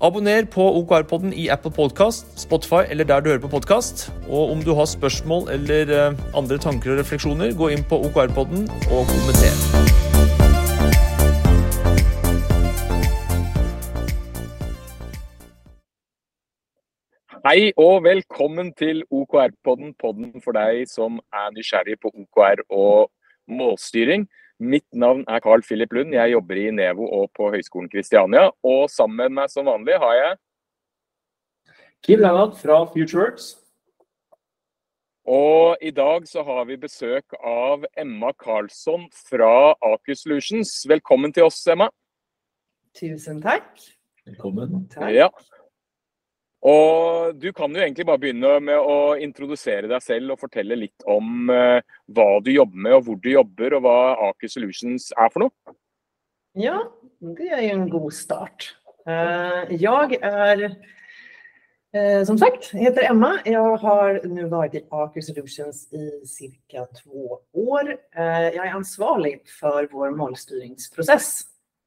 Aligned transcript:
Abonner 0.00 0.46
på 0.48 0.64
OKR-podden 0.78 1.32
i 1.36 1.50
Apple 1.52 1.70
Podcast, 1.76 2.38
Spotify 2.40 2.86
eller 2.88 3.04
der 3.04 3.20
du 3.20 3.26
hører 3.28 3.42
på 3.42 3.50
podkast. 3.52 4.06
Og 4.28 4.50
om 4.54 4.62
du 4.64 4.72
har 4.74 4.86
spørsmål 4.88 5.50
eller 5.52 5.92
eh, 5.92 6.22
andre 6.32 6.56
tanker 6.58 6.94
og 6.94 7.02
refleksjoner, 7.02 7.52
gå 7.52 7.68
inn 7.68 7.84
på 7.84 7.98
OKR-podden 8.08 8.64
og 8.96 9.10
kommenter. 9.12 9.52
Hei 17.44 17.68
og 17.76 18.00
velkommen 18.08 18.72
til 18.72 19.04
OKR-podden, 19.12 19.92
podden 20.00 20.40
for 20.40 20.56
deg 20.56 20.88
som 20.88 21.20
er 21.28 21.52
nysgjerrig 21.52 22.00
på 22.00 22.08
OKR 22.24 22.64
og 22.72 23.12
målstyring. 23.52 24.30
Mitt 24.60 24.84
navn 24.92 25.24
er 25.24 25.40
Carl 25.40 25.62
Philip 25.64 25.92
Lund, 25.92 26.12
jeg 26.12 26.32
jobber 26.34 26.58
i 26.60 26.70
Nevo 26.70 27.06
og 27.16 27.30
på 27.36 27.48
Høgskolen 27.48 27.88
Kristiania. 27.88 28.50
Og 28.60 28.90
sammen 28.92 29.16
med 29.16 29.38
meg 29.38 29.52
som 29.52 29.64
vanlig 29.70 29.96
har 30.02 30.16
jeg 30.18 30.36
Kim 32.04 32.20
Lennart 32.20 32.58
fra 32.60 32.82
Futureworks. 32.92 33.54
Og 35.24 35.80
i 35.80 35.90
dag 35.96 36.28
så 36.28 36.44
har 36.44 36.64
vi 36.68 36.76
besøk 36.80 37.36
av 37.40 37.86
Emma 37.96 38.32
Karlsson 38.36 39.06
fra 39.30 39.72
Aker 39.92 40.16
Solutions. 40.16 40.74
Velkommen 40.88 41.32
til 41.32 41.48
oss, 41.48 41.60
Emma. 41.68 41.88
Tusen 42.96 43.40
takk. 43.40 43.68
Velkommen. 44.26 44.88
Takk. 44.92 45.12
Ja. 45.14 45.28
Og 46.60 47.34
du 47.40 47.52
kan 47.56 47.72
jo 47.72 47.80
egentlig 47.80 48.04
bare 48.04 48.20
begynne 48.20 48.58
med 48.60 48.76
å 48.76 49.16
introdusere 49.16 49.88
deg 49.88 50.02
selv 50.04 50.34
og 50.34 50.42
fortelle 50.42 50.76
litt 50.76 51.06
om 51.08 51.48
eh, 51.48 51.80
hva 52.12 52.26
du 52.44 52.50
jobber 52.52 52.82
med, 52.84 52.96
og 52.98 53.06
hvor 53.06 53.16
du 53.16 53.30
jobber, 53.32 53.76
og 53.78 53.86
hva 53.86 53.94
Aker 54.28 54.52
Solutions 54.52 55.08
er 55.16 55.32
for 55.32 55.46
noe. 55.46 55.74
Ja, 56.52 56.82
det 57.20 57.48
är 57.48 57.60
ju 57.60 57.68
en 57.70 57.88
god 57.88 58.12
start. 58.12 58.76
Eh, 59.06 59.72
Jag 59.74 60.12
är, 60.22 60.76
eh, 61.94 62.24
som 62.24 62.38
sagt, 62.38 62.72
heter 62.74 63.10
Emma. 63.10 63.38
Jag 63.44 63.76
har 63.76 64.20
nu 64.24 64.44
varit 64.48 64.74
i 64.74 64.84
Aker 64.90 65.20
Solutions 65.20 65.92
i 65.92 66.26
cirka 66.26 66.86
två 67.02 67.40
år. 67.52 67.96
Jag 68.54 68.66
är 68.66 68.72
ansvarig 68.72 69.48
för 69.60 69.88
vår 69.92 70.10
målstyrningsprocess, 70.10 71.40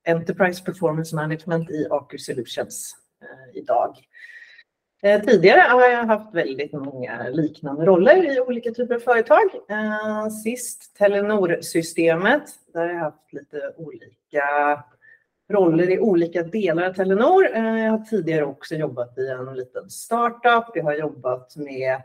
Enterprise 0.07 0.63
Performance 0.63 1.15
Management 1.15 1.69
i 1.69 1.87
Aker 1.91 2.17
Solutions 2.17 2.95
idag. 3.53 3.95
Eh, 5.03 5.21
tidigare 5.21 5.59
har 5.59 5.89
jag 5.89 6.05
haft 6.05 6.35
väldigt 6.35 6.73
många 6.73 7.29
liknande 7.29 7.85
roller 7.85 8.37
i 8.37 8.39
olika 8.39 8.71
typer 8.71 8.95
av 8.95 8.99
företag. 8.99 9.49
Eh, 9.69 10.29
sist 10.29 10.95
Telenor-systemet, 10.97 12.43
där 12.73 12.81
har 12.81 12.89
jag 12.89 12.99
haft 12.99 13.33
lite 13.33 13.73
olika 13.77 14.43
roller 15.49 15.91
i 15.91 15.99
olika 15.99 16.43
delar 16.43 16.89
av 16.89 16.93
Telenor. 16.93 17.55
Eh, 17.55 17.79
jag 17.79 17.91
har 17.91 18.05
tidigare 18.05 18.45
också 18.45 18.75
jobbat 18.75 19.17
i 19.17 19.27
en 19.27 19.55
liten 19.55 19.89
startup. 19.89 20.65
Jag 20.75 20.83
har 20.83 20.93
jobbat 20.93 21.55
med 21.55 22.01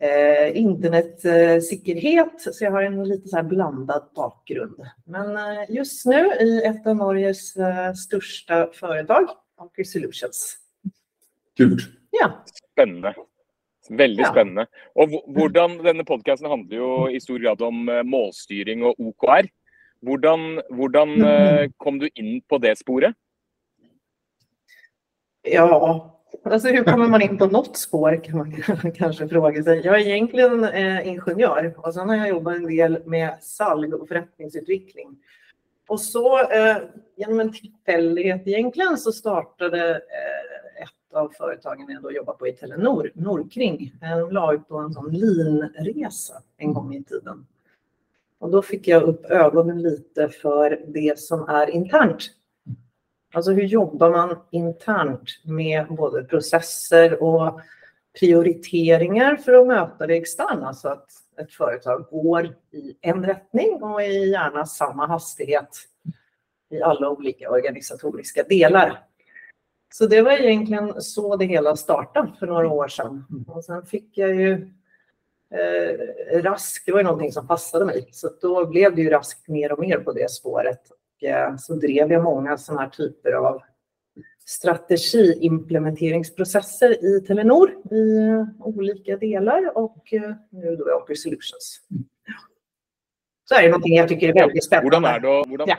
eh, 0.00 0.56
internetsäkerhet, 0.56 2.54
så 2.54 2.64
jag 2.64 2.70
har 2.70 2.82
en 2.82 3.08
lite 3.08 3.28
så 3.28 3.36
här 3.36 3.42
blandad 3.42 4.02
bakgrund. 4.14 4.86
Men 5.04 5.38
just 5.68 6.06
nu 6.06 6.32
i 6.40 6.62
ett 6.64 6.86
av 6.86 6.96
Norges 6.96 7.54
största 8.04 8.70
företag, 8.72 9.28
Aker 9.56 9.84
Solutions. 9.84 10.56
Kul. 11.56 11.80
Ja. 12.10 12.44
Spennende. 12.72 13.14
Veldig 13.90 14.22
Ja. 14.24 14.30
spennende. 14.32 14.66
Og 14.94 15.08
hvor- 15.08 15.24
hvordan, 15.34 15.78
Denne 15.84 16.04
podkasten 16.04 16.48
handler 16.50 16.76
jo 16.76 17.08
i 17.08 17.18
stor 17.20 17.38
grad 17.38 17.62
om 17.62 17.88
eh, 17.88 18.02
målstyring 18.02 18.82
og 18.84 18.94
OKR. 18.98 19.48
Hvordan, 20.02 20.60
hvordan 20.70 21.22
eh, 21.24 21.68
kom 21.78 21.98
du 21.98 22.08
inn 22.14 22.40
på 22.48 22.58
det 22.60 22.78
sporet? 22.78 23.14
Ja, 25.42 26.20
alltså 26.44 26.68
hur 26.68 26.84
kommer 26.84 27.08
man 27.08 27.22
in 27.22 27.38
på 27.38 27.46
något 27.46 27.76
spår 27.76 28.24
kan 28.24 28.36
man 28.38 28.52
kanske 28.96 29.28
fråga 29.28 29.62
sig. 29.62 29.80
Jag 29.84 30.00
är 30.00 30.06
egentligen 30.08 30.64
eh, 30.64 31.08
ingenjör 31.08 31.74
och 31.76 31.94
sen 31.94 32.08
har 32.08 32.16
jag 32.16 32.28
jobbat 32.28 32.56
en 32.56 32.66
del 32.66 33.02
med 33.06 33.42
salg 33.42 33.94
och 33.94 34.08
förrättningsutveckling. 34.08 35.16
Och 35.88 36.00
så 36.00 36.38
eh, 36.40 36.76
genom 37.16 37.40
en 37.40 37.52
tillfällighet 37.52 38.42
egentligen 38.46 38.98
så 38.98 39.12
startade 39.12 39.90
eh, 39.90 40.59
av 41.12 41.28
företagen 41.28 41.86
jag 41.88 42.02
då 42.02 42.12
jobbar 42.12 42.34
på 42.34 42.48
i 42.48 42.52
Telenor, 42.52 43.10
Nordkring. 43.14 43.92
Eh, 44.02 44.18
de 44.18 44.32
la 44.32 44.52
ut 44.54 44.68
på 44.68 44.76
en 44.76 44.92
sån 44.92 45.10
linresa 45.10 46.42
en 46.56 46.74
gång 46.74 46.94
i 46.94 47.04
tiden. 47.04 47.46
Och 48.38 48.50
då 48.50 48.62
fick 48.62 48.88
jag 48.88 49.02
upp 49.02 49.24
ögonen 49.24 49.82
lite 49.82 50.28
för 50.28 50.84
det 50.86 51.18
som 51.18 51.48
är 51.48 51.70
internt 51.70 52.30
Alltså 53.32 53.52
hur 53.52 53.64
jobbar 53.64 54.10
man 54.10 54.38
internt 54.50 55.30
med 55.44 55.86
både 55.86 56.24
processer 56.24 57.22
och 57.22 57.60
prioriteringar 58.20 59.36
för 59.36 59.54
att 59.54 59.66
möta 59.66 60.06
det 60.06 60.16
externa 60.16 60.74
så 60.74 60.88
att 60.88 61.06
ett 61.40 61.52
företag 61.52 62.06
går 62.10 62.46
i 62.72 62.96
en 63.00 63.26
riktning 63.26 63.82
och 63.82 64.02
i 64.02 64.30
gärna 64.30 64.66
samma 64.66 65.06
hastighet 65.06 65.68
i 66.70 66.82
alla 66.82 67.10
olika 67.10 67.50
organisatoriska 67.50 68.42
delar. 68.42 69.04
Så 69.92 70.06
det 70.06 70.22
var 70.22 70.32
egentligen 70.32 71.02
så 71.02 71.36
det 71.36 71.44
hela 71.44 71.76
startade 71.76 72.32
för 72.38 72.46
några 72.46 72.68
år 72.68 72.88
sedan. 72.88 73.24
Och 73.48 73.64
sen 73.64 73.86
fick 73.86 74.18
jag 74.18 74.34
ju 74.34 74.52
eh, 75.54 75.98
raskt, 76.42 76.86
det 76.86 76.92
var 76.92 76.98
ju 76.98 77.04
någonting 77.04 77.32
som 77.32 77.46
passade 77.46 77.84
mig, 77.84 78.08
så 78.12 78.30
då 78.40 78.66
blev 78.66 78.94
det 78.94 79.02
ju 79.02 79.10
raskt 79.10 79.48
mer 79.48 79.72
och 79.72 79.78
mer 79.78 79.98
på 79.98 80.12
det 80.12 80.30
spåret. 80.30 80.80
Och, 80.90 81.24
eh, 81.24 81.56
så 81.56 81.74
drev 81.74 82.12
jag 82.12 82.22
många 82.22 82.58
sådana 82.58 82.82
här 82.82 82.88
typer 82.88 83.32
av 83.32 83.62
strategiimplementeringsprocesser 84.46 87.04
i 87.04 87.20
Telenor 87.20 87.70
i 87.90 88.16
eh, 88.18 88.44
olika 88.58 89.16
delar 89.16 89.78
och 89.78 90.12
eh, 90.12 90.34
nu 90.50 90.76
då 90.76 90.96
Aker 90.96 91.14
Solutions. 91.14 91.80
Så 93.44 93.54
är 93.54 93.62
det 93.62 93.68
någonting 93.68 93.96
jag 93.96 94.08
tycker 94.08 94.28
är 94.28 94.34
väldigt 94.34 94.64
spännande. 94.64 95.08
er 95.08 95.20
det 95.20 95.28
å, 95.28 95.44
hvordan, 95.44 95.68
Ja 95.68 95.76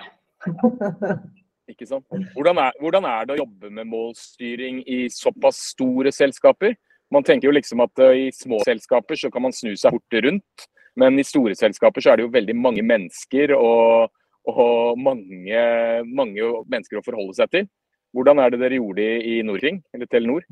ikke 1.72 1.88
sant? 1.90 2.06
Hvordan, 2.36 2.60
er, 2.62 2.78
hvordan 2.82 3.08
er 3.10 3.28
det 3.28 3.36
å 3.36 3.42
jobbe 3.44 3.72
med 3.74 3.90
målstyring 3.90 4.82
i 4.86 5.04
såpass 5.14 5.60
store 5.72 6.14
selskaper? 6.16 6.76
Man 7.12 7.26
tenker 7.28 7.50
jo 7.50 7.56
liksom 7.56 7.84
at 7.84 8.04
eh, 8.04 8.28
i 8.28 8.32
små 8.36 8.62
selskaper 8.68 9.20
så 9.20 9.32
kan 9.34 9.44
man 9.48 9.56
snu 9.56 9.74
seg 9.76 9.98
fort 9.98 10.20
rundt, 10.26 10.68
men 11.00 11.20
i 11.20 11.28
store 11.28 11.56
selskaper 11.60 12.04
så 12.04 12.12
er 12.12 12.20
det 12.20 12.28
jo 12.28 12.36
veldig 12.36 12.56
mange 12.60 12.84
mennesker 12.88 13.56
og, 13.58 14.12
og 14.52 15.00
mange, 15.00 15.64
mange 16.08 16.52
mennesker 16.72 17.00
å 17.00 17.06
forholde 17.06 17.36
seg 17.40 17.52
til. 17.56 17.72
Hvordan 18.16 18.44
er 18.44 18.52
det 18.52 18.60
dere 18.60 18.80
gjorde 18.80 19.04
det 19.04 19.12
i 19.28 19.42
Nordring, 19.48 19.80
eller 19.96 20.10
Telenor? 20.12 20.44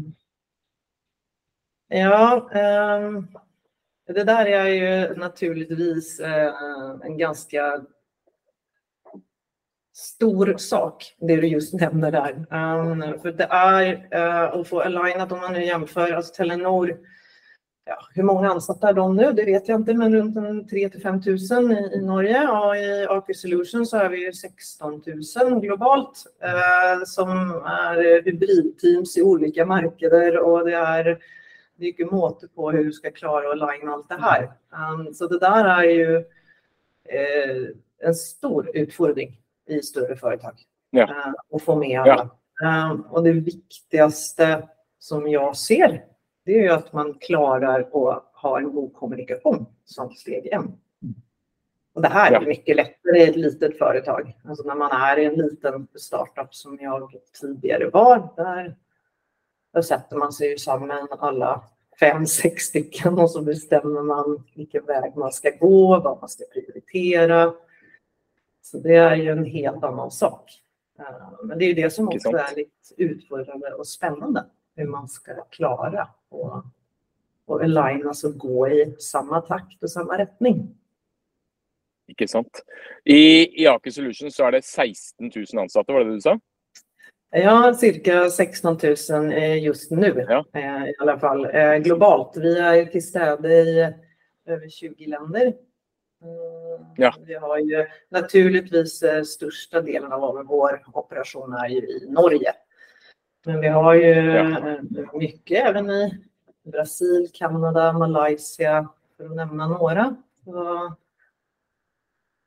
Ja, 1.92 2.50
ehm, 2.54 3.28
det 4.08 4.24
där 4.24 4.46
är 4.46 4.68
ju 4.68 5.16
naturligtvis 5.16 6.20
eh, 6.20 6.54
en 7.04 7.18
ganska 7.18 7.82
stor 10.00 10.58
sak, 10.58 11.16
det 11.20 11.36
du 11.36 11.48
just 11.48 11.74
nämner 11.74 12.12
där. 12.12 12.34
Um, 12.34 13.20
för 13.22 13.32
det 13.32 13.44
är 13.44 13.94
uh, 14.16 14.60
att 14.60 14.68
få 14.68 14.82
alignat, 14.82 15.32
om 15.32 15.40
man 15.40 15.54
nu 15.54 15.66
jämför, 15.66 16.12
alltså 16.12 16.34
Telenor, 16.34 16.98
ja, 17.86 17.98
hur 18.14 18.24
många 18.24 18.50
ansatta 18.50 18.90
är 18.90 18.94
de 18.94 19.16
nu? 19.16 19.32
Det 19.32 19.46
vet 19.46 19.68
jag 19.68 19.80
inte, 19.80 19.94
men 19.94 20.16
runt 20.16 20.70
3 20.70 20.90
till 20.90 21.02
5 21.02 21.22
000 21.26 21.72
i, 21.72 21.92
i 21.94 22.02
Norge. 22.02 22.48
Och 22.48 22.78
i 22.78 23.06
Aker 23.10 23.34
Solutions 23.34 23.90
så 23.90 23.98
är 23.98 24.10
vi 24.10 24.34
16 24.34 25.02
000 25.46 25.62
globalt 25.62 26.26
uh, 26.44 27.04
som 27.06 27.30
är 27.66 28.24
hybridteams 28.26 29.18
i 29.18 29.22
olika 29.22 29.66
marknader 29.66 30.38
och 30.38 30.66
det 30.66 30.76
är 30.76 31.20
det 31.76 31.86
är 31.86 32.00
ju 32.00 32.06
måte 32.06 32.48
på 32.48 32.72
hur 32.72 32.84
du 32.84 32.92
ska 32.92 33.12
klara 33.12 33.48
att 33.48 33.62
aligna 33.62 33.92
allt 33.92 34.10
det 34.10 34.22
här. 34.22 34.44
Um, 34.44 35.14
så 35.14 35.28
det 35.28 35.40
där 35.40 35.66
är 35.66 35.84
ju 35.84 36.18
uh, 36.18 37.70
en 38.00 38.16
stor 38.16 38.72
utfordring 38.74 39.40
i 39.70 39.82
större 39.82 40.16
företag. 40.16 40.54
Ja. 40.90 41.02
Eh, 41.04 41.34
att 41.56 41.62
få 41.62 41.76
med 41.76 42.02
alla. 42.02 42.30
Um, 42.92 43.02
och 43.02 43.24
det 43.24 43.32
viktigaste 43.32 44.68
som 45.00 45.28
jag 45.28 45.56
ser, 45.58 46.06
det 46.46 46.66
är 46.66 46.72
att 46.72 46.94
man 46.94 47.14
klarar 47.14 47.80
att 47.80 48.24
ha 48.34 48.58
en 48.60 48.72
god 48.74 48.94
kommunikation 48.94 49.66
som 49.86 50.10
steg 50.12 50.48
en. 50.48 50.78
Och 51.94 52.02
det 52.02 52.08
här 52.08 52.32
Ja. 52.32 52.42
är 52.42 52.46
mycket 52.46 52.76
lättare 52.76 53.20
i 53.20 53.30
ett 53.30 53.36
litet 53.36 53.78
företag. 53.78 54.38
Alltså 54.46 54.68
när 54.68 54.76
man 54.76 54.92
är 54.92 55.18
i 55.20 55.26
en 55.26 55.34
liten 55.34 55.88
startup 55.96 56.56
som 56.56 56.78
jag 56.82 57.12
tidigare 57.42 57.90
var, 57.90 58.34
där, 58.36 58.76
där 59.74 59.82
sätter 59.82 60.18
man 60.18 60.34
sig 60.34 60.50
ju 60.50 60.58
samman 60.58 61.08
alla 61.12 61.64
fem, 62.00 62.26
sex 62.26 62.64
stycken 62.64 63.20
och 63.20 63.32
så 63.32 63.42
bestämmer 63.42 64.02
man 64.02 64.44
vilken 64.56 64.86
väg 64.86 65.16
man 65.16 65.32
ska 65.32 65.50
gå, 65.60 66.00
vad 66.00 66.20
man 66.20 66.30
ska 66.30 66.44
prioritera. 66.54 67.54
Så 68.72 68.78
det 68.78 68.96
är 68.96 69.16
ju 69.16 69.30
en 69.32 69.46
helt 69.46 69.84
annan 69.84 70.12
sak. 70.12 70.52
Eh, 71.00 71.44
men 71.44 71.60
det 71.60 71.66
är 71.66 71.68
ju 71.68 71.74
det 71.74 71.90
som 71.90 72.08
också 72.08 72.30
är 72.30 72.56
lite 72.56 72.72
utfordrande 72.98 73.74
och 73.74 73.88
spännande, 73.88 74.46
hur 74.76 74.88
man 74.88 75.08
ska 75.08 75.32
klara 75.50 76.08
och, 76.30 76.64
och 77.46 77.64
alignas 77.64 78.24
och 78.24 78.38
gå 78.38 78.70
i 78.70 78.96
samma 79.00 79.42
takt 79.42 79.84
och 79.84 79.92
samma 79.92 80.18
riktning. 80.18 80.76
Ikke 82.10 82.28
sant. 82.28 82.64
I, 83.06 83.62
I 83.64 83.68
Aker 83.68 83.92
Solutions 83.92 84.36
så 84.36 84.48
er 84.48 84.52
det 84.58 84.66
16 84.66 85.32
000 85.36 85.62
ansatte, 85.62 85.94
var 85.94 86.00
det 86.00 86.10
det 86.10 86.18
du 86.18 86.22
sa? 86.22 86.40
Ja, 87.32 87.74
cirka 87.74 88.30
16 88.30 88.78
000 89.10 89.34
just 89.64 89.92
nu 89.92 90.26
ja. 90.30 90.46
Eh, 90.54 90.90
i 90.90 90.96
alla 91.00 91.20
fall. 91.20 91.46
Eh, 91.46 91.76
globalt. 91.78 92.38
Vi 92.38 92.60
är 92.60 92.86
till 92.86 93.08
städe 93.08 93.54
i 93.54 93.94
över 94.46 94.70
20 94.70 95.06
länder. 95.06 95.54
Ja. 96.96 97.14
Vi 97.26 97.34
har 97.36 97.58
ju 97.58 97.88
naturligtvis 98.10 99.04
eh, 99.04 99.24
största 99.24 99.82
delen 99.82 100.12
av 100.12 100.46
vår 100.48 100.84
operation 100.94 101.54
är 101.54 101.68
ju 101.68 101.78
i 101.78 102.06
Norge. 102.10 102.54
Men 103.46 103.62
vi 103.62 103.68
har 103.68 103.94
ju 103.94 104.14
ja. 104.14 104.78
mycket 105.14 105.68
även 105.68 105.90
i 105.90 106.24
Brasil, 106.64 107.30
Kanada, 107.34 107.94
Malaysia 107.94 108.90
för 109.18 109.26
att 109.26 109.36
nämna 109.36 109.68
några. 109.68 110.16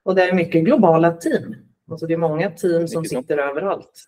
Och 0.05 0.15
det 0.15 0.23
är 0.23 0.33
mycket 0.33 0.65
globala 0.65 1.13
team. 1.13 1.57
Alltså 1.91 2.07
det 2.07 2.15
är 2.15 2.19
många 2.19 2.51
team 2.51 2.89
som 2.89 3.05
sitter 3.05 3.39
överallt. 3.39 4.05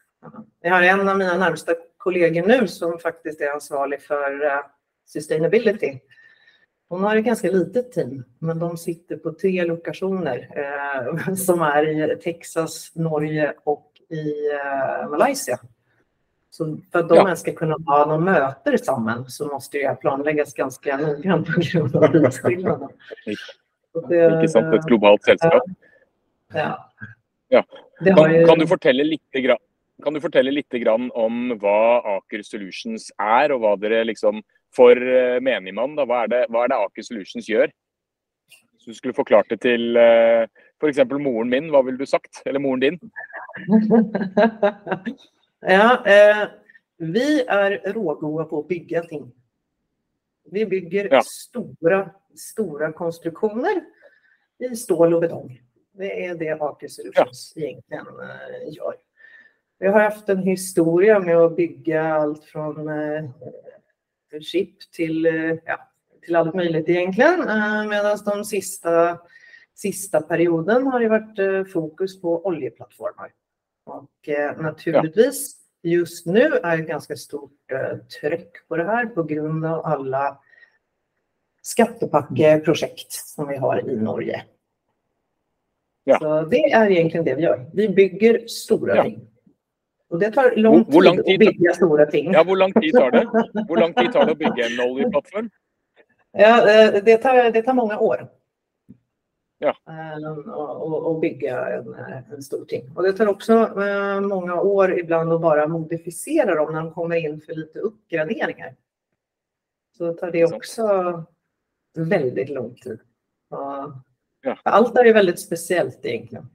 Jag 0.60 0.70
har 0.70 0.82
en 0.82 1.08
av 1.08 1.18
mina 1.18 1.38
närmsta 1.38 1.72
kollegor 1.96 2.46
nu 2.46 2.68
som 2.68 2.98
faktiskt 2.98 3.40
är 3.40 3.50
ansvarig 3.50 4.02
för 4.02 4.44
uh, 4.44 4.60
sustainability. 5.06 5.98
Hon 6.88 7.04
har 7.04 7.16
ett 7.16 7.24
ganska 7.24 7.50
litet 7.50 7.92
team, 7.92 8.24
men 8.38 8.58
de 8.58 8.76
sitter 8.76 9.16
på 9.16 9.32
tre 9.32 9.64
lokationer 9.64 10.48
eh, 10.56 11.34
som 11.34 11.62
är 11.62 12.12
i 12.12 12.16
Texas, 12.16 12.92
Norge 12.94 13.54
och 13.64 13.90
i 14.08 14.50
eh, 14.52 15.10
Malaysia. 15.10 15.58
Så 16.50 16.78
för 16.92 16.98
att 16.98 17.08
de 17.08 17.14
ja. 17.14 17.36
ska 17.36 17.52
kunna 17.52 17.76
ha 17.86 18.06
några 18.06 18.20
möten 18.20 18.78
samman 18.78 19.30
så 19.30 19.46
måste 19.46 19.78
det 19.78 20.00
planläggas 20.00 20.54
ganska 20.54 20.96
noggrant 20.96 21.46
på 21.46 21.60
grund 21.60 21.96
av 21.96 22.08
tidsskillnaden. 22.12 22.88
Ikke 24.10 24.48
sant, 24.48 24.74
ett 24.74 24.86
globalt 24.86 25.24
sällskap. 25.24 25.62
Ja. 26.54 26.90
ja. 27.48 27.64
Kan, 28.04 28.34
ju... 28.34 28.46
kan, 28.46 28.58
du 28.58 28.66
fortelle 28.66 29.04
litt, 29.04 29.58
kan 30.04 30.14
du 30.14 30.20
fortelle 30.20 30.50
litt 30.50 30.74
om 31.12 31.58
hva 31.58 32.02
Aker 32.16 32.42
Solutions 32.42 33.10
er, 33.18 33.52
og 33.54 33.60
hva 33.60 33.76
dere 33.76 34.04
liksom 34.04 34.42
For 34.74 34.98
eh, 34.98 35.40
menigmann, 35.44 35.94
da, 35.98 36.06
hva, 36.08 36.24
er 36.24 36.32
det, 36.32 36.42
hva 36.50 36.64
er 36.64 36.72
det 36.72 36.80
Aker 36.82 37.06
Solutions 37.06 37.48
gjør? 37.48 37.70
Hvis 38.74 38.88
du 38.90 38.98
skulle 38.98 39.16
forklart 39.16 39.48
det 39.52 39.60
til 39.64 39.96
uh, 39.96 40.44
eh, 40.44 40.64
f.eks. 40.82 41.00
moren 41.14 41.52
min, 41.52 41.70
hva 41.72 41.84
ville 41.86 42.00
du 42.00 42.08
sagt? 42.08 42.42
Eller 42.44 42.62
moren 42.62 42.82
din? 42.82 42.98
ja, 45.76 46.02
eh, 46.04 46.42
vi 46.98 47.44
är 47.44 47.92
rågoda 47.92 48.44
på 48.44 48.58
att 48.58 48.68
bygga 48.68 49.02
ting. 49.02 49.32
Vi 50.50 50.66
bygger 50.66 51.08
ja. 51.10 51.22
stora, 51.24 52.10
stora 52.36 52.92
konstruktioner 52.92 53.84
i 54.58 54.76
stål 54.76 55.14
och 55.14 55.20
betong. 55.20 55.60
Det 55.92 56.26
är 56.26 56.34
det 56.34 56.60
Aker 56.60 56.88
Solutions 56.88 57.52
ja. 57.56 57.62
egentligen 57.62 58.06
uh, 58.06 58.74
gör. 58.74 58.94
Vi 59.78 59.86
har 59.86 60.00
haft 60.00 60.28
en 60.28 60.42
historia 60.42 61.20
med 61.20 61.36
att 61.36 61.56
bygga 61.56 62.02
allt 62.02 62.44
från 62.44 62.88
eh, 62.88 63.24
chip 64.40 64.90
till, 64.92 65.26
eh, 65.26 65.56
ja, 65.64 65.88
till 66.22 66.36
allt 66.36 66.54
möjligt 66.54 66.88
egentligen. 66.88 67.48
Eh, 67.48 67.86
Medan 67.88 68.18
de 68.24 68.44
sista, 68.44 69.18
sista 69.74 70.20
perioden 70.20 70.86
har 70.86 71.00
det 71.00 71.08
varit 71.08 71.38
eh, 71.38 71.72
fokus 71.72 72.20
på 72.20 72.46
oljeplattformar. 72.46 73.32
Och 73.86 74.28
naturligtvis 74.62 75.56
just 75.82 76.26
nu 76.26 76.40
är 76.40 76.78
ett 76.78 76.88
ganska 76.88 77.16
stort 77.16 77.52
tryck 78.20 78.68
på 78.68 78.76
det 78.76 78.84
här 78.84 79.06
på 79.06 79.22
grund 79.22 79.66
av 79.66 79.86
alla 79.86 80.38
skattepackeprojekt 81.62 83.12
som 83.12 83.48
vi 83.48 83.56
har 83.56 83.90
i 83.90 83.96
Norge. 83.96 84.44
Ja. 86.04 86.18
Så 86.18 86.42
det 86.42 86.64
är 86.72 86.90
egentligen 86.90 87.24
det 87.24 87.34
vi 87.34 87.42
gör. 87.42 87.70
Vi 87.72 87.88
bygger 87.88 88.46
stora 88.46 88.96
ja. 88.96 89.02
ting. 89.02 89.33
Och 90.08 90.18
det 90.18 90.30
tar 90.30 90.56
lång 90.56 90.84
tid, 90.84 91.02
lång 91.02 91.16
tid 91.16 91.34
att 91.34 91.38
bygga 91.38 91.72
stora 91.72 92.06
ting. 92.06 92.32
Ja, 92.32 92.44
hur 92.44 92.56
lång 92.56 92.72
tid 92.72 92.92
tar 92.92 93.10
det? 93.10 93.28
Hur 93.68 93.76
lång 93.76 93.94
tid 93.94 94.12
tar 94.12 94.26
det 94.26 94.32
att 94.32 94.38
bygga 94.38 94.66
en 94.66 94.90
oljeplattform? 94.90 95.50
Ja, 96.32 96.70
eh, 96.70 97.04
det 97.04 97.16
tar, 97.16 97.50
det 97.50 97.62
tar 97.62 97.72
många 97.72 97.98
år. 97.98 98.28
Ja. 99.58 99.76
Och, 100.54 101.06
och 101.06 101.20
bygga 101.20 101.68
en, 101.68 101.94
en, 102.32 102.42
stor 102.42 102.64
ting. 102.64 102.90
Och 102.96 103.02
det 103.02 103.12
tar 103.12 103.26
också 103.26 103.52
eh, 103.82 104.20
många 104.20 104.60
år 104.60 104.98
ibland 104.98 105.32
att 105.32 105.40
bara 105.40 105.68
modifiera 105.68 106.54
dem 106.54 106.72
när 106.72 106.80
de 106.80 106.92
kommer 106.92 107.16
in 107.16 107.40
för 107.40 107.54
lite 107.54 107.78
uppgraderingar. 107.78 108.74
Så 109.98 110.12
tar 110.12 110.30
det 110.30 110.44
också 110.44 111.24
väldigt 111.96 112.48
lång 112.48 112.74
tid. 112.74 113.00
Ja. 113.50 114.02
Allt 114.62 114.98
är 114.98 115.14
väldigt 115.14 115.40
speciellt 115.40 116.06
egentligen. 116.06 116.48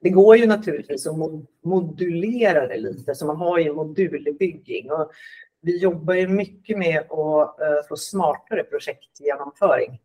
Det 0.00 0.10
går 0.10 0.36
ju 0.36 0.46
naturligtvis 0.46 1.06
att 1.06 1.16
modulera 1.64 2.66
det 2.66 2.76
lite, 2.76 3.14
så 3.14 3.26
man 3.26 3.36
har 3.36 3.58
ju 3.58 3.72
modulbygging. 3.72 4.90
Och 4.90 5.10
vi 5.60 5.78
jobbar 5.78 6.14
ju 6.14 6.28
mycket 6.28 6.78
med 6.78 6.98
att 6.98 7.60
eh, 7.60 7.88
få 7.88 7.96
smartare 7.96 8.64
projektgenomföring. 8.64 10.00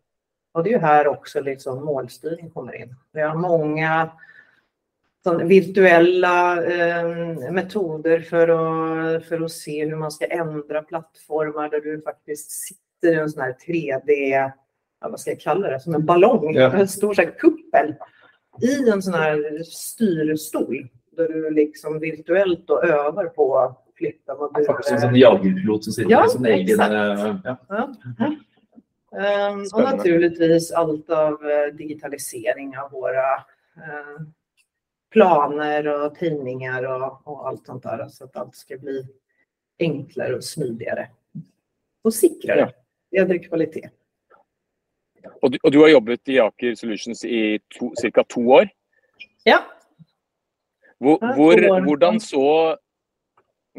Och 0.54 0.64
det 0.64 0.70
är 0.70 0.74
ju 0.74 0.80
här 0.80 1.08
också 1.08 1.42
liksom 1.42 1.86
målstyrning 1.86 2.50
kommer 2.50 2.76
in. 2.76 2.96
Vi 3.12 3.22
har 3.22 3.36
många 3.36 4.12
virtuella 5.44 6.64
eh, 6.64 7.08
metoder 7.52 8.20
för 8.20 8.48
att, 8.48 9.26
för 9.26 9.42
att 9.42 9.52
se 9.52 9.86
hur 9.86 9.96
man 9.96 10.12
ska 10.12 10.26
ändra 10.26 10.82
plattformar 10.82 11.70
där 11.70 11.82
du 11.82 12.02
faktiskt 12.02 12.52
sitter 12.52 13.18
i 13.18 13.20
en 13.20 13.30
sån 13.30 13.42
här 13.42 13.56
3D, 13.68 14.12
ja, 15.02 15.10
vad 15.10 15.20
ska 15.20 15.32
jag 15.32 15.40
kalla 15.40 15.68
det, 15.68 15.80
som 15.80 15.96
en 15.96 16.06
ballong, 16.06 16.56
ja. 16.56 16.74
en 16.74 16.88
stor 16.88 17.14
så 17.14 17.22
här, 17.22 17.32
kuppel 17.32 17.96
i 18.62 18.90
en 18.90 19.02
sån 19.02 19.14
här 19.14 19.64
styrstol 19.64 20.88
där 21.12 21.28
du 21.28 21.50
liksom 21.50 22.00
virtuellt 22.00 22.68
då 22.68 22.82
övar 22.82 23.26
på 23.26 23.58
att 23.58 23.84
flytta 23.96 24.36
moduler. 24.36 24.66
Faktiskt 24.66 25.00
som 25.00 25.10
en 25.10 25.16
jagerpilot 25.16 25.84
som 25.84 25.94
sitter 25.94 26.12
ja, 26.12 26.28
sin 26.30 26.46
egen... 26.46 26.78
Ja. 26.80 27.60
Ja. 27.70 28.36
Um, 29.14 29.66
och 29.74 29.82
naturligtvis 29.82 30.72
allt 30.72 31.10
av 31.10 31.34
uh, 31.34 31.76
digitalisering 31.76 32.78
av 32.78 32.92
våra 32.92 33.36
uh, 33.78 34.28
planer 35.12 35.88
och 35.88 36.16
tidningar 36.16 36.84
och, 36.84 37.28
och, 37.28 37.48
allt 37.48 37.66
sånt 37.66 37.84
där 37.84 38.08
så 38.08 38.24
att 38.24 38.36
allt 38.36 38.56
ska 38.56 38.78
bli 38.78 39.08
enklare 39.80 40.36
och 40.36 40.44
smidigare. 40.44 41.10
Och 42.02 42.14
säkrare. 42.14 42.72
Ja. 43.10 43.22
Högre 43.22 43.40
kvalitet. 43.40 43.90
Og 45.42 45.52
du, 45.54 45.58
og 45.64 45.74
du, 45.74 45.80
har 45.84 45.94
jobbet 45.94 46.32
i 46.32 46.40
Aker 46.42 46.76
Solutions 46.80 47.24
i 47.26 47.60
ca. 47.72 48.24
to 48.30 48.46
år? 48.60 48.72
Ja. 49.46 49.62
Hvor, 51.02 51.18
hvor, 51.36 51.62
hvordan 51.86 52.20
så 52.22 52.78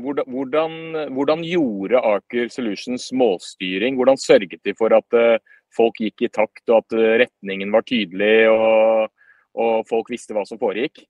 hvordan, 0.00 1.12
hvordan, 1.12 1.42
gjorde 1.44 2.00
Aker 2.00 2.48
Solutions 2.48 3.12
målstyring? 3.12 3.96
Hvordan 3.96 4.16
sørget 4.16 4.60
de 4.64 4.74
for 4.78 4.94
at 4.96 5.16
uh, 5.16 5.38
folk 5.76 5.98
gikk 6.00 6.22
i 6.22 6.28
takt, 6.32 6.64
og 6.68 6.82
at 6.82 6.96
uh, 6.96 7.08
retningen 7.24 7.72
var 7.72 7.84
tydelig, 7.86 8.48
og, 8.50 9.10
og, 9.54 9.82
folk 9.88 10.10
visste 10.10 10.36
hva 10.36 10.46
som 10.48 10.60
foregikk? 10.60 11.04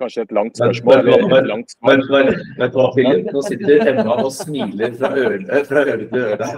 Kanskje 0.00 0.24
et 0.24 0.32
langt 0.32 0.56
spørsmål? 0.56 1.04
Men, 1.04 1.50
men, 1.84 2.06
men, 2.56 3.28
Nå 3.34 3.42
sitter 3.44 3.90
Emma 3.90 4.16
og 4.22 4.32
smiler 4.32 4.96
fra 4.96 5.12
øre, 5.12 5.64
fra 5.68 5.84
øre 5.84 6.06
til 6.08 6.24
øre. 6.30 6.48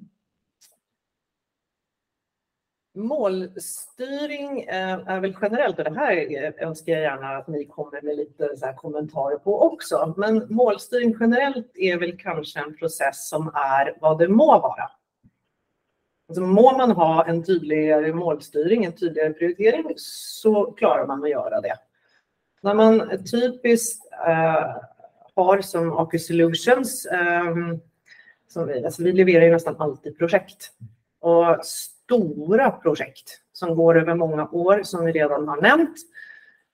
målstyrning 2.93 4.57
uh, 4.69 5.09
är 5.09 5.19
väl 5.19 5.35
generellt, 5.41 5.79
och 5.79 5.83
det 5.83 5.99
här 5.99 6.53
önskar 6.63 6.93
jag 6.93 7.01
gärna 7.01 7.37
att 7.37 7.47
ni 7.47 7.65
kommer 7.65 8.01
med 8.01 8.17
lite 8.17 8.57
så 8.57 8.73
kommentarer 8.77 9.37
på 9.37 9.61
också. 9.61 10.13
Men 10.17 10.47
målstyrning 10.49 11.15
generellt 11.19 11.71
är 11.73 11.97
väl 11.97 12.17
kanske 12.17 12.59
en 12.59 12.77
process 12.77 13.29
som 13.29 13.47
är 13.47 13.97
vad 14.01 14.19
det 14.19 14.27
må 14.27 14.59
vara. 14.59 14.89
Alltså 16.29 16.43
må 16.43 16.77
man 16.77 16.91
ha 16.91 17.25
en 17.25 17.43
tydligare 17.43 18.13
målstyrning, 18.13 18.85
en 18.85 18.95
tydligare 18.95 19.33
prioritering, 19.33 19.93
så 19.97 20.71
klarar 20.71 21.07
man 21.07 21.23
att 21.23 21.29
göra 21.29 21.61
det. 21.61 21.75
När 22.61 22.73
man 22.73 23.23
typiskt 23.31 24.05
eh, 24.27 24.75
har 25.35 25.61
som 25.61 25.97
AQ 25.97 26.21
Solutions, 26.21 27.05
eh, 27.05 27.55
som 28.47 28.67
vi, 28.67 28.85
alltså 28.85 29.03
vi 29.03 29.11
levererar 29.11 29.45
ju 29.45 29.51
nästan 29.51 29.75
alltid 29.79 30.17
projekt. 30.17 30.71
Och 31.19 31.65
stora 31.65 32.71
projekt 32.71 33.41
som 33.53 33.75
går 33.75 33.99
över 33.99 34.15
många 34.15 34.47
år 34.47 34.83
som 34.83 35.05
vi 35.05 35.11
redan 35.11 35.47
har 35.47 35.61
nämnt. 35.61 35.97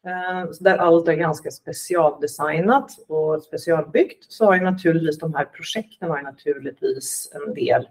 Eh, 0.05 0.51
där 0.59 0.77
allt 0.77 1.07
är 1.07 1.13
ganska 1.13 1.51
specialdesignat 1.51 2.91
och 3.07 3.43
specialbyggt 3.43 4.31
så 4.31 4.45
har 4.45 4.55
ju 4.55 4.61
naturligtvis 4.61 5.19
de 5.19 5.33
här 5.33 5.45
projekten 5.45 6.09
har 6.09 6.21
naturligtvis 6.21 7.31
en 7.33 7.53
del 7.53 7.87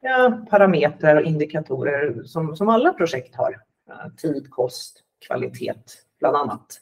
ja, 0.00 0.46
parametrar 0.50 1.16
och 1.16 1.22
indikatorer 1.22 2.22
som, 2.24 2.56
som 2.56 2.68
alla 2.68 2.92
projekt 2.92 3.34
har. 3.36 3.60
Eh, 3.88 4.12
tid, 4.16 4.50
kost, 4.50 5.02
kvalitet 5.26 5.74
bland 6.18 6.36
annat. 6.36 6.80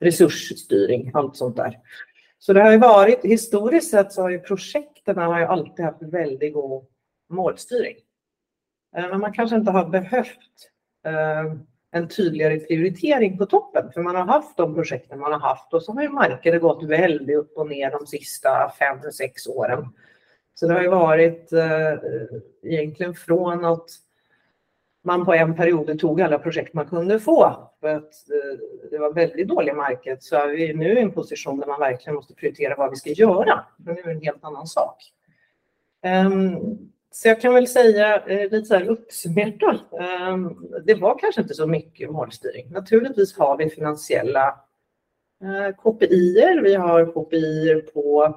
Resursstyrning, 0.00 1.10
allt 1.14 1.36
sånt 1.36 1.56
där. 1.56 1.78
Så 2.38 2.52
det 2.52 2.62
har 2.62 2.72
ju 2.72 2.78
varit, 2.78 3.24
historiskt 3.24 3.90
sett 3.90 4.12
så 4.12 4.22
har 4.22 4.30
ju 4.30 4.38
projekten 4.38 5.16
har 5.16 5.38
ju 5.38 5.44
alltid 5.44 5.84
haft 5.84 6.02
väldigt 6.02 6.54
god 6.54 6.86
målstyrning. 7.30 7.96
Eh, 8.96 9.08
men 9.08 9.20
man 9.20 9.32
kanske 9.32 9.56
inte 9.56 9.70
har 9.70 9.88
behövt 9.88 10.70
eh, 11.06 11.54
en 11.92 12.08
tydligare 12.08 12.58
prioritering 12.58 13.38
på 13.38 13.46
toppen, 13.46 13.92
för 13.92 14.02
man 14.02 14.16
har 14.16 14.24
haft 14.24 14.56
de 14.56 14.74
projekten 14.74 15.18
man 15.18 15.32
har 15.32 15.40
haft 15.40 15.74
och 15.74 15.82
så 15.82 15.92
har 15.92 16.02
ju 16.02 16.08
marknaden 16.08 16.60
gått 16.60 16.82
väldigt 16.82 17.36
upp 17.36 17.56
och 17.56 17.68
ner 17.68 17.90
de 17.90 18.06
sista 18.06 18.72
fem, 18.78 19.12
sex 19.12 19.46
åren. 19.46 19.88
Så 20.54 20.66
det 20.66 20.74
har 20.74 20.82
ju 20.82 20.88
varit 20.88 21.52
eh, 21.52 21.92
egentligen 22.62 23.14
från 23.14 23.64
att 23.64 23.90
man 25.02 25.24
på 25.24 25.34
en 25.34 25.56
period 25.56 25.98
tog 25.98 26.20
alla 26.20 26.38
projekt 26.38 26.74
man 26.74 26.86
kunde 26.86 27.20
få 27.20 27.70
för 27.80 27.88
att 27.88 28.02
eh, 28.30 28.88
det 28.90 28.98
var 28.98 29.12
väldigt 29.12 29.48
dålig 29.48 29.74
marknad 29.74 30.22
så 30.22 30.36
är 30.36 30.48
vi 30.48 30.74
nu 30.74 30.98
i 30.98 31.02
en 31.02 31.12
position 31.12 31.60
där 31.60 31.66
man 31.66 31.80
verkligen 31.80 32.14
måste 32.14 32.34
prioritera 32.34 32.74
vad 32.76 32.90
vi 32.90 32.96
ska 32.96 33.10
göra. 33.10 33.64
Men 33.76 33.94
det 33.94 34.00
är 34.00 34.08
en 34.08 34.20
helt 34.20 34.44
annan 34.44 34.66
sak. 34.66 35.12
Ehm, 36.02 36.58
så 37.10 37.28
jag 37.28 37.40
kan 37.40 37.54
väl 37.54 37.66
säga 37.66 38.24
eh, 38.26 38.50
lite 38.50 38.64
så 38.64 38.74
här 38.74 38.88
uppsummerat 38.88 39.92
ehm, 40.00 40.56
det 40.84 40.94
var 40.94 41.18
kanske 41.18 41.40
inte 41.40 41.54
så 41.54 41.66
mycket 41.66 42.10
målstyrning. 42.10 42.70
Naturligtvis 42.70 43.38
har 43.38 43.56
vi 43.56 43.70
finansiella 43.70 44.60
eh, 45.42 45.76
KPI, 45.76 46.60
vi 46.62 46.74
har 46.74 47.06
KPI 47.06 47.82
på 47.94 48.34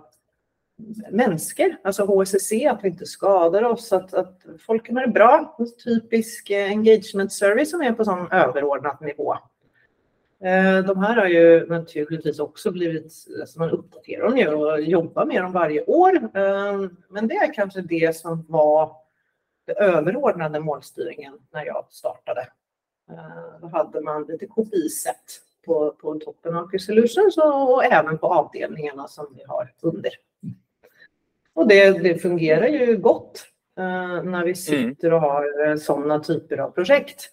människor, 1.12 1.78
alltså 1.84 2.06
HSC, 2.06 2.52
att 2.70 2.84
vi 2.84 2.88
inte 2.88 3.06
skadar 3.06 3.64
oss, 3.64 3.94
att, 3.94 4.14
att 4.14 4.42
folk 4.60 4.90
det 4.90 5.12
bra. 5.12 5.58
Typisk 5.84 6.50
eh, 6.50 6.70
engagement 6.70 7.34
service 7.34 7.72
som 7.72 7.82
är 7.82 7.94
på 7.94 8.06
sån 8.06 8.32
överordnad 8.32 8.98
nivå. 9.02 9.34
Eh, 10.44 10.86
de 10.86 10.98
här 10.98 11.16
har 11.16 11.28
ju 11.28 11.68
naturligtvis 11.68 12.40
också 12.40 12.72
blivit, 12.72 13.14
alltså 13.42 13.60
man 13.60 13.70
uppdaterar 13.70 14.24
dem 14.24 14.38
ju 14.38 14.48
och 14.48 14.82
jobbar 14.82 15.26
med 15.26 15.42
dem 15.42 15.52
varje 15.52 15.84
år. 15.84 16.16
Eh, 16.16 16.90
men 17.10 17.28
det 17.28 17.36
är 17.36 17.54
kanske 17.54 17.82
det 17.82 18.16
som 18.16 18.46
var 18.50 18.96
den 19.68 19.76
överordnade 19.78 20.60
målstyrningen 20.60 21.34
när 21.54 21.66
jag 21.66 21.86
startade. 21.90 22.48
Då 23.62 23.68
hade 23.68 24.02
man 24.02 24.24
lite 24.24 24.48
kopiset 24.48 25.42
på, 25.66 25.92
på 25.92 26.20
toppen 26.20 26.56
av 26.56 26.78
Solutions 26.78 27.38
och 27.38 27.86
även 27.86 28.18
på 28.18 28.28
avdelningarna 28.28 29.08
som 29.08 29.28
vi 29.36 29.44
har 29.48 29.74
under. 29.82 30.12
Och 31.56 31.68
det, 31.68 32.04
det 32.04 32.22
fungerar 32.22 32.68
ju 32.68 32.98
gott 32.98 33.46
eh, 33.78 34.24
när 34.24 34.44
vi 34.44 34.54
mm. 34.54 34.56
sitter 34.56 35.14
och 35.14 35.22
har 35.22 35.68
eh, 35.68 35.76
sådana 35.76 36.20
typer 36.20 36.58
av 36.58 36.72
projekt. 36.72 37.30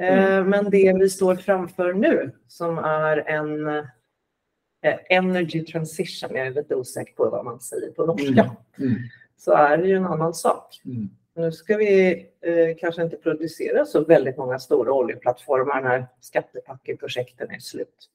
Eh, 0.00 0.34
mm. 0.34 0.50
Men 0.50 0.70
det 0.70 0.96
vi 1.00 1.10
står 1.10 1.36
framför 1.36 1.92
nu 1.92 2.30
som 2.48 2.78
är 2.78 3.16
en 3.16 3.68
eh, 3.68 4.98
energy 5.08 5.64
transition, 5.64 6.30
jag 6.36 6.46
är 6.46 6.50
lite 6.50 6.74
osäker 6.74 7.14
på 7.14 7.30
vad 7.30 7.44
man 7.44 7.60
säger 7.60 7.90
på 7.90 8.06
norska, 8.06 8.56
mm. 8.78 8.90
Mm. 8.90 9.02
så 9.36 9.52
är 9.52 9.78
det 9.78 9.88
ju 9.88 9.96
en 9.96 10.06
annan 10.06 10.34
sak. 10.34 10.80
Mm. 10.84 11.08
Nu 11.36 11.52
ska 11.52 11.76
vi 11.76 12.12
eh, 12.40 12.76
kanske 12.80 13.02
inte 13.02 13.16
producera 13.16 13.84
så 13.84 14.04
väldigt 14.04 14.36
många 14.36 14.58
stora 14.58 14.92
oljeplattformar 14.92 15.82
när 15.82 16.06
skattepackeprojekten 16.20 17.50
är 17.50 17.58
slut. 17.58 18.10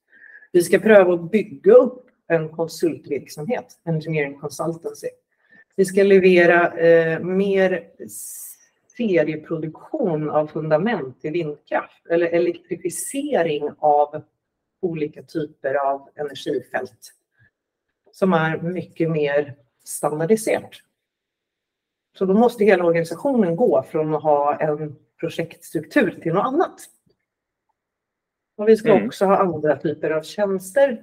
Vi 0.52 0.62
ska 0.62 0.78
pröva 0.78 1.14
att 1.14 1.30
bygga 1.30 1.72
upp 1.72 2.09
en 2.30 2.48
konsultverksamhet, 2.48 3.78
engineering 3.84 4.38
consultancy. 4.38 5.08
Vi 5.76 5.84
ska 5.84 6.02
leverera 6.02 6.78
eh, 6.78 7.20
mer 7.20 7.90
serieproduktion 8.96 10.30
av 10.30 10.46
fundament 10.46 11.20
till 11.20 11.32
vindkraft 11.32 12.06
eller 12.06 12.26
elektrifiering 12.26 13.70
av 13.78 14.22
olika 14.80 15.22
typer 15.22 15.74
av 15.74 16.08
energifält 16.14 17.12
som 18.12 18.32
är 18.32 18.58
mycket 18.58 19.10
mer 19.10 19.54
standardiserat. 19.84 20.70
Så 22.18 22.24
då 22.24 22.34
måste 22.34 22.64
hela 22.64 22.84
organisationen 22.84 23.56
gå 23.56 23.82
från 23.82 24.14
att 24.14 24.22
ha 24.22 24.60
en 24.60 24.96
projektstruktur 25.20 26.18
till 26.22 26.32
något 26.32 26.46
annat. 26.46 26.80
Och 28.56 28.68
vi 28.68 28.76
ska 28.76 28.90
mm. 28.92 29.06
också 29.06 29.24
ha 29.24 29.36
andra 29.36 29.76
typer 29.76 30.10
av 30.10 30.22
tjänster 30.22 31.02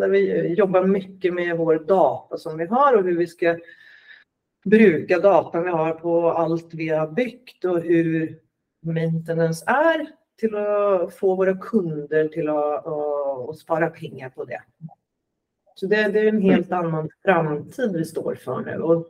där 0.00 0.08
vi 0.08 0.54
jobbar 0.54 0.84
mycket 0.84 1.34
med 1.34 1.56
vår 1.56 1.78
data 1.78 2.38
som 2.38 2.58
vi 2.58 2.66
har 2.66 2.96
och 2.96 3.04
hur 3.04 3.18
vi 3.18 3.26
ska 3.26 3.58
bruka 4.64 5.18
datan 5.18 5.64
vi 5.64 5.70
har 5.70 5.92
på 5.92 6.30
allt 6.30 6.74
vi 6.74 6.88
har 6.88 7.08
byggt 7.08 7.64
och 7.64 7.80
hur 7.80 8.38
maintenance 8.80 9.64
är 9.66 10.06
till 10.36 10.54
att 10.54 11.14
få 11.14 11.34
våra 11.34 11.56
kunder 11.56 12.28
till 12.28 12.48
att, 12.48 12.86
att, 12.86 13.58
spara 13.58 13.90
pengar 13.90 14.30
på 14.30 14.44
det. 14.44 14.62
Så 15.74 15.86
det, 15.86 16.08
det, 16.08 16.20
är 16.20 16.26
en 16.26 16.42
helt 16.42 16.72
annan 16.72 17.10
framtid 17.24 17.92
vi 17.92 18.04
står 18.04 18.34
för 18.34 18.60
nu 18.60 18.82
och 18.82 19.08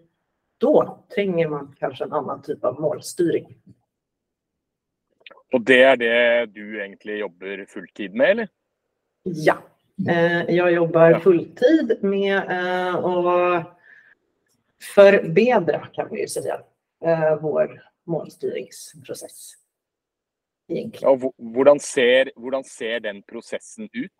då 0.58 1.04
tränger 1.14 1.48
man 1.48 1.74
kanske 1.78 2.04
en 2.04 2.12
annan 2.12 2.42
typ 2.42 2.64
av 2.64 2.80
målstyrning. 2.80 3.56
Och 5.52 5.60
det 5.60 5.82
är 5.82 5.96
det 5.96 6.46
du 6.46 6.78
egentligen 6.78 7.18
jobbar 7.18 7.64
fulltid 7.68 8.14
med 8.14 8.30
eller? 8.30 8.48
Ja, 9.22 9.58
Eh, 9.58 9.77
jag 10.48 10.72
jobbar 10.72 11.20
fulltid 11.20 11.98
med 12.00 12.36
eh, 12.36 12.94
att 12.94 13.78
förbättra, 14.94 15.86
kan 15.92 16.08
vi 16.10 16.20
ju 16.20 16.28
säga, 16.28 16.60
eh, 17.04 17.36
vår 17.40 17.82
målstyrningsprocess. 18.04 19.54
Ja, 21.00 21.18
hur 21.38 21.78
ser, 21.78 22.30
hur 22.36 22.62
ser 22.62 23.00
den 23.00 23.22
processen 23.22 23.88
ut? 23.92 24.12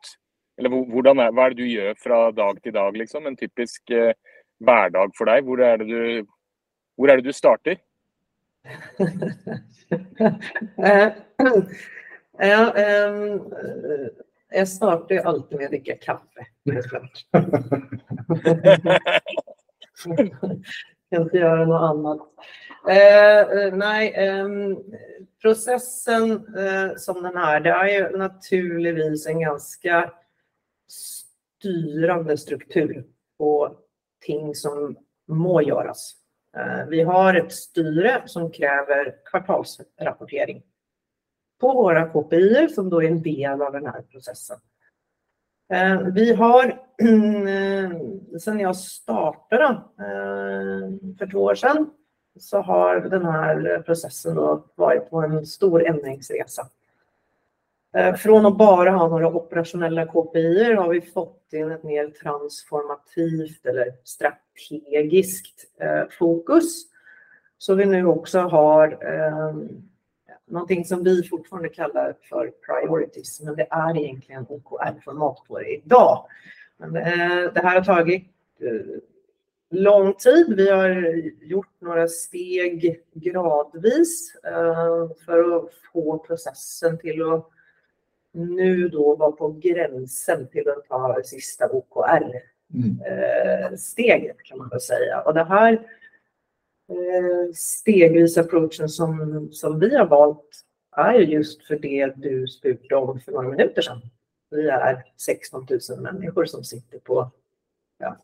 Eller 0.57 0.69
hvordan 0.69 1.19
är, 1.19 1.33
vad 1.33 1.47
är 1.47 1.51
det 1.51 1.57
du 1.57 1.69
gör 1.69 1.95
från 1.95 2.35
dag 2.35 2.63
till 2.63 2.73
dag? 2.73 2.97
Liksom? 2.97 3.27
En 3.27 3.37
typisk 3.37 3.91
eh, 3.91 4.13
vardag 4.59 5.11
för 5.15 5.25
dig. 5.25 5.43
Hur 5.43 5.61
är 5.61 5.79
det 5.79 5.85
du, 5.85 6.27
hur 6.97 7.11
är 7.11 7.17
det 7.17 7.23
du 7.23 7.33
startar? 7.33 7.77
ja, 12.39 12.75
um, 13.09 13.53
jag 14.51 14.69
startar 14.69 15.15
ju 15.15 15.21
alltid 15.21 15.59
med 15.59 15.65
att 15.65 15.71
dricka 15.71 15.97
kaffe. 15.97 16.47
kan 21.11 21.23
inte 21.23 21.37
göra 21.37 21.65
något 21.65 21.83
annat. 21.83 22.21
Eh, 22.89 23.41
eh 23.41 23.75
nej, 23.75 24.13
eh, 24.15 24.49
processen 25.43 26.31
eh, 26.57 26.91
som 26.97 27.23
den 27.23 27.37
här, 27.37 27.61
det 27.61 27.71
är 27.71 27.87
ju 27.87 28.17
naturligtvis 28.17 29.27
en 29.27 29.41
ganska 29.41 30.13
styrande 30.89 32.39
struktur 32.39 33.07
på 33.39 33.77
ting 34.27 34.55
som 34.55 34.97
må 35.29 35.63
göras. 35.63 36.15
Eh, 36.57 36.87
vi 36.89 37.03
har 37.03 37.35
ett 37.35 37.53
styre 37.53 38.23
som 38.27 38.51
kräver 38.51 39.15
kvartalsrapportering 39.31 40.63
på 41.61 41.73
våra 41.75 42.09
KPI 42.09 42.69
som 42.69 42.91
då 42.91 43.03
är 43.03 43.09
en 43.09 43.23
del 43.23 43.63
av 43.63 43.73
den 43.73 43.87
här 43.87 44.03
processen. 44.03 44.57
Eh, 45.73 46.01
vi 46.01 46.33
har 46.33 46.65
eh, 46.99 47.91
sedan 48.39 48.61
jag 48.61 48.77
startade 48.77 49.65
eh, 49.99 51.17
för 51.19 51.31
två 51.31 51.39
år 51.39 51.55
sedan 51.55 51.91
så 52.39 52.61
har 52.61 53.01
den 53.01 53.25
här 53.25 53.83
processen 53.87 54.35
då 54.35 54.65
varit 54.75 55.11
på 55.11 55.21
en 55.21 55.47
stor 55.47 55.87
ändringsresa. 55.87 56.67
Från 58.19 58.47
att 58.47 58.59
bara 58.59 58.91
ha 58.91 59.09
några 59.09 59.35
operationella 59.35 60.07
KPI 60.07 60.75
har 60.75 60.89
vi 60.89 61.01
fått 61.01 61.53
in 61.53 61.71
ett 61.71 61.83
mer 61.83 62.09
transformativt 62.09 63.67
eller 63.67 63.87
strategiskt 64.05 65.65
fokus. 66.19 66.85
Så 67.59 67.75
vi 67.75 67.87
nu 67.87 68.07
också 68.07 68.41
har 68.41 68.99
någonting 70.49 70.85
som 70.85 71.05
vi 71.05 71.23
fortfarande 71.23 71.69
kallar 71.69 72.15
för 72.23 72.53
priorities, 72.67 73.41
men 73.41 73.57
det 73.57 73.67
är 73.71 73.97
egentligen 73.97 74.47
OKR-format 74.49 75.43
på 75.49 75.59
det 75.59 75.75
idag. 75.75 76.27
Men, 76.77 76.97
eh, 76.97 77.53
det 77.55 77.61
här 77.61 77.75
har 77.75 77.85
tagit 77.85 78.25
eh, 78.61 78.81
lång 79.71 80.15
tid. 80.15 80.57
Vi 80.57 80.71
har 80.71 80.91
gjort 81.45 81.81
några 81.81 82.09
steg 82.09 83.03
gradvis 83.13 84.35
eh, 84.45 85.09
för 85.25 85.57
att 85.57 85.71
få 85.93 86.19
processen 86.19 86.99
till 86.99 87.23
att 87.23 87.49
nu 88.33 88.89
då 88.89 89.17
vara 89.17 89.33
på 89.33 89.49
gränsen 89.49 90.49
till 90.49 90.69
att 90.69 90.89
ta 90.89 91.21
sista 91.25 91.69
OKR-steget 91.71 92.31
mm. 94.23 94.37
kan 94.45 94.59
man 94.59 94.69
väl 94.69 94.81
säga. 94.81 95.21
Och 95.21 95.35
det 95.35 95.45
här 95.45 95.87
Eh, 96.89 97.53
stegvis 97.55 98.39
approachen 98.39 98.89
som, 98.89 99.49
som 99.53 99.81
vi 99.81 99.97
har 99.97 100.07
valt 100.07 100.65
är 100.97 101.15
just 101.15 101.67
för 101.67 101.79
det 101.79 102.13
du 102.17 102.47
spurte 102.47 102.95
om 102.95 103.21
för 103.21 103.33
några 103.33 103.49
minuter 103.49 103.83
sedan. 103.83 104.01
Vi 104.51 104.69
är 104.69 105.05
16 105.17 105.67
000 105.91 106.01
människor 106.01 106.45
som 106.45 106.65
sitter 106.65 106.99
på 106.99 107.31
ja, 107.99 108.17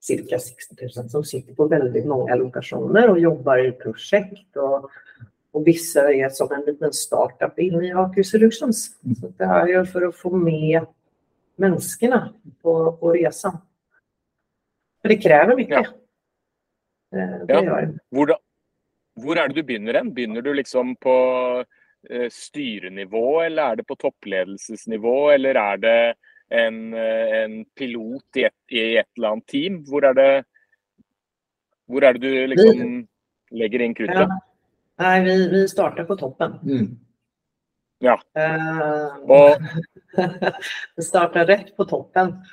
cirka 0.00 0.38
60 0.38 0.76
000 0.96 1.10
som 1.10 1.24
sitter 1.24 1.54
på 1.54 1.68
väldigt 1.68 2.06
många 2.06 2.34
lokationer 2.34 3.10
och 3.10 3.18
jobbar 3.18 3.58
i 3.58 3.72
projekt 3.72 4.56
och, 4.56 4.90
och 5.50 5.66
vissa 5.66 6.12
är 6.12 6.28
som 6.28 6.52
en 6.52 6.64
liten 6.64 6.92
startup 6.92 7.58
inne 7.58 7.86
i 7.86 7.92
Aker 7.92 8.22
Solutions. 8.22 8.96
Så 9.20 9.32
det 9.36 9.46
här 9.46 9.68
är 9.68 9.84
för 9.84 10.02
att 10.02 10.16
få 10.16 10.36
med 10.36 10.86
människorna 11.56 12.34
på, 12.62 12.92
på 12.92 13.12
resan. 13.12 13.58
För 15.02 15.08
det 15.08 15.16
kräver 15.16 15.56
mycket. 15.56 15.86
Ja. 15.92 16.01
Eh, 17.12 17.46
det 17.46 17.60
ja. 17.64 17.86
Hvor, 18.10 18.34
hvor 19.20 19.38
er 19.38 19.48
det 19.48 19.60
du 19.60 19.68
begynner 19.68 20.00
hen? 20.00 20.12
Begynner 20.14 20.44
du 20.44 20.52
liksom 20.54 20.94
på 20.96 21.16
eh, 22.10 22.28
styrenivå, 22.32 23.42
eller 23.46 23.72
er 23.72 23.80
det 23.80 23.86
på 23.88 23.98
toppledelsesnivå, 24.00 25.16
eller 25.34 25.60
er 25.60 25.82
det 25.82 25.98
en, 26.52 26.80
eh, 26.94 27.36
en 27.42 27.58
pilot 27.78 28.40
i 28.40 28.46
et, 28.48 28.58
i 28.70 28.86
et, 29.02 29.10
eller 29.16 29.36
annet 29.36 29.46
team? 29.46 29.82
Hvor 29.88 30.08
er 30.08 30.16
det, 30.18 30.32
hvor 31.90 32.04
er 32.04 32.16
det 32.16 32.24
du 32.24 32.54
liksom 32.54 32.98
legger 33.52 33.84
inn 33.84 33.96
kruttet? 33.96 34.26
Ja. 34.26 34.40
Nej, 35.02 35.22
vi, 35.24 35.36
vi 35.50 35.68
startar 35.68 36.04
på 36.04 36.16
toppen. 36.16 36.60
Mm. 36.62 36.98
Ja. 38.02 38.20
Uh, 38.38 39.30
och... 39.30 39.56
vi 40.96 41.02
startar 41.02 41.46
rätt 41.46 41.76
på 41.76 41.84
toppen. 41.84 42.44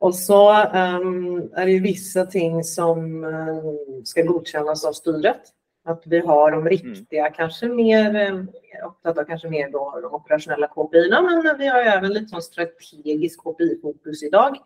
Och 0.00 0.14
så 0.14 0.50
um, 0.50 1.50
är 1.54 1.66
det 1.66 1.72
ju 1.72 1.80
vissa 1.80 2.26
ting 2.26 2.64
som 2.64 3.24
um, 3.24 4.04
ska 4.04 4.22
godkännas 4.22 4.84
av 4.84 4.92
styret. 4.92 5.40
Att 5.84 6.02
vi 6.06 6.18
har 6.18 6.50
de 6.50 6.68
riktiga, 6.68 7.20
mm. 7.26 7.32
kanske 7.36 7.68
mer, 7.68 8.46
upptagna 8.86 9.24
kanske 9.24 9.48
mer 9.48 9.70
då 9.70 10.00
de 10.02 10.14
operationella 10.14 10.68
KPI, 10.68 11.10
men 11.10 11.58
vi 11.58 11.66
har 11.66 11.80
även 11.80 12.12
lite 12.12 12.26
sån 12.26 12.42
strategisk 12.42 13.40
KPI-fokus 13.40 14.22
idag 14.22 14.56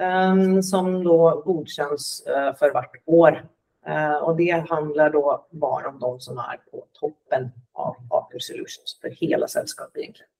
um, 0.00 0.62
som 0.62 1.04
då 1.04 1.42
godkänns 1.46 2.26
uh, 2.28 2.56
för 2.58 2.72
vart 2.72 2.96
år. 3.04 3.48
Uh, 3.88 4.16
och 4.16 4.36
det 4.36 4.64
handlar 4.68 5.10
då 5.10 5.46
bara 5.50 5.88
om 5.88 5.98
de 5.98 6.20
som 6.20 6.38
är 6.38 6.60
på 6.70 6.86
toppen 6.92 7.50
av 7.72 7.96
Aker 8.10 8.38
Solutions 8.38 8.98
för 9.00 9.08
hela 9.10 9.48
sällskapet 9.48 9.96
egentligen. 9.96 10.30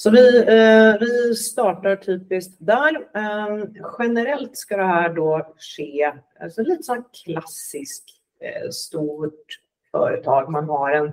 Så 0.00 0.10
vi, 0.10 0.38
eh, 0.38 0.94
vi 1.00 1.34
startar 1.34 1.96
typiskt 1.96 2.56
där. 2.58 2.94
Eh, 3.14 3.64
generellt 3.98 4.56
ska 4.56 4.76
det 4.76 4.84
här 4.84 5.08
då 5.08 5.54
ske, 5.76 6.12
alltså 6.40 6.62
lite 6.62 6.82
så 6.82 7.04
klassisk 7.24 8.18
Eh, 8.40 8.70
stort 8.70 9.60
företag. 9.90 10.50
Man 10.50 10.68
har 10.68 10.90
en 10.90 11.12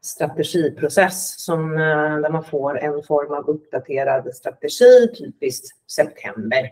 strategiprocess 0.00 1.44
som, 1.44 1.72
eh, 1.72 2.18
där 2.18 2.30
man 2.30 2.44
får 2.44 2.78
en 2.78 3.02
form 3.02 3.32
av 3.32 3.48
uppdaterad 3.48 4.34
strategi, 4.34 5.08
typiskt 5.18 5.90
september. 5.90 6.70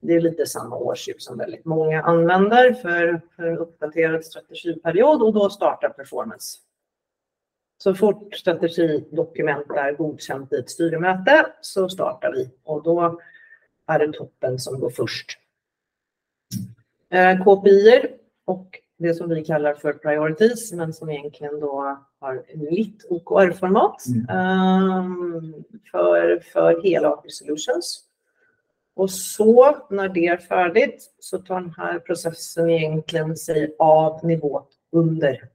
Det 0.00 0.14
är 0.14 0.20
lite 0.20 0.46
samma 0.46 0.76
årsdjup 0.76 1.22
som 1.22 1.38
väldigt 1.38 1.64
många 1.64 2.02
använder 2.02 2.72
för, 2.74 3.20
för 3.36 3.56
uppdaterad 3.56 4.24
strategiperiod 4.24 5.22
och 5.22 5.32
då 5.32 5.50
startar 5.50 5.88
performance. 5.88 6.58
Så 7.78 7.94
fort 7.94 8.34
strategidokument 8.34 9.70
är 9.70 9.92
godkänt 9.92 10.52
i 10.52 10.56
ett 10.56 10.70
styrmöte 10.70 11.46
så 11.60 11.88
startar 11.88 12.32
vi 12.32 12.50
och 12.64 12.82
då 12.82 13.20
är 13.86 13.98
det 13.98 14.12
toppen 14.12 14.58
som 14.58 14.80
går 14.80 14.90
först. 14.90 15.38
Eh, 17.10 17.44
KPI 17.44 18.06
och 18.44 18.78
det 18.98 19.14
som 19.14 19.28
vi 19.28 19.44
kallar 19.44 19.74
för 19.74 19.92
priorities, 19.92 20.72
men 20.72 20.92
som 20.92 21.10
egentligen 21.10 21.60
då 21.60 21.98
har 22.20 22.44
litt 22.70 23.04
OKR-format 23.08 24.02
mm. 24.06 24.38
um, 24.38 25.64
för, 25.90 26.40
för 26.52 26.82
hela 26.82 27.08
Aker 27.08 27.28
Solutions. 27.28 28.02
Och 28.94 29.10
så 29.10 29.76
när 29.90 30.08
det 30.08 30.26
är 30.26 30.36
färdigt 30.36 31.14
så 31.20 31.38
tar 31.38 31.60
den 31.60 31.74
här 31.76 31.98
processen 31.98 32.70
egentligen 32.70 33.36
sig 33.36 33.76
av 33.78 34.24
nivå 34.24 34.62
under. 34.92 35.48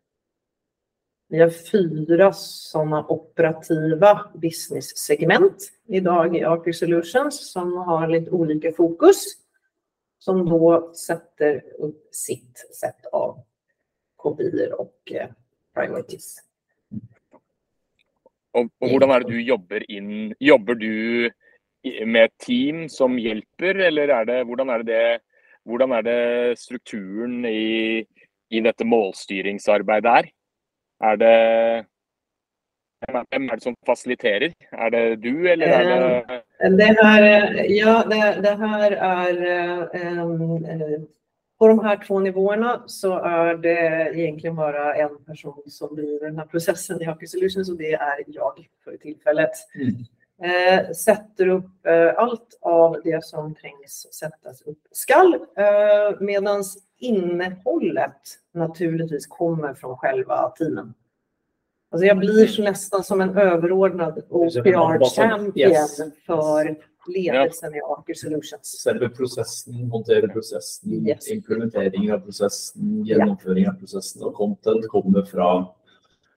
Vi 1.32 1.40
har 1.40 1.50
fyra 1.50 2.34
sådana 2.34 3.06
operativa 3.08 4.32
business-segment 4.34 5.72
idag 5.88 6.38
i 6.38 6.44
Aker 6.44 6.72
Solutions 6.72 7.52
som 7.52 7.74
har 7.74 8.08
lite 8.08 8.32
olika 8.32 8.74
fokus 8.74 9.24
som 10.20 10.50
då 10.50 10.94
sätter 10.94 11.64
upp 11.78 12.10
sitt 12.12 12.58
sätt 12.76 13.06
av 13.12 13.40
kopior 14.16 14.82
och 14.82 15.12
eh, 15.12 15.28
priorities. 15.76 16.38
Och, 18.52 18.68
och 18.80 18.90
hur 18.90 19.04
är 19.04 19.20
det 19.20 19.30
du 19.30 19.44
jobbar 19.44 19.92
in? 19.92 20.36
Jobbar 20.40 20.76
du 20.76 21.32
med 22.06 22.38
team 22.38 22.90
som 22.90 23.20
hjälper 23.20 23.76
eller 23.76 24.08
är 24.08 24.26
det, 24.26 24.44
hur 24.44 24.72
är 24.72 24.84
det, 24.84 25.20
hur 25.66 25.94
är 25.94 26.02
det 26.02 26.60
strukturen 26.60 27.46
i, 27.46 28.06
i 28.50 28.62
detta 28.62 28.84
målstyrningsarbete 28.84 30.08
är? 30.08 30.30
Är 31.02 31.18
det 31.18 31.86
vem 33.08 33.50
är 33.50 33.56
det 33.56 33.62
som 33.62 33.76
faciliterar? 33.86 34.54
Är 34.72 34.90
det 34.90 35.16
du 35.16 35.52
eller 35.52 35.68
är 35.68 35.86
det... 36.60 36.78
Det 36.78 37.04
här, 37.04 37.54
ja, 37.70 38.04
det, 38.10 38.42
det 38.42 38.56
här 38.56 38.92
är 38.92 40.20
um, 40.20 41.08
på 41.60 41.68
de 41.68 41.80
här 41.80 42.04
två 42.08 42.20
nivåerna 42.20 42.84
så 42.86 43.18
är 43.20 43.56
det 43.56 44.12
egentligen 44.20 44.56
bara 44.56 44.96
en 44.96 45.24
person 45.26 45.64
som 45.66 45.96
driver 45.96 46.26
den 46.26 46.38
här 46.38 46.46
processen 46.46 47.02
i 47.02 47.06
Hockey 47.06 47.28
Solutions 47.28 47.70
och 47.70 47.78
det 47.78 47.94
är 47.94 48.24
jag 48.28 48.68
för 48.84 48.98
tillfället. 48.98 49.52
Mm. 49.76 49.96
Eh, 50.44 50.92
sätter 50.92 51.48
upp 51.48 51.86
eh, 51.86 52.14
allt 52.18 52.60
av 52.62 53.02
det 53.04 53.24
som 53.24 53.56
trängs 53.56 54.08
sättas 54.14 54.62
upp 54.62 54.88
skall 54.92 55.34
eh, 55.34 56.20
medan 56.20 56.64
innehållet 57.02 58.22
naturligtvis 58.54 59.28
kommer 59.28 59.74
från 59.74 59.98
själva 59.98 60.50
teamen. 60.50 60.94
Alltså 61.92 62.06
jag 62.06 62.18
blir 62.18 62.48
så 62.48 62.64
nästan 62.64 63.04
som 63.04 63.22
en 63.22 63.38
överordnad 63.38 64.24
OPR-champion 64.30 66.12
för 66.26 66.78
ledelsen 67.08 67.76
i 67.76 67.82
Aker 67.82 68.14
Solutions. 68.14 68.84
Själva 68.84 69.10
processen, 69.10 69.88
montera 69.88 70.28
processen, 70.28 71.08
yes. 71.08 71.32
implementeringen 71.32 72.14
av 72.14 72.20
processen, 72.20 73.06
genomföringen 73.06 73.70
av 73.70 73.74
processen 73.74 74.24
och 74.24 74.34
content 74.34 74.88
kommer 74.88 75.22
från 75.22 75.66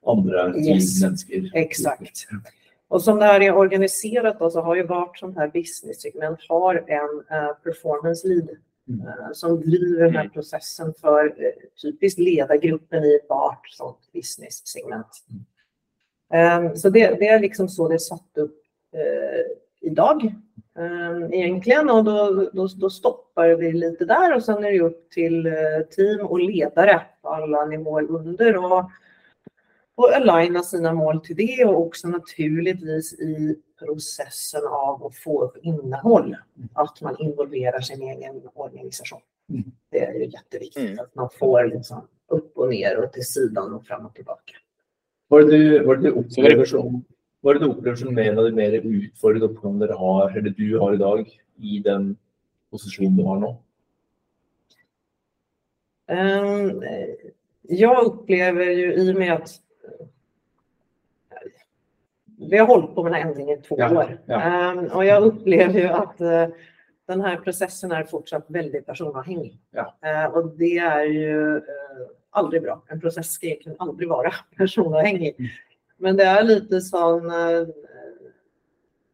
andra 0.07 0.57
yes. 0.57 1.03
människor. 1.03 1.51
Exakt. 1.55 2.27
Och 2.89 3.03
som 3.03 3.19
det 3.19 3.25
här 3.25 3.41
är 3.41 3.57
organiserat 3.57 4.39
då, 4.39 4.51
så 4.51 4.61
har 4.61 4.77
ju 4.77 4.87
vart 4.87 5.19
sånt 5.19 5.37
här 5.37 5.49
business-segment 5.49 6.39
har 6.49 6.75
en 6.75 7.39
uh, 7.39 7.55
performance 7.65 8.29
lead 8.29 8.43
mm. 8.43 8.57
Som 9.33 9.61
driver 9.61 10.05
den 10.05 10.17
här 10.17 10.29
processen 10.29 10.95
för 11.01 11.25
uh, 11.25 11.51
typiskt 11.83 12.19
ledargruppen 12.19 13.05
i 13.05 13.19
vart 13.29 13.69
sånt 13.69 14.13
business-segment. 14.13 15.25
Mm. 16.31 16.67
Um, 16.67 16.77
så 16.77 16.91
det, 16.91 17.15
det, 17.19 17.29
är 17.29 17.41
liksom 17.41 17.69
så 17.69 17.89
det 17.89 17.95
är 17.95 17.99
satt 17.99 18.39
upp 18.39 18.61
idag 19.81 20.35
Ehm, 20.79 21.33
egentligen 21.33 21.91
och 21.91 22.05
då, 22.05 22.51
då, 22.53 22.69
då, 22.77 22.91
stoppar 22.91 23.49
vi 23.49 23.73
lite 23.73 24.05
där 24.05 24.35
och 24.35 24.43
sen 24.43 24.65
är 24.65 24.73
det 24.73 24.81
upp 24.81 25.11
till 25.11 25.47
eh, 25.47 25.53
team 25.91 26.27
och 26.27 26.41
ledare 26.41 27.03
på 27.23 27.29
alla 27.29 27.65
nivåer 27.65 28.11
under 28.11 28.57
och, 28.57 28.91
och 29.95 30.13
aligna 30.13 30.63
sina 30.63 30.93
mål 30.93 31.21
till 31.21 31.37
det 31.37 31.65
och 31.65 31.81
också 31.87 32.09
naturligtvis 32.09 33.13
i 33.13 33.57
processen 33.79 34.63
av 34.67 35.07
att 35.07 35.17
få 35.17 35.43
upp 35.45 35.57
innehåll, 35.63 36.37
att 36.73 37.01
man 37.01 37.17
involverar 37.19 37.81
sin 37.81 38.03
egen 38.03 38.43
organisation. 38.55 39.21
Mm. 39.49 39.65
Det 39.91 40.05
är 40.05 40.15
ju 40.15 40.25
jätteviktigt 40.25 40.83
mm. 40.83 40.99
att 40.99 41.15
man 41.15 41.29
får 41.39 41.65
liksom 41.65 42.09
upp 42.29 42.59
och 42.59 42.69
ner 42.69 43.05
och 43.05 43.13
till 43.13 43.27
sidan 43.27 43.75
och 43.75 43.87
fram 43.87 44.07
och 44.07 44.15
tillbaka. 44.15 44.55
Var 45.29 45.43
det 45.43 45.51
du, 45.51 45.85
var 45.85 45.97
det 45.97 46.03
du 46.03 46.11
upplever 46.11 46.65
som 46.65 47.05
det 47.53 47.59
du 47.59 47.67
opplever 47.67 47.97
som 47.97 48.19
en 48.19 48.39
av 48.39 48.45
de 48.45 48.51
mer 48.51 48.71
dere 49.79 49.93
har, 49.93 50.39
eller 50.39 50.51
du 50.51 50.79
har 50.79 50.95
i 50.95 50.97
dag, 50.97 51.41
i 51.57 51.79
den 51.79 52.17
posisjonen 52.71 53.17
du 53.17 53.25
har 53.25 53.41
nå? 53.41 53.63
Um, 56.07 56.83
jag 57.63 58.05
upplever 58.05 58.65
ju 58.65 58.95
i 58.95 59.13
och 59.13 59.17
med 59.17 59.33
att 59.33 59.61
vi 62.39 62.59
har 62.59 62.67
hållit 62.67 62.95
på 62.95 63.03
med 63.03 63.13
den 63.13 63.21
här 63.23 63.29
ändringen 63.29 63.59
i 63.59 63.63
två 63.63 63.77
ja, 63.79 63.99
år. 63.99 64.19
Ja. 64.27 64.73
Um, 64.73 64.87
och 64.87 65.05
jag 65.05 65.23
upplever 65.23 65.81
ju 65.81 65.87
att 65.87 66.21
uh, 66.21 66.55
den 67.07 67.21
här 67.21 67.37
processen 67.37 67.93
är 67.93 68.05
fortsatt 68.05 68.45
väldigt 68.49 68.87
personavhängig. 68.87 69.61
Ja. 69.71 69.95
Uh, 70.05 70.35
och 70.35 70.57
det 70.57 70.79
är 70.79 71.05
ju 71.05 71.57
uh, 71.57 71.63
aldrig 72.31 72.63
bra. 72.63 72.83
En 72.89 73.01
process 73.01 73.33
ska 73.33 73.47
egentligen 73.47 73.77
aldrig 73.81 74.09
vara 74.09 74.31
personavhängig. 74.57 75.35
Mm. 75.39 75.51
Men 75.97 76.17
det 76.17 76.25
är 76.25 76.43
lite 76.43 76.81
sån 76.81 77.31
eh, 77.31 77.69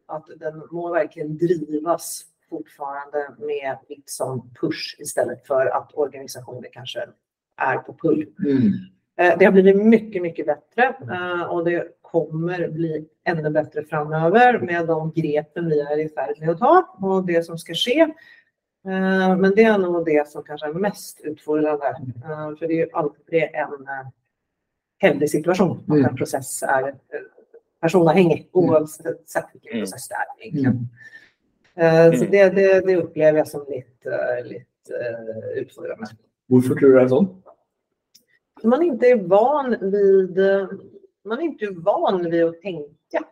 att 0.06 0.26
den 0.36 0.62
må 0.70 0.92
verkligen 0.92 1.38
drivas 1.38 2.24
fortfarande 2.50 3.34
med 3.38 3.78
liksom 3.88 4.50
push 4.60 4.96
istället 4.98 5.46
för 5.46 5.66
att 5.66 5.94
organisationer 5.94 6.68
kanske 6.72 7.08
är 7.56 7.78
på 7.78 7.94
pull. 7.94 8.26
Mm. 8.44 8.72
Eh, 9.20 9.38
det 9.38 9.44
har 9.44 9.52
blivit 9.52 9.76
mycket, 9.76 10.22
mycket 10.22 10.46
bättre 10.46 10.94
eh, 11.12 11.42
och 11.42 11.64
det 11.64 11.86
kommer 12.02 12.68
bli 12.68 13.06
ännu 13.24 13.50
bättre 13.50 13.84
framöver 13.84 14.58
med 14.58 14.86
de 14.86 15.12
greppen 15.14 15.68
vi 15.68 15.80
är 15.80 15.98
i 15.98 16.08
färd 16.08 16.40
med 16.40 16.50
att 16.50 16.58
ta 16.58 16.98
och 17.00 17.26
det 17.26 17.42
som 17.42 17.58
ska 17.58 17.74
ske. 17.74 18.00
Eh, 18.86 19.36
men 19.36 19.52
det 19.56 19.62
är 19.62 19.78
nog 19.78 20.04
det 20.04 20.28
som 20.28 20.42
kanske 20.42 20.66
är 20.66 20.72
mest 20.72 21.20
utfordrande. 21.20 21.96
För 22.58 22.66
det 22.66 22.74
är 22.74 22.86
ju 22.86 22.88
alltid 22.92 23.42
en 23.42 23.86
händig 24.98 25.30
situation 25.30 25.84
om 25.88 26.04
en 26.04 26.16
process 26.16 26.62
är 26.62 26.94
personavhängig 27.80 28.48
oavsett 28.52 29.46
vilken 29.52 29.72
Mm. 29.72 29.82
process 29.82 30.08
det 30.08 30.14
är. 30.14 30.46
Egentligen. 30.46 30.88
Så 32.18 32.24
det, 32.24 32.48
det, 32.48 32.86
det 32.86 32.96
upplever 32.96 33.38
jag 33.38 33.48
som 33.48 33.64
lite, 33.68 34.42
lite 34.44 34.94
utfordrande. 35.54 36.06
Hvorfor 36.48 36.74
tror 36.74 36.88
du 36.88 36.96
det 36.98 37.02
er 37.04 37.08
sånn? 37.08 37.28
Man 38.62 38.82
inte 38.82 39.06
är 39.06 39.16
van 39.16 39.76
vid, 39.90 40.38
man 41.24 41.38
är 41.38 41.42
inte 41.42 41.66
van 41.70 42.30
vid 42.30 42.44
att 42.44 42.60
tänka 42.62 43.24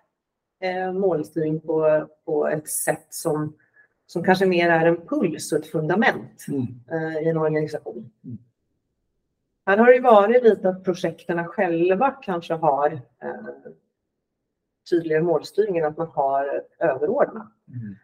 eh, 0.60 0.92
målstyrning 0.92 1.60
på, 1.60 2.08
på 2.24 2.48
ett 2.48 2.68
sätt 2.68 3.06
som, 3.10 3.56
som 4.06 4.24
kanske 4.24 4.46
mer 4.46 4.70
är 4.70 4.86
en 4.86 5.06
puls 5.06 5.52
och 5.52 5.58
ett 5.58 5.66
fundament 5.66 6.46
Mm. 6.48 6.66
eh, 6.90 7.18
i 7.22 7.28
en 7.28 7.36
organisation. 7.36 8.10
Mm. 8.24 8.38
Här 9.66 9.76
har 9.76 9.86
det 9.86 9.94
ju 9.94 10.00
varit 10.00 10.42
lite 10.42 10.68
att 10.68 10.84
projekten 10.84 11.44
själva 11.48 12.10
kanske 12.10 12.54
har 12.54 12.92
eh, 13.22 13.72
tydligare 14.90 15.22
målstyrning 15.22 15.78
än 15.78 15.84
att 15.84 15.96
man 15.96 16.06
har 16.14 16.62
överordnat. 16.78 17.52
Mm. 17.68 17.94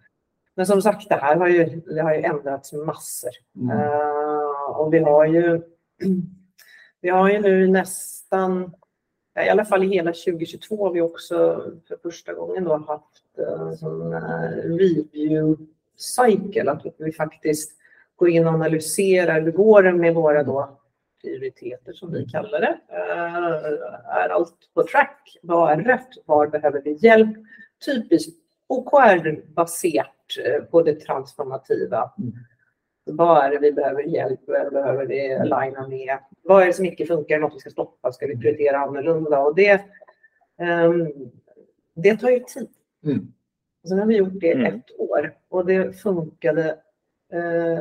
Men 0.55 0.67
som 0.67 0.83
sagt, 0.83 1.09
det 1.09 1.15
här 1.15 1.37
har 1.37 1.49
ju, 1.49 1.65
det 1.87 2.03
har 2.03 2.15
ju 2.15 2.23
ändrats 2.23 2.73
massor. 2.73 3.31
Mm. 3.57 3.79
Eh, 3.79 4.81
och 4.81 4.95
vi 4.95 4.99
har 4.99 5.27
ju 5.27 5.63
vi 7.05 7.11
har 7.11 7.31
ju 7.31 7.41
nu 7.41 7.67
nästan, 7.67 8.75
i 9.47 9.49
alla 9.49 9.65
fall 9.65 9.85
i 9.85 9.89
hela 9.89 10.13
2022 10.13 10.85
har 10.85 10.93
vi 10.93 11.01
också 11.01 11.65
för 11.89 11.97
första 12.03 12.33
gången 12.33 12.65
då 12.65 12.77
haft 12.77 13.23
en 13.59 13.77
sån 13.77 14.13
eh, 14.13 14.21
review 14.65 15.65
cycle, 15.97 16.71
att 16.71 16.83
vi 16.99 17.13
faktiskt 17.13 17.73
går 18.17 18.29
in 18.29 18.47
och 18.47 18.53
analyserar 18.53 19.41
hur 19.41 19.53
går 19.53 19.83
det 19.83 19.93
med 19.93 20.15
våra 20.15 20.43
då 20.43 20.79
prioriteter 21.23 21.93
som 21.93 22.13
vi 22.13 22.25
kallar 22.25 22.61
det. 22.61 22.79
Eh, 22.89 24.17
är 24.17 24.29
allt 24.29 24.59
på 24.75 24.83
track? 24.83 25.37
Vad 25.43 25.73
är 25.73 25.83
rätt? 25.83 26.11
Var 26.25 26.47
behöver 26.47 26.83
vi 26.85 26.99
hjälp? 27.01 27.37
Typiskt 27.87 28.39
OKR-baserat 28.67 30.11
på 30.71 30.83
det 30.83 30.95
transformativa. 30.95 32.11
Mm. 32.19 32.33
Vad 33.07 33.45
är 33.45 33.51
det 33.51 33.59
vi 33.59 33.73
behöver 33.73 34.03
hjälp 34.03 34.49
med? 34.49 34.73
Behöver 34.73 35.07
vi 35.07 35.35
aligna 35.35 35.89
med? 35.89 36.19
Vad 36.43 36.63
är 36.63 36.67
det 36.67 36.73
som 36.73 36.85
inte 36.87 37.07
funkar? 37.07 37.39
Något 37.39 37.55
vi 37.55 37.61
ska 37.61 37.71
stoppa? 37.71 38.13
Ska 38.13 38.27
vi 38.27 38.37
prioritera 38.37 38.79
annorlunda? 38.79 39.41
Och 39.41 39.55
det, 39.55 39.81
ehm, 40.59 41.09
det 41.95 42.17
tar 42.17 42.31
ju 42.31 42.41
tid. 42.41 42.69
Mm. 43.05 43.33
Och 43.83 43.89
sen 43.89 43.99
har 43.99 44.07
vi 44.07 44.17
gjort 44.17 44.41
det 44.41 44.47
i 44.47 44.53
Mm. 44.53 44.75
ett 44.75 44.99
år 44.99 45.35
och 45.49 45.67
det 45.67 45.93
funkade 46.01 46.79
eh, 47.33 47.81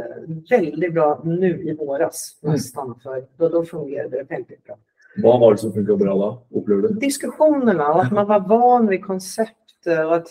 väldigt 0.50 0.94
bra 0.94 1.22
nu 1.26 1.64
i 1.64 1.74
våras 1.76 2.40
Mm. 2.44 2.54
nästan. 2.54 3.00
För 3.04 3.26
då, 3.38 3.50
då 3.50 3.66
fungerade 3.66 4.18
det 4.18 4.24
väldigt 4.24 4.64
bra. 4.64 4.78
Hva 5.18 5.38
var 5.40 5.52
det 5.52 5.58
som 5.58 5.74
funka 5.74 5.96
bra 5.96 6.44
du? 6.82 6.88
Diskussionerna 6.88 7.94
och 7.94 8.02
att 8.02 8.12
man 8.12 8.28
var 8.28 8.40
van 8.40 8.88
vid 8.88 9.06
konceptet 9.06 10.06
och 10.06 10.16
att 10.16 10.28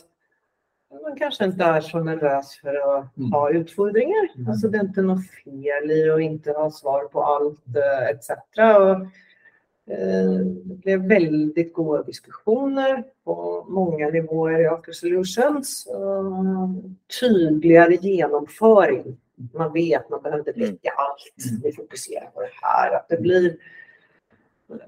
man 1.03 1.17
kanske 1.19 1.45
inte 1.45 1.65
är 1.65 1.81
så 1.81 1.99
nervös 1.99 2.57
för 2.61 2.75
att 2.99 3.17
Mm. 3.19 3.33
ha 3.33 3.51
utfordringar. 3.51 4.29
Mm. 4.37 4.49
Alltså 4.49 4.69
det 4.69 4.79
är 4.79 4.83
inte 4.85 5.03
något 5.03 5.31
fel 5.45 5.91
i 5.91 6.11
att 6.11 6.21
inte 6.21 6.53
ha 6.53 6.71
svar 6.71 7.05
på 7.05 7.23
allt 7.23 7.77
eh, 7.77 8.09
etc. 8.11 8.31
Och, 8.79 9.93
eh, 9.95 10.31
det 10.65 10.79
blev 10.85 11.07
väldigt 11.09 11.73
goda 11.75 12.03
diskussioner 12.03 13.05
på 13.25 13.65
många 13.69 14.09
nivåer 14.11 14.61
i 14.61 14.67
Aker 14.67 14.93
Solutions. 14.93 15.87
Tydligare 17.21 17.95
genomföring. 17.95 19.17
Man 19.55 19.73
vet, 19.73 20.11
man 20.11 20.23
behöver 20.23 20.39
inte 20.49 20.61
veta 20.61 20.91
allt. 20.97 21.51
Mm. 21.51 21.61
Vi 21.65 21.73
fokuserar 21.73 22.31
på 22.35 22.41
det 22.41 22.51
här. 22.63 22.97
Att 22.97 23.09
det 23.09 23.21
blir 23.21 23.57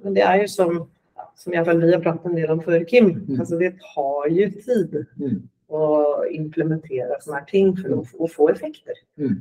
men 0.02 0.14
det 0.14 0.20
är 0.20 0.40
ju 0.40 0.48
som, 0.48 0.88
som 1.36 1.54
i 1.54 1.56
alla 1.56 1.64
fall 1.64 1.80
vi 1.82 1.94
har 1.94 2.00
pratat 2.00 2.24
en 2.26 2.34
del 2.34 2.50
om 2.50 2.60
för 2.62 2.84
Kim, 2.84 3.10
Mm. 3.10 3.40
alltså 3.40 3.56
det 3.58 3.74
tar 3.94 4.28
ju 4.28 4.50
tid 4.50 5.06
Mm. 5.20 5.48
Att 5.74 6.30
implementera 6.30 7.20
sådana 7.20 7.38
här 7.38 7.46
ting 7.46 7.76
för 7.76 7.88
att, 8.00 8.20
att 8.20 8.32
få 8.32 8.48
effekter. 8.48 8.94
Mm. 9.18 9.34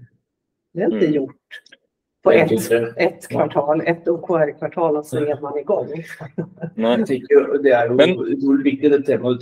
Det 0.74 0.82
är 0.82 0.86
inte 0.86 0.98
Mm. 1.06 1.13
gjort 1.13 1.36
på 2.24 2.32
är 2.32 2.46
ett, 2.46 2.52
inte- 2.52 2.93
ett 2.98 3.28
kvartal, 3.28 3.82
ett 3.86 4.08
OKR-kvartal 4.08 4.98
och 4.98 5.06
så 5.06 5.17
är 5.17 5.41
man 5.41 5.58
igång. 5.58 5.88
Nei. 6.76 6.98
Jeg 6.98 7.08
tenker, 7.08 7.58
det 7.63 7.72
jo 7.89 7.93
Men- 7.93 8.19
utrolig 8.19 8.63
viktig 8.63 8.91
det 8.91 9.04
temaet 9.06 9.41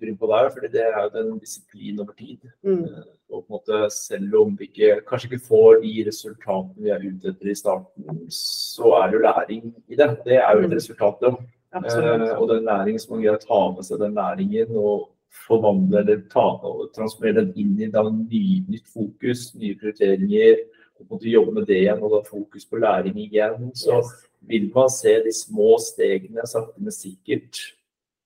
du 0.00 0.08
inn 0.08 0.16
på 0.16 0.26
der, 0.26 0.48
for 0.50 0.60
det 0.60 0.80
er 0.80 1.02
jo 1.02 1.10
den 1.22 1.38
disiplin 1.38 1.98
over 2.00 2.12
tid. 2.18 2.38
Mm. 2.64 2.84
Eh, 2.84 3.02
Og 3.34 3.42
på 3.46 3.54
en 3.54 3.56
måte, 3.56 3.90
selv 3.90 4.34
om 4.36 4.56
vi 4.56 4.64
ikke, 4.68 5.00
kanskje 5.08 5.32
ikke 5.32 5.46
får 5.48 5.80
de 5.82 6.04
resultatene 6.06 6.82
vi 6.84 6.90
er 6.90 7.00
ute 7.02 7.28
etter 7.32 7.50
i 7.50 7.54
starten, 7.54 8.04
så 8.30 8.92
er 9.02 9.10
det 9.10 9.16
jo 9.18 9.22
læring 9.24 9.74
i 9.88 9.96
det. 9.96 10.08
Det 10.24 10.36
jo 10.54 10.58
et 10.60 10.70
Mm. 10.70 10.76
resultat. 10.76 11.16
da. 11.20 11.34
Absolut. 11.72 12.28
Eh, 12.28 12.38
og 12.38 12.48
den 12.48 12.64
læring 12.64 12.98
som 13.00 13.16
man 13.16 13.22
greier 13.24 13.36
å 13.36 13.46
ta 13.46 13.72
med 13.74 13.84
seg 13.84 13.98
den 13.98 14.14
læringen 14.14 14.76
og 14.76 15.08
forvandle 15.46 16.00
eller 16.00 16.22
ta 16.30 16.46
transformere 16.94 17.42
den 17.42 17.52
inn 17.60 17.80
i 17.82 17.90
da, 17.92 18.04
ny, 18.08 18.62
nytt 18.70 18.86
fokus, 18.90 19.50
nye 19.58 19.76
prioriteringer, 19.80 20.62
og 21.00 21.08
måte 21.10 21.30
jobbe 21.30 21.56
med 21.56 21.66
det 21.68 21.80
igjen 21.82 22.02
og 22.02 22.12
da 22.14 22.20
fokus 22.26 22.66
på 22.70 22.78
læring 22.82 23.18
igjen, 23.18 23.72
så 23.74 23.98
vil 24.46 24.68
man 24.74 24.90
se 24.92 25.16
de 25.24 25.32
små 25.34 25.74
stegene 25.82 26.44
sakte, 26.46 26.78
men 26.78 26.94
sikkert 26.94 27.58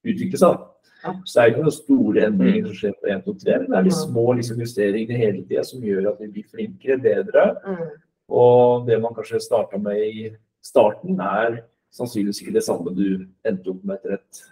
utvikle 0.05 0.41
seg. 0.41 0.67
Så 0.99 1.39
det 1.39 1.43
er 1.43 1.53
ikke 1.53 1.63
noen 1.63 1.77
store 1.77 2.27
endringer 2.27 2.67
som 2.67 2.77
skjer 2.81 2.95
på 2.99 3.11
1, 3.15 3.25
2, 3.25 3.35
3, 3.45 3.57
men 3.63 3.71
det 3.71 3.79
er 3.79 3.87
de 3.87 3.95
Ja. 3.95 4.03
små 4.03 4.27
liksom, 4.35 4.61
justeringene 4.61 5.17
hele 5.19 5.43
tida 5.47 5.65
som 5.65 5.81
gjør 5.81 6.11
at 6.13 6.21
vi 6.21 6.29
blir 6.29 6.47
flinkere, 6.51 6.99
bedre. 7.03 7.45
Mm. 7.65 7.91
Og 8.29 8.87
det 8.87 9.01
man 9.01 9.15
kanskje 9.15 9.41
starta 9.41 9.79
med 9.79 9.97
i 9.97 10.31
starten, 10.63 11.21
er 11.21 11.63
sannsynligvis 11.95 12.43
ikke 12.43 12.57
det 12.59 12.65
samme 12.67 12.93
du 12.95 13.27
endte 13.47 13.71
opp 13.73 13.85
med 13.85 13.97
etter 13.97 14.19
et 14.19 14.43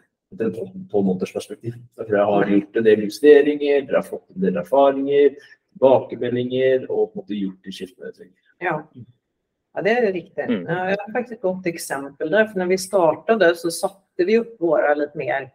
et 0.40 0.56
tolv 0.90 1.04
måneders 1.06 1.32
perspektiv. 1.32 1.74
Jeg 1.96 2.24
har 2.30 2.50
gjort 2.50 2.76
en 2.76 2.86
del 2.86 3.04
justeringer, 3.06 3.86
dere 3.86 4.00
har 4.00 4.06
fått 4.06 4.26
en 4.34 4.42
del 4.44 4.56
erfaringer, 4.62 5.36
tilbakemeldinger 5.72 6.86
og 6.90 7.12
på 7.12 7.20
en 7.20 7.22
måte 7.22 7.38
gjort 7.38 7.62
de 7.64 7.74
skiftene 7.74 8.08
dere 8.08 8.16
trenger. 8.16 8.42
Ja. 8.58 8.76
ja, 9.74 9.82
det 9.82 9.90
är 9.90 10.12
riktigt. 10.12 10.48
Mm. 10.48 10.64
Ja, 10.64 10.90
Jag 10.90 10.98
har 10.98 11.12
faktiskt 11.12 11.32
ett 11.32 11.42
gott 11.42 11.66
exempel 11.66 12.30
där. 12.30 12.44
För 12.46 12.58
när 12.58 12.66
vi 12.66 12.78
startade 12.78 13.54
så 13.56 13.70
satte 13.70 14.24
vi 14.24 14.38
upp 14.38 14.60
våra 14.60 14.94
lite 14.94 15.18
mer 15.18 15.50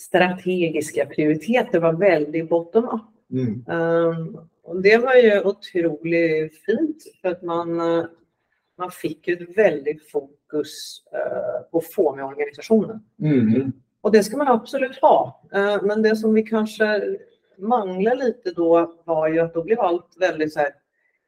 strategiska 0.00 1.06
prioriteter 1.06 1.80
var 1.80 1.92
väldigt 1.92 2.48
bottom-up. 2.48 3.02
Um, 3.66 4.48
och 4.62 4.82
det 4.82 4.98
var 4.98 5.14
ju 5.14 5.40
otroligt 5.40 6.64
fint 6.64 7.04
för 7.20 7.28
att 7.28 7.42
man, 7.42 7.80
eh, 7.80 8.04
man 8.78 8.90
fick 8.90 9.28
ett 9.28 9.56
väldigt 9.56 10.10
fokus 10.10 10.39
eh, 11.12 11.70
på 11.70 11.78
att 11.78 11.92
få 11.92 12.14
med 12.14 12.24
organisationen. 12.24 13.00
Mm. 13.22 13.72
Och 14.00 14.12
det 14.12 14.22
ska 14.22 14.36
man 14.36 14.48
absolut 14.48 14.98
ha. 15.00 15.42
Eh, 15.52 15.82
men 15.82 16.02
det 16.02 16.16
som 16.16 16.34
vi 16.34 16.42
kanske 16.42 17.02
manglar 17.58 18.14
lite 18.14 18.50
då 18.50 18.94
var 19.04 19.28
ju 19.28 19.40
att 19.40 19.54
då 19.54 19.64
blev 19.64 19.80
allt 19.80 20.16
väldigt 20.20 20.52
så 20.52 20.58
här 20.58 20.72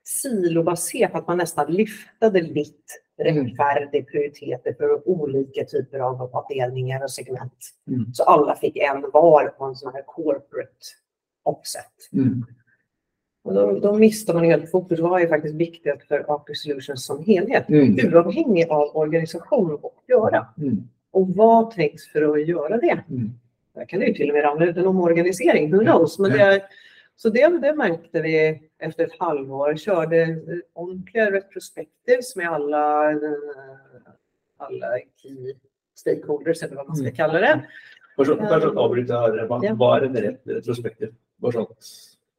silobaserat, 0.04 1.14
att 1.14 1.26
man 1.26 1.38
nästan 1.38 1.72
lyftade 1.72 2.42
lite 2.42 2.92
Mm. 3.20 3.46
rättfärdig 3.46 4.08
prioriteter 4.08 4.74
för 4.78 5.08
olika 5.08 5.64
typer 5.64 5.98
av 5.98 6.22
avdelningar 6.22 7.02
och 7.02 7.10
segment. 7.10 7.70
Mm. 7.88 8.14
Så 8.14 8.22
alla 8.22 8.56
fick 8.56 8.76
en 8.76 9.10
var 9.12 9.48
på 9.48 9.64
en 9.64 9.76
sån 9.76 9.92
här 9.92 10.02
corporate 10.06 10.86
offset. 11.42 11.92
Mm. 12.12 12.44
Och 13.44 13.54
då, 13.54 13.78
då 13.78 13.94
missade 13.94 14.38
man 14.38 14.44
helt 14.48 14.70
fokus. 14.70 15.00
Vad 15.00 15.22
är 15.22 15.26
faktiskt 15.26 15.54
viktigt 15.54 16.02
för 16.08 16.24
Aker 16.28 16.54
Solutions 16.54 17.06
som 17.06 17.24
helhet? 17.24 17.68
Mm. 17.68 18.14
Oavhängig 18.14 18.66
av 18.70 18.96
organisation 18.96 19.78
och 19.82 20.02
göra. 20.08 20.46
Mm. 20.58 20.88
Och 21.10 21.28
vad 21.28 21.70
tänks 21.70 22.08
för 22.08 22.22
att 22.32 22.46
göra 22.46 22.76
det? 22.76 23.02
Mm. 23.10 23.30
Där 23.74 23.84
kan 23.84 24.00
det 24.00 24.06
ju 24.06 24.14
till 24.14 24.28
och 24.28 24.34
med 24.34 24.44
ramla 24.44 24.66
ut 24.66 24.76
en 24.76 24.86
omorganisering, 24.86 25.72
who 25.72 25.78
knows? 25.84 26.18
Men 26.18 26.30
det 26.30 26.40
är, 26.40 26.62
så 27.16 27.28
det, 27.30 27.58
det 27.62 27.74
märkte 27.74 28.22
vi 28.22 28.60
efter 28.78 29.04
ett 29.04 29.18
halvår. 29.18 29.76
Körde 29.76 30.38
ordentliga 30.72 31.30
retrospectives 31.32 32.36
med 32.36 32.48
alla, 32.48 33.10
eh, 33.12 33.18
alla 34.56 34.86
key 35.22 35.54
stakeholders, 35.94 36.62
eller 36.62 36.76
vad 36.76 36.86
man 36.86 36.96
ska 36.96 37.04
Mm. 37.06 37.16
kalla 37.16 37.38
det. 37.40 37.64
Bare 38.16 38.26
sånn, 38.26 38.38
bare 38.38 38.60
sånn 38.60 38.78
avbryte 38.78 39.14
her. 39.14 39.46
Hva, 39.48 39.60
Ja. 39.64 39.72
hva 39.74 39.96
er 39.96 40.02
en 40.04 40.16
retrospektiv? 40.44 41.14
At 41.44 41.54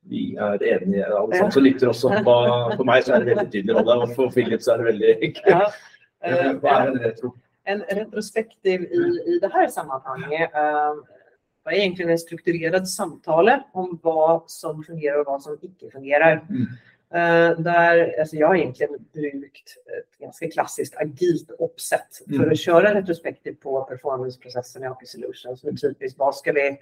vi 0.10 0.36
er 0.36 0.64
enige, 0.64 1.06
alle 1.06 1.38
sammen 1.38 1.52
som 1.52 1.64
lytter 1.64 1.88
også. 1.92 2.12
For 2.24 2.84
meg 2.88 3.06
så 3.06 3.16
er 3.16 3.24
det 3.24 3.34
veldig 3.34 3.52
tydelig 3.52 3.76
rolle, 3.80 3.96
og 4.04 4.16
for 4.18 4.34
Philip 4.36 4.62
så 4.62 4.76
er 4.76 4.84
det 4.84 4.92
veldig. 4.92 5.34
Ja. 5.48 5.66
Eh, 6.24 6.54
Hva 6.64 6.72
er 6.80 6.88
en 6.88 7.02
retro? 7.04 7.30
En 7.68 7.82
retrospektiv 7.92 8.86
i, 8.88 9.02
i 9.28 9.40
det 9.42 9.50
här 9.54 9.68
sammanhanget 9.68 10.54
eh, 10.56 10.94
var 11.64 11.72
egentligen 11.72 12.12
en 12.12 12.20
strukturerad 12.20 12.90
samtal 12.90 13.52
om 13.74 14.00
vad 14.04 14.44
som 14.48 14.84
fungerar 14.84 15.20
och 15.20 15.26
vad 15.26 15.42
som 15.42 15.58
inte 15.62 15.90
fungerar. 15.90 16.46
Mm. 16.50 16.68
Uh, 17.16 17.60
där, 17.60 18.20
alltså 18.20 18.36
jag 18.36 18.48
har 18.48 18.56
egentligen 18.56 18.94
brukt 19.14 19.78
ett 19.98 20.20
ganska 20.20 20.50
klassiskt 20.50 20.98
agilt 20.98 21.52
uppsätt 21.60 22.22
för 22.28 22.36
mm. 22.36 22.52
att 22.52 22.60
köra 22.60 22.94
retrospektiv 22.94 23.56
på 23.64 23.84
performanceprocessen 23.84 24.84
i 24.84 24.88
Aker 24.88 25.06
Solutions. 25.06 25.64
Är 25.64 25.72
typiskt, 25.72 26.20
vad 26.20 26.36
ska 26.36 26.52
vi 26.52 26.80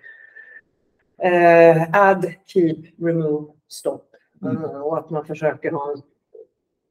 uh, 1.26 1.88
add, 1.94 2.34
keep, 2.46 2.78
remove, 2.98 3.52
stop. 3.68 4.04
Mm. 4.42 4.58
Uh, 4.58 4.82
och 4.82 4.98
att 4.98 5.10
man 5.10 5.26
försöker 5.26 5.72
ha 5.72 5.92
en 5.92 6.02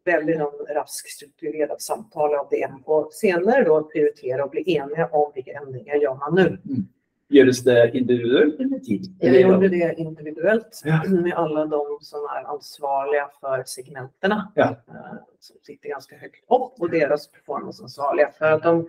väldigt 0.04 0.40
rask 0.74 1.10
strukturerad 1.10 1.80
samtal 1.82 2.34
av 2.34 2.46
det 2.50 2.70
och 2.84 3.12
senare 3.12 3.64
då 3.64 3.82
prioritera 3.82 4.44
och 4.44 4.50
bli 4.50 4.76
eniga 4.76 5.06
om 5.06 5.32
vilka 5.34 5.52
ändringar 5.52 5.94
gör 5.94 6.14
man 6.14 6.34
nu. 6.34 6.46
Mm. 6.46 6.86
Görs 7.28 7.64
det 7.64 7.90
individuellt 7.96 8.60
eller 8.60 8.78
tid? 8.78 9.16
Jag 9.18 9.40
gjorde 9.40 9.68
det 9.68 9.94
individuellt 9.98 10.82
ja. 10.84 11.02
med 11.08 11.34
alla 11.34 11.66
de 11.66 11.98
som 12.00 12.20
är 12.20 12.50
ansvariga 12.50 13.28
för 13.40 13.62
segmenterna 13.66 14.52
ja. 14.54 14.64
Eh, 14.64 15.18
som 15.40 15.56
sitter 15.62 15.88
ganska 15.88 16.16
högt 16.16 16.44
upp 16.44 16.80
och 16.80 16.90
deras 16.90 17.30
performanceansvariga 17.30 18.30
för 18.38 18.52
att 18.52 18.62
de 18.62 18.88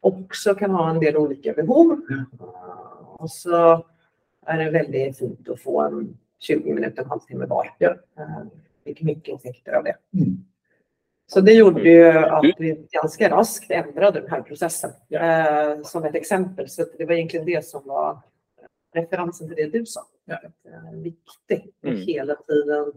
också 0.00 0.54
kan 0.54 0.70
ha 0.70 0.90
en 0.90 1.00
del 1.00 1.16
olika 1.16 1.52
behov. 1.52 2.00
Ja. 2.08 2.42
Och 3.18 3.30
så 3.30 3.86
är 4.46 4.58
det 4.58 4.70
väldigt 4.70 5.18
fint 5.18 5.48
att 5.48 5.60
få 5.60 5.80
en 5.80 6.18
20 6.38 6.74
minuter, 6.74 7.02
en 7.02 7.08
halvtimme 7.08 7.46
var. 7.46 7.74
Ja. 7.78 7.96
Eh, 8.18 8.42
fick 8.84 9.02
mycket 9.02 9.34
effekter 9.34 9.72
av 9.72 9.84
det. 9.84 9.96
Mm. 10.14 10.44
Så 11.26 11.40
det 11.40 11.52
gjorde 11.52 11.90
ju 11.90 12.08
att 12.08 12.54
vi 12.58 12.86
ganska 12.90 13.30
raskt 13.30 13.70
ändrade 13.70 14.20
den 14.20 14.30
här 14.30 14.42
processen 14.42 14.90
ja. 15.08 15.20
eh, 15.20 15.82
som 15.82 16.04
ett 16.04 16.14
exempel. 16.14 16.68
Så 16.68 16.84
det 16.98 17.04
var 17.04 17.12
egentligen 17.12 17.46
det 17.46 17.66
som 17.66 17.82
var 17.86 18.18
referensen 18.94 19.48
till 19.48 19.56
det 19.56 19.78
du 19.78 19.86
sa. 19.86 20.00
Ja. 20.24 20.40
Eh, 20.64 21.00
viktigt 21.00 21.74
att 21.82 21.88
mm. 21.88 22.00
hela 22.00 22.34
tiden 22.34 22.92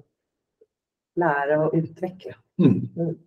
lära 1.15 1.67
och 1.67 1.73
utveckla. 1.73 2.35
Mm. 2.59 2.89
Mm. 2.97 3.17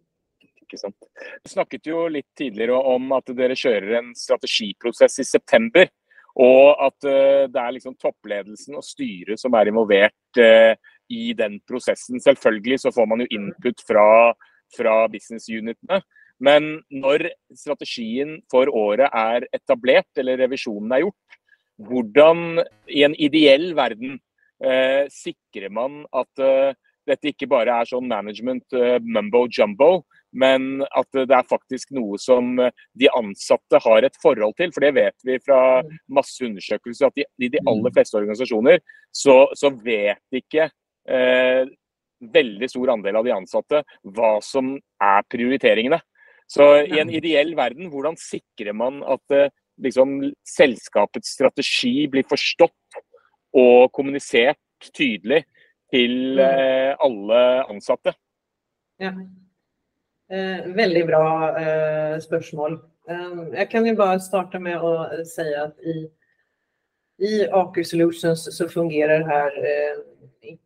Du 0.71 1.49
snakket 1.49 1.87
jo 1.87 2.09
litt 2.09 2.29
tidligere 2.37 2.75
om 2.77 3.13
at 3.17 3.31
dere 3.33 3.55
kjører 3.57 3.95
en 4.03 4.11
strategiprosess 4.17 5.19
i 5.19 5.25
september. 5.25 5.89
Og 6.39 6.79
at 6.87 7.09
uh, 7.09 7.47
det 7.51 7.63
er 7.63 7.75
liksom 7.75 7.97
toppledelsen 7.99 8.79
og 8.79 8.87
styret 8.87 9.41
som 9.41 9.57
er 9.59 9.73
involvert 9.73 10.41
uh, 10.43 10.75
i 11.11 11.33
den 11.35 11.59
prosessen. 11.67 12.21
Selvfølgelig 12.23 12.83
så 12.85 12.93
får 12.95 13.09
man 13.11 13.25
jo 13.25 13.33
input 13.35 13.83
fra 13.89 14.07
fra 14.77 15.09
business 15.09 15.49
unitene. 15.49 16.01
Men 16.39 16.79
når 16.91 17.29
strategien 17.57 18.39
for 18.51 18.71
året 18.71 19.11
er 19.11 19.47
etablert, 19.55 20.11
eller 20.21 20.39
revisjonen 20.45 20.93
er 20.95 21.07
gjort, 21.07 21.39
hvordan 21.89 22.63
i 22.91 23.05
en 23.07 23.15
ideell 23.19 23.73
verden 23.79 24.19
eh, 24.63 25.07
sikrer 25.15 25.71
man 25.75 26.03
at 26.15 26.43
eh, 26.43 26.77
dette 27.09 27.33
ikke 27.33 27.49
bare 27.51 27.81
er 27.81 27.91
sånn 27.91 28.11
management 28.11 28.75
eh, 28.77 28.99
mumbo 29.03 29.47
jumbo, 29.51 30.05
men 30.37 30.83
at 30.85 31.09
det 31.17 31.35
er 31.35 31.49
faktisk 31.49 31.93
noe 31.97 32.19
som 32.21 32.57
de 32.59 33.11
ansatte 33.17 33.81
har 33.85 34.05
et 34.05 34.19
forhold 34.23 34.57
til. 34.59 34.73
For 34.75 34.85
det 34.85 34.93
vet 34.99 35.27
vi 35.27 35.39
fra 35.41 35.81
masse 36.13 36.45
undersøkelser, 36.45 37.09
at 37.09 37.23
i 37.25 37.51
de 37.53 37.63
aller 37.65 37.95
fleste 37.95 38.19
organisasjoner 38.21 38.83
så, 39.15 39.41
så 39.57 39.73
vet 39.73 40.41
ikke 40.43 40.69
eh, 41.09 41.65
veldig 42.19 42.69
stor 42.71 42.95
andel 42.97 43.21
av 43.21 43.27
de 43.27 43.35
ansatte 43.35 43.83
hva 44.03 44.37
som 44.45 44.75
er 44.77 45.27
prioriteringene. 45.31 46.01
Så 46.49 46.65
i 46.89 47.01
en 47.01 47.11
ideell 47.13 47.53
verden, 47.57 47.91
hvordan 47.93 48.17
sikrer 48.21 48.77
man 48.77 49.03
at 49.05 49.37
eh, 49.37 49.53
liksom, 49.85 50.21
selskapets 50.49 51.35
strategi 51.37 52.07
blir 52.11 52.27
forstått 52.29 53.03
og 53.59 53.91
kommunisert 53.97 54.91
tydelig 54.97 55.43
til 55.93 56.39
mm. 56.39 56.45
eh, 56.45 56.95
alle 57.05 57.43
ansatte? 57.69 58.17
Ja. 59.01 59.13
Eh, 60.31 60.67
väldigt 60.67 61.07
bra 61.07 61.59
eh, 61.61 62.19
spörsmål. 62.19 62.73
Eh, 63.09 63.69
kan 63.69 63.87
ju 63.87 63.97
bara 63.97 64.21
starta 64.21 64.59
med 64.59 64.77
att 64.77 65.19
eh, 65.19 65.25
säga 65.25 65.63
att 65.63 65.79
i, 65.79 66.11
i 67.19 67.49
AQ 67.51 67.87
Solutions 67.87 68.57
så 68.57 68.69
fungerar 68.69 69.19
det 69.19 69.25
här 69.25 69.53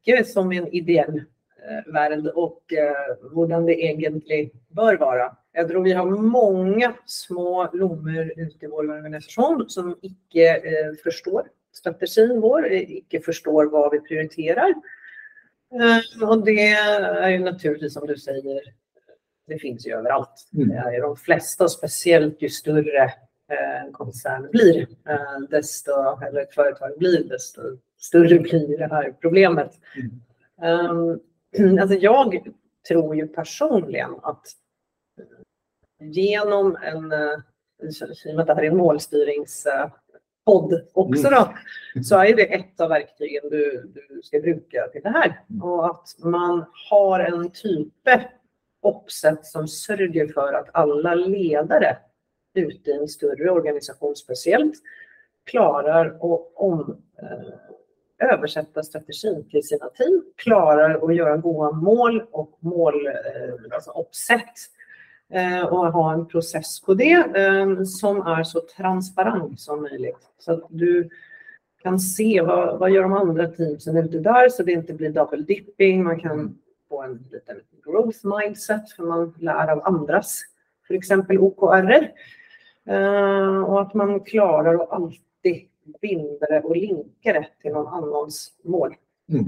eh, 0.07 0.25
som 0.25 0.53
en 0.53 0.69
ideell 0.69 1.23
Eh, 1.69 1.93
värld 1.93 2.27
och 2.27 2.73
eh, 2.73 3.17
hur 3.35 3.67
det 3.67 3.85
egentligen 3.85 4.51
bör 4.69 4.97
vara. 4.97 5.37
Jag 5.53 5.69
tror 5.69 5.83
vi 5.83 5.93
har 5.93 6.11
många 6.11 6.95
små 7.07 7.69
blommor 7.73 8.33
ute 8.37 8.65
i 8.65 8.69
vår 8.69 8.91
organisation 8.91 9.65
som 9.69 9.99
icke 10.03 10.57
eh, 10.57 10.95
förstår 11.05 11.49
strategin 11.73 12.41
vår, 12.41 12.73
eh, 12.73 12.81
icke 12.81 13.21
förstår 13.21 13.65
vad 13.65 13.91
vi 13.93 14.01
prioriterar. 14.01 14.75
Eh, 15.73 16.29
och 16.29 16.45
det 16.45 16.67
är 16.73 17.29
ju 17.29 17.39
naturligtvis 17.39 17.95
som 17.95 18.07
du 18.07 18.17
säger, 18.17 18.61
det 19.47 19.59
finns 19.59 19.87
ju 19.87 19.93
överallt. 19.93 20.51
Mm. 20.55 20.71
Är 20.71 21.01
de 21.01 21.17
flesta, 21.17 21.69
speciellt 21.69 22.43
ju 22.43 22.49
större 22.49 23.13
en 23.85 23.93
koncern 23.93 24.51
blir, 24.51 24.87
desto, 25.51 25.93
eller 26.27 26.41
ett 26.41 26.55
företag 26.55 26.99
blir, 26.99 27.25
desto 27.25 27.63
större 27.99 28.39
blir 28.39 28.79
det 28.79 28.87
här 28.87 29.15
problemet. 29.21 29.71
Mm. 29.97 30.11
Um, 30.91 31.21
Alltså 31.81 31.97
jag 31.97 32.53
tror 32.89 33.17
ju 33.17 33.29
personligen 33.29 34.11
att 34.23 34.47
genom 36.01 36.77
en, 36.83 37.13
eh, 37.13 37.39
i 37.83 37.91
och 38.31 38.35
med 38.35 38.41
att 38.41 38.47
det 38.47 38.55
här 38.55 38.63
är 38.63 38.71
en 38.71 38.77
målstyrningspodd 38.77 40.89
också 40.93 41.31
då, 41.31 41.55
mm. 41.95 42.05
så 42.05 42.19
är 42.19 42.37
det 42.37 42.55
ett 42.55 42.81
av 42.81 42.89
verktygen 42.89 43.51
du, 43.51 43.93
du 43.95 44.21
ska 44.23 44.41
bruka 44.41 44.89
till 44.93 45.03
det 45.03 45.11
här. 45.11 45.41
Mm. 45.51 45.63
Och 45.63 45.87
att 45.87 46.17
man 46.19 46.65
har 46.91 47.21
en 47.21 47.51
typ 47.51 47.93
uppsätt 48.83 49.47
som 49.47 49.69
sörjer 49.69 50.27
för 50.27 50.53
att 50.53 50.69
alla 50.73 51.15
ledare 51.15 51.97
ute 52.55 52.91
i 52.91 52.97
en 52.97 53.09
större 53.09 53.51
organisation 53.51 54.17
speciellt 54.17 54.75
klarar 55.45 56.07
att 56.07 56.53
om, 56.55 57.03
eh, 57.23 58.29
översätta 58.33 58.83
strategin 58.83 59.49
till 59.51 59.63
sina 59.63 59.87
team, 59.89 60.25
klarar 60.37 61.11
att 61.11 61.17
göra 61.17 61.37
goda 61.37 61.71
mål 61.71 62.23
och 62.31 62.59
mål, 62.61 63.07
eh, 63.07 63.75
alltså 63.75 63.91
uppsätt 63.91 64.55
eh, 65.31 65.65
och 65.65 65.93
ha 65.93 66.13
en 66.13 66.27
process 66.27 66.81
på 66.81 66.95
det 66.95 67.13
eh, 67.13 67.83
som 67.85 68.21
är 68.21 68.43
så 68.43 68.61
transparent 68.61 69.61
som 69.61 69.83
möjligt. 69.83 70.29
Så 70.39 70.53
att 70.53 70.67
du 70.69 71.09
kan 71.83 72.01
se 72.01 72.41
vad, 72.41 72.79
vad 72.79 72.91
gör 72.91 73.03
de 73.03 73.13
andra 73.13 73.47
teamsen 73.47 73.97
ute 73.97 74.19
där 74.19 74.49
så 74.49 74.63
det 74.63 74.73
inte 74.73 74.93
blir 74.93 75.11
double 75.11 75.43
dipping. 75.43 76.05
Man 76.05 76.21
kan 76.21 76.59
få 76.93 77.03
en 77.03 77.25
liten 77.33 77.61
growth 77.85 78.19
mindset 78.25 78.91
för 78.91 79.03
man 79.03 79.35
lär 79.39 79.69
av 79.69 79.87
andras, 79.87 80.41
för 80.87 80.95
exempel 80.95 81.39
OKR. 81.39 82.13
Och 83.67 83.81
att 83.81 83.95
man 83.95 84.21
klarar 84.21 84.75
att 84.75 84.91
alltid 84.91 85.69
binda 86.01 86.47
det 86.47 86.61
och 86.61 86.77
linka 86.77 87.33
det 87.33 87.47
till 87.63 87.73
någon 87.73 87.87
annans 87.87 88.53
mål. 88.65 88.95
Mm. 89.29 89.45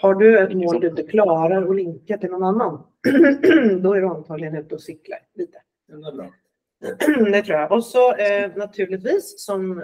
Har 0.00 0.14
du 0.14 0.38
ett 0.38 0.56
mål 0.56 0.80
du 0.80 0.88
inte 0.88 1.02
klarar 1.02 1.70
att 1.70 1.76
linka 1.76 2.18
till 2.18 2.30
någon 2.30 2.42
annan, 2.42 2.82
då 3.82 3.92
är 3.92 4.00
du 4.00 4.06
antagligen 4.06 4.56
ute 4.56 4.74
och 4.74 4.80
cyklar 4.80 5.18
lite. 5.34 5.58
Det 7.32 7.42
tror 7.42 7.58
jag. 7.58 7.72
Och 7.72 7.84
så 7.84 8.14
eh, 8.14 8.56
naturligtvis, 8.56 9.44
som 9.44 9.82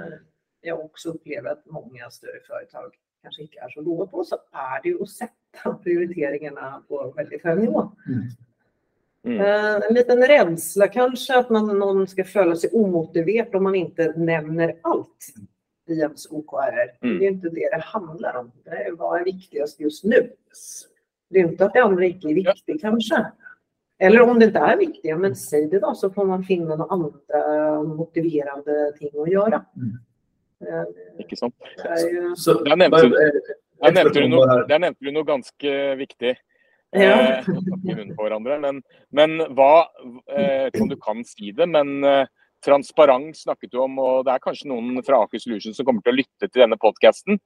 jag 0.61 0.81
också 0.81 1.09
upplever 1.09 1.51
att 1.51 1.67
många 1.67 2.11
större 2.11 2.41
företag 2.49 2.95
kanske 3.25 3.43
inte 3.43 3.59
är 3.59 3.69
så 3.69 3.81
låga 3.81 4.07
på, 4.07 4.25
så 4.25 4.37
är 4.53 4.83
det 4.83 4.89
ju 4.89 5.03
att 5.03 5.09
sätta 5.09 5.75
prioriteringarna 5.83 6.83
på 6.89 7.13
väldigt 7.17 7.45
hög 7.45 7.59
nivå. 7.59 7.93
Mm. 8.09 8.23
Mm. 9.27 9.83
En 9.89 9.95
liten 9.95 10.23
rädsla 10.23 10.89
kanske 10.89 11.39
att 11.39 11.51
man, 11.51 11.79
någon 11.79 12.07
ska 12.07 12.25
följa 12.25 12.57
sig 12.57 12.71
omotiverat 12.73 13.55
om 13.55 13.63
man 13.63 13.75
inte 13.75 14.13
nämner 14.17 14.77
allt 14.83 15.35
i 15.89 15.93
ens 15.93 16.27
OKR. 16.31 17.05
Mm. 17.07 17.19
Det 17.19 17.27
är 17.27 17.31
inte 17.31 17.49
det 17.49 17.69
det 17.71 17.83
handlar 17.85 18.37
om. 18.37 18.53
Det 18.65 18.71
är 18.71 18.93
vad 18.93 19.21
är 19.21 19.25
viktigast 19.25 19.81
just 19.81 20.05
nu. 20.05 20.31
Det 21.31 21.39
är 21.39 21.45
inte 21.45 21.65
att 21.65 21.73
det 21.73 21.83
andra 21.83 22.05
inte 22.05 22.29
är 22.29 22.35
viktigt 22.35 22.63
ja. 22.67 22.79
kanske. 22.81 23.27
Eller 23.99 24.21
om 24.21 24.39
det 24.39 24.45
inte 24.45 24.59
är 24.59 24.77
viktigt, 24.77 25.19
men 25.19 25.37
säg 25.37 25.67
det 25.67 25.79
då 25.79 25.95
så 25.95 26.11
får 26.11 26.25
man 26.25 26.45
finna 26.45 26.77
några 26.77 26.93
andra 26.93 27.83
motiverande 27.83 28.93
ting 28.99 29.23
att 29.23 29.31
göra. 29.31 29.65
Mm. 29.77 29.99
Ikke 31.23 31.39
sant. 31.39 31.55
Så, 32.41 32.59
der 32.67 32.79
nevnte, 32.81 33.11
der 33.83 33.95
nevnte, 33.95 34.21
du 34.21 34.29
noe, 34.33 34.59
der 34.69 34.83
nevnte 34.83 35.05
du 35.05 35.13
noe 35.15 35.29
ganske 35.29 35.77
viktig. 36.01 36.35
Ja. 36.95 37.43
Eh, 37.43 38.07
hverandre. 38.15 38.59
Men, 38.63 38.81
men 39.11 39.41
hva 39.57 39.89
eh, 40.31 40.71
Om 40.79 40.91
du 40.93 40.97
kan 41.03 41.25
si 41.27 41.51
det, 41.57 41.67
men 41.67 42.05
eh, 42.07 42.31
transparent 42.65 43.37
snakket 43.37 43.73
du 43.73 43.81
om, 43.83 43.99
og 44.01 44.25
det 44.27 44.35
er 44.35 44.45
kanskje 44.45 44.71
noen 44.71 45.03
fra 45.05 45.25
Aker 45.25 45.43
Solutions 45.43 45.77
som 45.77 45.87
kommer 45.87 46.05
til 46.05 46.15
å 46.15 46.21
lytte 46.23 46.49
til 46.49 46.63
denne 46.63 46.79
podkasten. 46.81 47.39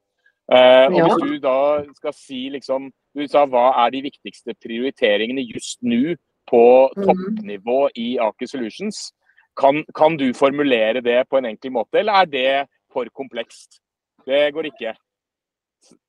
Eh, 0.53 0.87
og 0.89 0.99
ja. 0.99 1.09
Hvis 1.09 1.25
du 1.25 1.39
da 1.45 1.59
skal 1.93 2.15
si 2.17 2.47
liksom 2.49 2.87
Du 3.13 3.27
sa 3.29 3.43
hva 3.45 3.67
er 3.83 3.91
de 3.93 4.01
viktigste 4.07 4.55
prioriteringene 4.63 5.43
just 5.45 5.83
nå 5.85 6.15
på 6.49 6.63
mhm. 6.97 7.05
toppnivå 7.05 7.81
i 8.01 8.09
Aker 8.23 8.49
Solutions. 8.49 9.11
Kan, 9.59 9.83
kan, 9.97 10.17
du 10.17 10.31
formulere 10.39 11.03
det 11.03 11.25
på 11.29 11.41
en 11.41 11.49
enkel 11.51 11.75
måte, 11.75 11.99
eller 11.99 12.23
er 12.23 12.29
det 12.31 12.53
for 12.93 13.09
komplekst? 13.13 13.81
Det 14.27 14.51
går 14.51 14.67
ikke. 14.67 14.95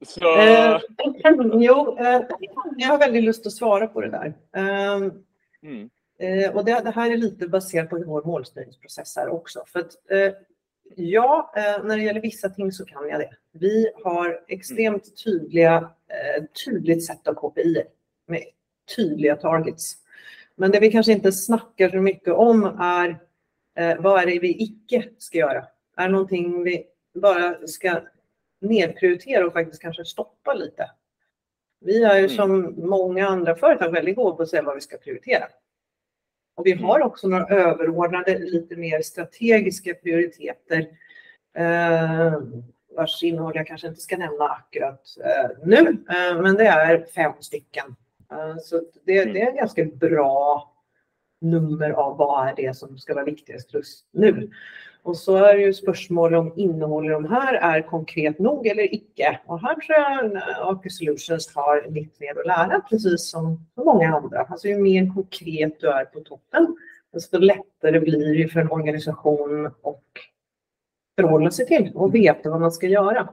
Så... 0.05 0.39
Eh, 0.39 0.79
jo, 1.53 1.97
eh, 1.99 2.21
jag 2.77 2.87
har 2.87 2.97
väldigt 2.97 3.23
lust 3.23 3.45
att 3.45 3.53
svara 3.53 3.87
på 3.87 4.01
det 4.01 4.09
där. 4.09 4.33
Eh, 4.55 5.11
Mm. 5.61 5.89
Eh, 6.19 6.55
och 6.55 6.65
det, 6.65 6.81
det 6.83 6.91
här 6.91 7.11
är 7.11 7.17
lite 7.17 7.47
baserat 7.47 7.89
på 7.89 8.03
vår 8.05 8.23
målstyrningsprocess 8.23 9.15
här 9.15 9.29
också. 9.29 9.63
För 9.67 9.79
att, 9.79 10.11
eh, 10.11 10.33
ja, 10.95 11.53
eh, 11.55 11.83
när 11.83 11.97
det 11.97 12.03
gäller 12.03 12.21
vissa 12.21 12.49
ting 12.49 12.71
så 12.71 12.85
kan 12.85 13.09
jag 13.09 13.19
det. 13.19 13.29
Vi 13.51 13.89
har 14.03 14.43
extremt 14.47 15.23
tydliga, 15.23 15.75
eh, 16.07 16.43
tydligt 16.65 17.05
sätt 17.05 17.27
av 17.27 17.33
KPI 17.33 17.83
med 18.27 18.43
tydliga 18.95 19.35
targets. 19.35 19.93
Men 20.55 20.71
det 20.71 20.79
vi 20.79 20.91
kanske 20.91 21.11
inte 21.11 21.31
snackar 21.31 21.89
så 21.89 21.97
mycket 21.97 22.33
om 22.33 22.63
är 22.79 23.19
eh, 23.75 24.01
vad 24.01 24.21
är 24.21 24.25
det 24.25 24.39
vi 24.39 24.63
icke 24.63 25.09
ska 25.17 25.37
göra? 25.37 25.65
Är 25.99 26.09
någonting 26.09 26.63
vi 26.63 26.85
bara 27.13 27.67
ska 27.67 28.01
nedprioritera 28.61 29.47
och 29.47 29.53
faktiskt 29.53 29.81
kanske 29.81 30.05
stoppa 30.05 30.53
lite? 30.53 30.91
Vi 31.81 32.03
är 32.03 32.13
ju 32.15 32.25
Mm. 32.25 32.29
som 32.29 32.75
många 32.77 33.27
andra 33.27 33.55
företag 33.55 33.91
väldigt 33.91 34.15
goda 34.15 34.35
på 34.35 34.43
att 34.43 34.49
säga 34.49 34.61
vad 34.63 34.75
vi 34.75 34.81
ska 34.81 34.97
prioritera. 34.97 35.45
Och 36.55 36.65
vi 36.65 36.73
har 36.73 37.01
också 37.01 37.27
några 37.27 37.47
överordnade, 37.47 38.39
lite 38.39 38.75
mer 38.75 39.01
strategiska 39.01 39.93
prioriteter 39.93 40.87
eh, 41.57 42.41
vars 42.95 43.23
innehåll 43.23 43.51
jag 43.55 43.67
kanske 43.67 43.87
inte 43.87 44.01
ska 44.01 44.17
nämna 44.17 44.45
akkurat 44.45 45.01
eh, 45.25 45.49
nu, 45.63 45.77
eh, 46.09 46.41
men 46.41 46.55
det 46.55 46.67
är 46.67 47.05
fem 47.15 47.33
stycken. 47.39 47.95
Eh, 48.31 48.57
så 48.57 48.81
det, 49.03 49.25
det 49.25 49.41
är 49.41 49.49
en 49.49 49.55
ganska 49.55 49.85
bra 49.85 50.73
nummer 51.41 51.89
av 51.89 52.17
vad 52.17 52.47
är 52.47 52.55
det 52.55 52.77
som 52.77 52.97
ska 52.97 53.13
vara 53.13 53.25
viktigast 53.25 53.73
just 53.73 54.05
nu. 54.11 54.49
Och 55.03 55.17
så 55.17 55.35
är 55.35 55.57
det 55.57 55.61
ju 55.61 55.73
spörsmål 55.73 56.35
om 56.35 56.53
innehåll 56.55 57.05
i 57.05 57.09
de 57.09 57.25
här 57.25 57.53
är 57.53 57.81
konkret 57.81 58.39
nog 58.39 58.67
eller 58.67 58.93
icke. 58.93 59.39
Och 59.45 59.61
här 59.61 59.75
tror 59.75 59.97
jag 59.97 60.43
Aker 60.69 60.89
Solutions 60.89 61.55
har 61.55 61.91
lite 61.91 62.15
mer 62.19 62.39
att 62.39 62.45
lära, 62.47 62.81
precis 62.89 63.29
som 63.29 63.65
många 63.75 64.15
andra. 64.15 64.41
Alltså 64.41 64.67
ju 64.67 64.77
mer 64.77 65.13
konkret 65.13 65.79
du 65.79 65.87
är 65.87 66.05
på 66.05 66.19
toppen, 66.19 66.77
desto 67.13 67.37
lättare 67.37 67.99
blir 67.99 68.37
det 68.37 68.47
för 68.47 68.59
en 68.59 68.71
organisation 68.71 69.65
att 69.65 70.03
förhålla 71.15 71.51
sig 71.51 71.65
till 71.65 71.91
och 71.95 72.15
veta 72.15 72.49
vad 72.49 72.61
man 72.61 72.71
ska 72.71 72.87
göra. 72.87 73.29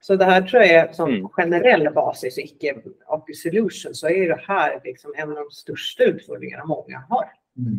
Så 0.00 0.16
det 0.16 0.24
här 0.24 0.42
tror 0.42 0.62
jag 0.62 0.70
är 0.70 0.92
som 0.92 1.10
Mm. 1.10 1.28
generell 1.28 1.94
basis, 1.94 2.38
icke 2.38 2.74
Aker 3.06 3.32
Solutions, 3.32 4.00
så 4.00 4.08
är 4.08 4.28
det 4.28 4.40
här 4.46 4.80
liksom 4.84 5.14
en 5.16 5.28
av 5.30 5.34
de 5.36 5.50
största 5.50 6.04
utmaningarna 6.04 6.64
många 6.64 7.04
har. 7.08 7.32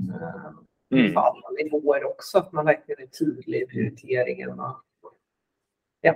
Eh, 0.10 0.52
Mm. 0.94 1.14
på 1.14 1.20
alla 1.20 1.50
nivåer 1.64 2.04
också, 2.04 2.38
att 2.38 2.52
man 2.54 2.66
verkligen 2.66 3.02
är 3.02 3.08
tydlig 3.08 3.62
i 3.62 3.66
prioriteringen. 3.68 4.60
Och, 4.60 4.76
ja. 6.02 6.16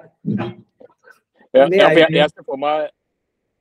Ja, 1.51 1.67
Det 1.69 1.75
ja, 1.75 1.89
for 1.89 1.99
jeg, 1.99 2.07
jo- 2.11 2.17
jeg, 2.17 2.29
ser 2.31 2.43
for 2.45 2.57
meg, 2.57 2.89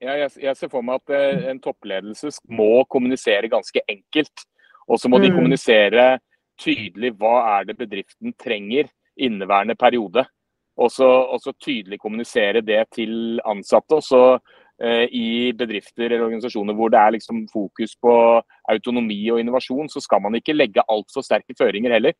ja, 0.00 0.12
jeg, 0.16 0.30
jeg 0.42 0.56
ser 0.56 0.68
for 0.68 0.82
meg 0.84 0.94
at 1.00 1.10
eh, 1.16 1.46
en 1.50 1.60
toppledelse 1.60 2.30
må 2.48 2.84
kommunisere 2.84 3.48
ganske 3.48 3.80
enkelt. 3.88 4.44
Og 4.88 5.00
så 5.00 5.08
må 5.08 5.18
de 5.18 5.30
Mm. 5.30 5.36
kommunisere 5.36 6.18
tydelig 6.60 7.14
hva 7.16 7.60
er 7.60 7.64
det 7.64 7.78
bedriften 7.78 8.32
trenger 8.36 8.88
inneværende 9.16 9.74
periode. 9.74 10.26
Og 10.76 10.90
så, 10.90 11.08
tydelig 11.58 11.98
kommunisere 12.00 12.60
det 12.60 12.84
til 12.92 13.40
ansatte. 13.46 13.94
Og 13.96 14.02
så 14.02 14.38
i 15.10 15.52
bedrifter 15.58 16.04
eller 16.06 16.22
organisasjoner 16.28 16.74
hvor 16.78 16.90
det 16.94 16.98
er 17.00 17.14
liksom 17.16 17.40
fokus 17.50 17.96
på 17.98 18.12
autonomi 18.70 19.16
og 19.32 19.40
innovasjon, 19.42 19.88
så 19.90 19.98
skal 20.00 20.20
man 20.22 20.36
ikke 20.38 20.54
legge 20.54 20.84
altfor 20.88 21.24
sterke 21.26 21.56
føringer 21.58 21.96
heller. 21.96 22.14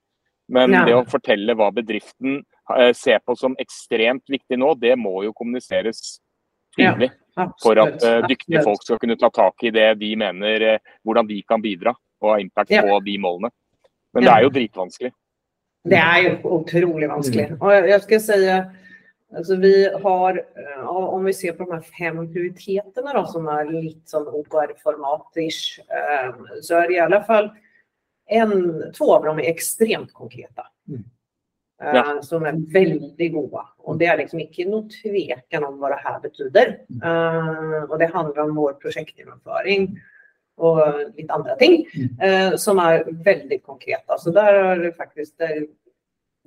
Men 0.49 0.73
Nei. 0.73 0.85
det 0.89 0.95
å 0.97 1.05
fortelle 1.07 1.55
hva 1.55 1.69
bedriften 1.77 2.41
eh, 2.77 2.93
ser 2.97 3.21
på 3.21 3.37
som 3.37 3.55
ekstremt 3.61 4.25
viktig 4.33 4.59
nå, 4.59 4.73
det 4.81 4.97
må 4.99 5.21
jo 5.27 5.35
kommuniseres 5.37 6.19
tydelig. 6.77 7.11
For 7.63 7.79
at 7.79 8.03
eh, 8.03 8.23
dyktige 8.27 8.65
folk 8.67 8.83
skal 8.83 8.99
kunne 8.99 9.19
ta 9.21 9.29
tak 9.31 9.63
i 9.63 9.71
det 9.71 9.93
de 10.01 10.15
mener, 10.19 10.65
eh, 10.73 10.79
hvordan 11.07 11.29
de 11.29 11.39
kan 11.47 11.63
bidra 11.63 11.93
og 12.23 12.33
ha 12.33 12.39
impact 12.43 12.71
Ja. 12.75 12.83
på 12.83 12.99
de 13.05 13.19
målene. 13.23 13.51
Men 14.15 14.25
Ja. 14.25 14.31
det 14.31 14.35
er 14.39 14.43
jo 14.43 14.51
dritvanskelig. 14.57 15.13
Det 15.85 15.97
är 15.97 16.19
ju 16.23 16.39
otroligt 16.43 17.09
vanskligt. 17.09 17.51
Och 17.61 17.73
jag 17.73 17.89
jag 17.89 18.03
ska 18.03 18.21
säga, 18.21 18.67
alltså 19.37 19.57
vi 19.57 19.91
har, 20.03 20.45
eh, 20.77 20.89
om 20.89 21.25
vi 21.25 21.33
ser 21.33 21.53
på 21.53 21.65
de 21.65 21.73
här 21.73 21.81
fem 21.81 22.33
prioriteterna 22.33 23.13
då, 23.13 23.27
som 23.27 23.49
är 23.49 23.65
lite 23.65 24.11
som 24.11 24.27
OKR-format-ish, 24.27 25.81
eh, 25.81 26.35
så 26.63 26.75
är 26.75 26.89
det 26.89 26.95
i 26.95 27.01
alla 27.01 27.23
fall 27.23 27.51
en, 28.27 28.85
två 28.99 29.15
av 29.15 29.25
dem 29.25 29.39
är 29.39 29.51
extremt 29.51 30.13
konkreta. 30.13 30.67
Mm. 30.89 31.05
Eh, 31.83 31.95
Ja. 31.95 32.23
Som 32.23 32.45
är 32.45 32.73
väldigt 32.73 33.33
goda. 33.33 33.69
Och 33.79 33.99
det 33.99 34.07
är 34.07 34.19
liksom 34.19 34.41
inte 34.41 34.65
någon 34.65 34.89
tvekan 34.91 35.65
om 35.65 35.79
vad 35.79 35.91
det 35.91 36.01
här 36.05 36.21
betyder. 36.21 36.81
Eh, 37.05 37.83
och 37.83 37.99
det 37.99 38.07
handlar 38.07 38.43
om 38.43 38.55
vår 38.55 38.73
projektgenomföring 38.73 39.99
och 40.57 40.79
lite 41.17 41.33
andra 41.33 41.57
ting 41.57 41.87
eh, 42.23 42.57
som 42.57 42.79
är 42.79 43.25
väldigt 43.25 43.65
konkreta. 43.67 44.19
Så 44.19 44.31
där 44.31 44.55
är 44.55 44.77
det 44.77 44.93
faktiskt 44.93 45.39
det 45.39 45.45
är 45.45 45.67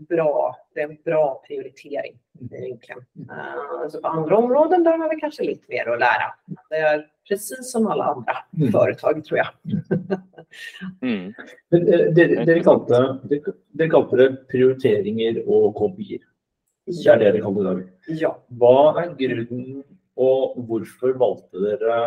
bra, 0.10 0.56
det 0.74 0.82
är 0.82 0.90
en 0.90 0.98
bra 1.06 1.42
prioritering 1.48 2.20
egentligen. 2.52 3.00
Eh, 3.30 3.90
så 3.90 4.02
på 4.02 4.08
andra 4.08 4.38
områden 4.38 4.84
där 4.84 4.98
har 4.98 5.10
vi 5.10 5.20
kanske 5.20 5.44
lite 5.44 5.66
mer 5.70 5.90
att 5.90 6.00
lära. 6.00 6.34
Det 6.70 6.76
är 6.76 7.08
precis 7.30 7.72
som 7.72 7.88
alla 7.88 8.04
andra 8.04 8.34
Mm. 8.58 8.72
företag 8.72 9.26
tror 9.26 9.38
jag. 9.40 9.48
Mm. 11.02 11.34
Dere 12.16 12.60
kalte 13.90 14.18
det 14.18 14.48
prioriteringer 14.52 15.42
og 15.48 15.76
KPI-er. 15.78 16.26
Det 16.88 17.08
er 17.08 17.18
det 17.22 17.32
dere 17.32 17.42
kaller 17.46 17.64
det 17.64 17.72
i 17.72 17.76
dag. 17.76 18.20
Ja. 18.22 18.32
Hva 18.60 18.76
er 19.04 19.14
grunnen, 19.20 19.84
og 20.18 20.58
hvorfor 20.68 21.14
valgte 21.22 21.62
dere 21.64 22.00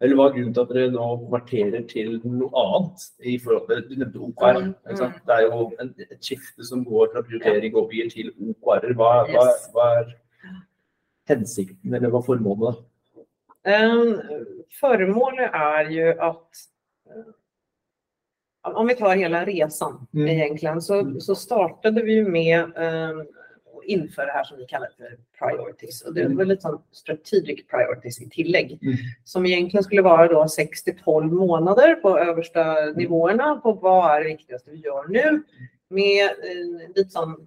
Eller 0.00 0.16
hva 0.18 0.26
er 0.28 0.34
grunnen 0.34 0.52
til 0.54 0.60
at 0.66 0.72
dere 0.74 0.90
nå 0.92 1.04
konverterer 1.22 1.84
til 1.88 2.18
noe 2.28 2.50
annet? 2.62 3.06
i 3.24 3.38
forhold 3.40 3.64
til, 3.70 3.84
Du 3.88 3.94
nevnte 4.02 4.20
OKR. 4.26 4.58
Mm, 4.60 4.74
ikke 4.90 4.98
sant? 5.00 5.22
Det 5.26 5.34
er 5.36 5.46
jo 5.46 5.70
en, 5.80 5.94
et 5.98 6.20
skifte 6.20 6.66
som 6.68 6.84
går 6.84 7.08
fra 7.14 7.22
prioritering 7.24 7.74
og 7.76 7.88
KPI-er 7.88 8.10
til 8.12 8.28
OKR-er. 8.50 8.92
Hva, 8.98 9.12
hva, 9.30 9.46
hva 9.72 9.86
er 10.02 10.12
hensikten, 11.32 11.94
eller 11.94 12.12
hva 12.12 12.20
er 12.20 12.28
formålet? 12.28 12.84
Um, 13.66 14.20
Föremålet 14.80 15.50
är 15.52 15.90
ju 15.90 16.20
att 16.20 16.50
om 18.62 18.86
vi 18.86 18.94
tar 18.94 19.16
hela 19.16 19.44
resan 19.46 20.06
Mm. 20.12 20.28
egentligen 20.28 20.82
så, 20.82 21.20
så 21.20 21.34
startade 21.34 22.02
vi 22.02 22.14
ju 22.14 22.28
med 22.28 22.62
um, 22.62 23.26
inför 23.86 24.26
det 24.26 24.32
här 24.32 24.44
som 24.44 24.56
vi 24.58 24.66
kallar 24.66 24.88
för 24.96 25.18
priorities. 25.38 26.02
Och 26.02 26.14
det 26.14 26.22
Mm. 26.22 26.36
var 26.36 26.44
lite 26.44 26.62
som 26.62 26.82
strategic 26.92 27.66
priorities 27.66 28.20
i 28.20 28.28
tillägg. 28.30 28.78
Mm. 28.82 28.96
Som 29.24 29.46
egentligen 29.46 29.84
skulle 29.84 30.02
vara 30.02 30.28
då 30.28 30.48
6 30.48 30.82
till 30.84 30.98
12 31.04 31.32
månader 31.32 31.94
på 31.94 32.18
översta 32.18 32.84
nivåerna 32.96 33.56
på 33.56 33.72
vad 33.72 34.16
är 34.16 34.20
det 34.20 34.28
viktigaste 34.28 34.70
vi 34.70 34.76
gör 34.76 35.08
nu. 35.08 35.42
Med 35.88 36.24
eh, 36.24 36.88
lite 36.94 37.10
som 37.10 37.46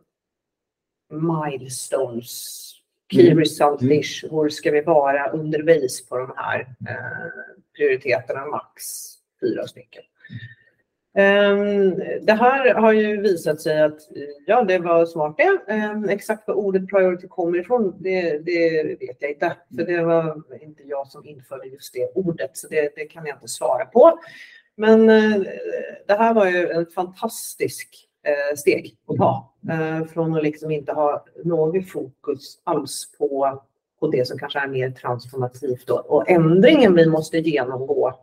milestones, 1.12 2.72
key 3.12 3.26
Mm. 3.28 3.40
result 3.40 3.82
Mm. 3.82 4.02
Hur 4.32 4.50
ska 4.50 4.72
vi 4.72 4.82
vara 4.82 5.30
undervis 5.32 6.10
på 6.10 6.18
de 6.18 6.34
här 6.36 6.60
eh, 6.60 7.32
prioriteterna? 7.78 8.46
Max 8.46 8.84
fyra 9.42 9.68
stycken. 9.68 10.04
Ehm, 11.14 11.96
det 12.22 12.34
här 12.34 12.74
har 12.74 12.94
ju 12.94 13.22
visat 13.22 13.62
sig 13.62 13.82
att 13.82 14.00
ja, 14.46 14.64
det 14.64 14.80
var 14.80 15.06
smart 15.06 15.38
det. 15.38 15.74
Ehm, 15.74 16.10
exakt 16.10 16.48
var 16.48 16.56
ordet 16.56 16.90
priority 16.90 17.28
kommer 17.28 17.58
ifrån, 17.58 17.96
det, 18.00 18.38
det 18.46 18.84
vet 19.00 19.18
jag 19.20 19.32
inte. 19.32 19.56
För 19.76 19.84
det 19.84 20.04
var 20.04 20.42
inte 20.62 20.84
jag 20.84 21.08
som 21.08 21.26
införde 21.26 21.68
just 21.68 21.94
det 21.94 22.12
ordet, 22.16 22.58
så 22.58 22.68
det, 22.68 22.92
det 22.96 23.06
kan 23.06 23.26
jag 23.26 23.36
inte 23.36 23.48
svara 23.48 23.86
på. 23.86 24.20
Men 24.76 25.10
eh, 25.10 25.42
det 26.08 26.14
här 26.14 26.34
var 26.34 26.46
ju 26.46 26.70
en 26.70 26.86
fantastisk 26.86 28.08
eh, 28.24 28.56
steg 28.56 28.98
att 29.08 29.18
ta. 29.18 29.54
Eh, 29.70 30.06
från 30.06 30.36
att 30.36 30.44
liksom 30.44 30.72
inte 30.72 30.92
ha 30.92 31.26
något 31.44 31.90
fokus 31.90 32.62
alls 32.64 33.12
på, 33.18 33.62
på 34.00 34.08
det 34.08 34.28
som 34.28 34.38
kanske 34.38 34.60
är 34.60 34.68
mer 34.68 34.92
transformativt 34.92 35.88
då. 35.88 35.96
och 35.96 36.30
ändringen 36.30 36.96
vi 36.96 37.06
måste 37.06 37.38
genomgå 37.38 38.14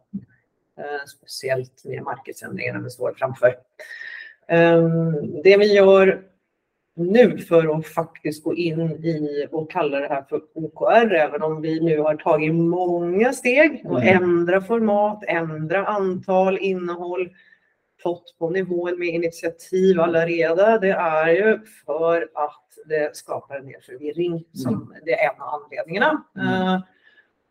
speciellt 1.08 1.84
med 1.84 2.02
marknadsändringarna 2.02 2.80
vi 2.80 2.90
står 2.90 3.12
framför. 3.12 3.48
Eh, 4.48 4.88
Det 5.44 5.56
vi 5.56 5.74
gör 5.74 6.22
nu 6.98 7.38
för 7.38 7.78
att 7.78 7.86
faktiskt 7.86 8.44
gå 8.44 8.54
in 8.54 8.80
i 9.04 9.46
och 9.50 9.70
kalla 9.70 10.00
det 10.00 10.08
här 10.08 10.22
för 10.28 10.40
OKR, 10.54 11.14
även 11.14 11.42
om 11.42 11.60
vi 11.62 11.80
nu 11.80 11.98
har 11.98 12.14
tagit 12.16 12.54
många 12.54 13.32
steg 13.32 13.82
och 13.84 14.02
Mm. 14.02 14.22
ändra 14.22 14.60
format, 14.60 15.24
ändra 15.28 15.86
antal, 15.86 16.58
innehåll, 16.58 17.30
fått 18.02 18.36
på 18.38 18.50
nivån 18.50 18.98
med 18.98 19.08
initiativ 19.08 20.00
alla 20.00 20.26
reda, 20.26 20.78
det 20.78 20.90
är 20.90 21.28
ju 21.28 21.58
för 21.86 22.22
att 22.34 22.62
det 22.86 23.16
skapar 23.16 23.56
en 23.56 23.66
del 23.66 23.82
förvirring. 23.82 24.44
Som 24.52 24.94
det 25.04 25.12
är 25.12 25.30
en 25.34 25.40
av 25.40 25.62
anledningarna. 25.62 26.22
Mm. 26.36 26.80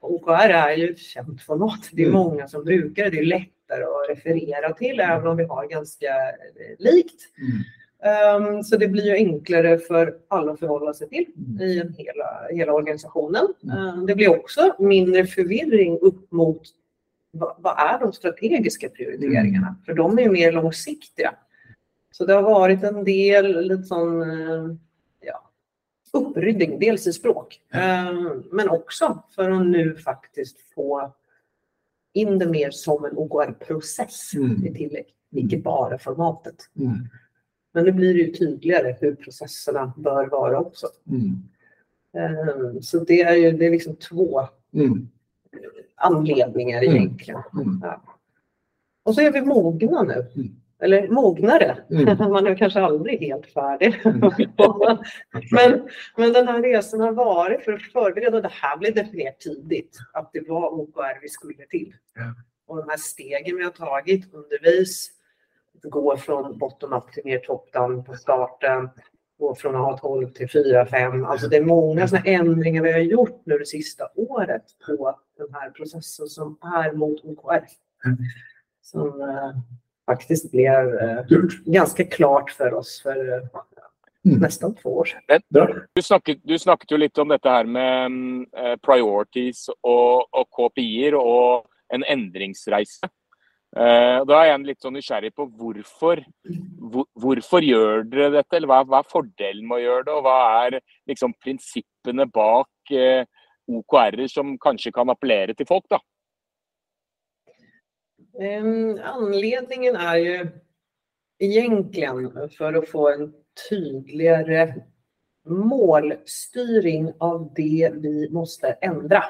OKR 0.06 0.50
är 0.50 0.78
ju 0.78 0.90
ett 0.90 1.00
känt 1.00 1.42
format. 1.42 1.90
Det 1.92 2.02
är 2.02 2.08
Mm. 2.08 2.20
många 2.20 2.48
som 2.48 2.64
brukar 2.64 3.04
det. 3.04 3.10
Det 3.10 3.20
är 3.20 3.26
lättare 3.26 3.84
att 3.84 4.10
referera 4.10 4.74
till 4.74 5.00
även 5.00 5.28
om 5.28 5.38
vi 5.38 5.44
har 5.44 5.68
ganska 5.68 6.08
eh, 6.08 6.76
likt. 6.80 7.22
Um, 8.38 8.64
så 8.64 8.78
det 8.78 8.88
blir 8.88 9.06
ju 9.06 9.12
enklare 9.14 9.78
för 9.80 10.16
alla 10.28 10.52
att 10.52 10.60
förhålla 10.60 10.94
sig 10.94 11.10
till 11.10 11.26
i 11.62 11.80
en 11.80 11.94
hela, 11.98 12.48
hela 12.50 12.74
organisationen. 12.74 13.48
Um, 13.62 14.06
det 14.06 14.16
blir 14.16 14.30
också 14.30 14.76
mindre 14.80 15.26
förvirring 15.26 16.00
upp 16.02 16.32
mot 16.32 16.62
vad, 17.32 17.56
vad 17.60 17.80
är 17.80 18.00
de 18.00 18.14
strategiska 18.14 18.90
prioriteringarna? 18.90 19.76
För 19.86 19.94
de 19.94 20.18
är 20.20 20.24
ju 20.24 20.30
mer 20.30 20.52
långsiktiga. 20.52 21.36
Så 22.12 22.26
det 22.26 22.34
har 22.34 22.42
varit 22.42 22.84
en 22.84 23.04
del 23.04 23.68
lite 23.68 23.84
sån 23.84 24.22
uh, 24.22 24.76
uppryddning, 26.16 26.80
dels 26.80 27.08
i 27.08 27.14
språk, 27.14 27.62
um, 27.74 28.44
men 28.52 28.70
också 28.70 29.24
för 29.36 29.52
att 29.52 29.68
nu 29.68 29.96
faktiskt 29.96 30.60
få 30.76 31.12
in 32.14 32.40
det 32.40 32.46
mer 32.46 32.72
som 32.72 33.06
en 33.06 33.18
OKR-process 33.18 34.34
mm. 34.34 34.66
i 34.66 34.74
tillägg, 34.74 35.06
icke 35.32 35.58
bara 35.58 35.98
formatet. 35.98 36.56
Mm. 36.80 37.08
Men 37.74 37.84
nu 37.84 37.92
blir 37.92 38.14
det 38.14 38.20
ju 38.20 38.32
tydligare 38.32 38.98
hur 39.02 39.16
processerna 39.16 39.94
bör 39.98 40.28
vara 40.28 40.60
också. 40.60 40.88
Mm. 41.10 41.44
Um, 42.72 42.82
så 42.82 43.00
det 43.00 43.22
är 43.22 43.36
ju 43.36 43.52
det 43.52 43.66
är 43.66 43.72
liksom 43.72 43.96
två 43.96 44.48
mm. 44.74 45.10
anledningar 45.96 46.84
mm. 46.84 46.96
egentligen. 46.96 47.42
Mm. 47.54 47.80
Ja. 47.84 48.02
Och 49.04 49.16
så 49.16 49.22
är 49.22 49.32
vi 49.32 49.42
mogna 49.42 50.04
nu. 50.04 50.26
Eller 50.86 51.08
mognare. 51.08 51.78
Man 52.30 52.48
är 52.48 52.56
kanske 52.56 52.82
aldrig 52.82 53.20
helt 53.20 53.46
färdig. 53.46 54.02
men, 55.52 55.90
men 56.18 56.34
den 56.34 56.48
här 56.48 56.62
resan 56.62 57.00
har 57.00 57.12
varit 57.12 57.64
för 57.64 57.74
att 57.74 57.82
förbereda. 57.82 58.42
Det 58.42 58.52
här 58.52 58.78
blev 58.78 58.96
definierat 58.96 59.40
tidigt. 59.40 59.98
Att 60.14 60.30
det 60.34 60.50
var 60.50 60.70
OKR 60.70 61.22
vi 61.22 61.30
skulle 61.30 61.66
till. 61.66 61.94
Och 62.68 62.78
de 62.78 62.90
här 62.90 62.98
stegen 62.98 63.58
vi 63.58 63.64
har 63.64 63.72
tagit 63.72 64.34
undervis 64.34 65.12
gå 65.84 66.18
från 66.18 66.58
bottom-up 66.58 67.12
till 67.12 67.26
mer 67.26 67.40
top-down 67.40 68.04
på 68.04 68.14
starten, 68.14 68.90
gå 69.40 69.56
från 69.56 69.76
att 69.76 69.82
ha 69.82 69.98
12 69.98 70.30
till 70.30 70.50
4, 70.50 70.86
5. 70.86 71.26
Alltså 71.26 71.48
det 71.48 71.58
är 71.58 71.66
många 71.66 72.08
sådana 72.08 72.26
ändringar 72.26 72.84
vi 72.84 72.92
har 72.92 73.00
gjort 73.00 73.42
nu 73.46 73.58
det 73.58 73.66
sista 73.66 74.10
året 74.16 74.64
på 74.88 75.20
den 75.38 75.54
här 75.54 75.70
processen 75.70 76.28
som 76.28 76.58
är 76.62 76.92
mot 76.92 77.26
OKR. 77.26 77.66
Som 78.82 79.22
eh, 79.22 79.52
faktiskt 80.06 80.52
blev 80.52 80.96
eh, 80.96 81.26
ganska 81.66 82.04
klart 82.04 82.52
för 82.52 82.74
oss 82.74 83.02
för 83.02 83.34
eh, 83.34 83.44
mm. 84.26 84.40
nästan 84.40 84.76
två 84.76 84.98
år 84.98 85.06
sedan. 85.06 85.42
Du 85.94 86.02
snakket, 86.02 86.38
du 86.44 86.60
snakket 86.60 86.92
ju 86.92 86.98
lite 86.98 87.22
om 87.22 87.28
detta 87.28 87.50
här 87.50 87.66
med 87.66 88.12
eh, 88.58 88.76
priorities 88.76 89.70
och, 89.82 90.34
och 90.34 90.50
KPI 90.52 91.14
och 91.14 91.66
en 91.94 92.04
ändringsresa. 92.04 93.10
Uh, 93.76 94.22
da 94.24 94.38
er 94.40 94.54
jeg 94.54 94.68
litt 94.70 94.86
sånn 94.86 94.94
nysgjerrig 94.96 95.34
på 95.36 95.50
hvor, 95.52 95.76
hvorfor 97.20 97.66
gjør 97.66 98.06
dere 98.08 98.30
dette? 98.38 98.56
Eller 98.56 98.70
hva, 98.72 98.78
hva, 98.88 99.02
er 99.04 99.10
fordelen 99.12 99.66
med 99.68 99.82
å 99.82 99.84
gjøre 99.84 100.06
det, 100.08 100.14
og 100.16 100.22
hva 100.24 100.36
er 100.62 100.78
liksom 101.12 101.34
prinsippene 101.44 102.24
bak 102.32 102.94
uh, 102.96 103.28
OKR-er 103.68 104.32
som 104.32 104.54
kanskje 104.64 104.94
kan 104.96 105.12
appellere 105.12 105.58
till 105.60 105.68
folk? 105.68 105.84
da? 105.92 106.00
Ehm, 108.40 109.00
anledningen 109.04 109.96
är 109.96 110.16
ju 110.16 110.48
egentligen 111.40 112.50
för 112.58 112.74
att 112.74 112.90
få 112.90 113.10
en 113.10 113.34
tydligare 113.70 114.76
målstyrning 115.46 117.14
av 117.18 117.54
det 117.56 117.92
vi 117.94 118.30
måste 118.30 118.68
ändra 118.68 119.24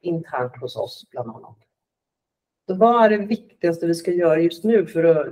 internt 0.00 0.56
hos 0.60 0.76
oss 0.76 1.04
bland 1.10 1.30
annat. 1.30 1.58
Så 2.66 2.74
vad 2.74 3.04
är 3.04 3.10
det 3.18 3.26
viktigaste 3.26 3.86
vi 3.86 3.94
ska 3.94 4.12
göra 4.12 4.40
just 4.40 4.64
nu 4.64 4.86
för 4.86 5.04
att 5.04 5.26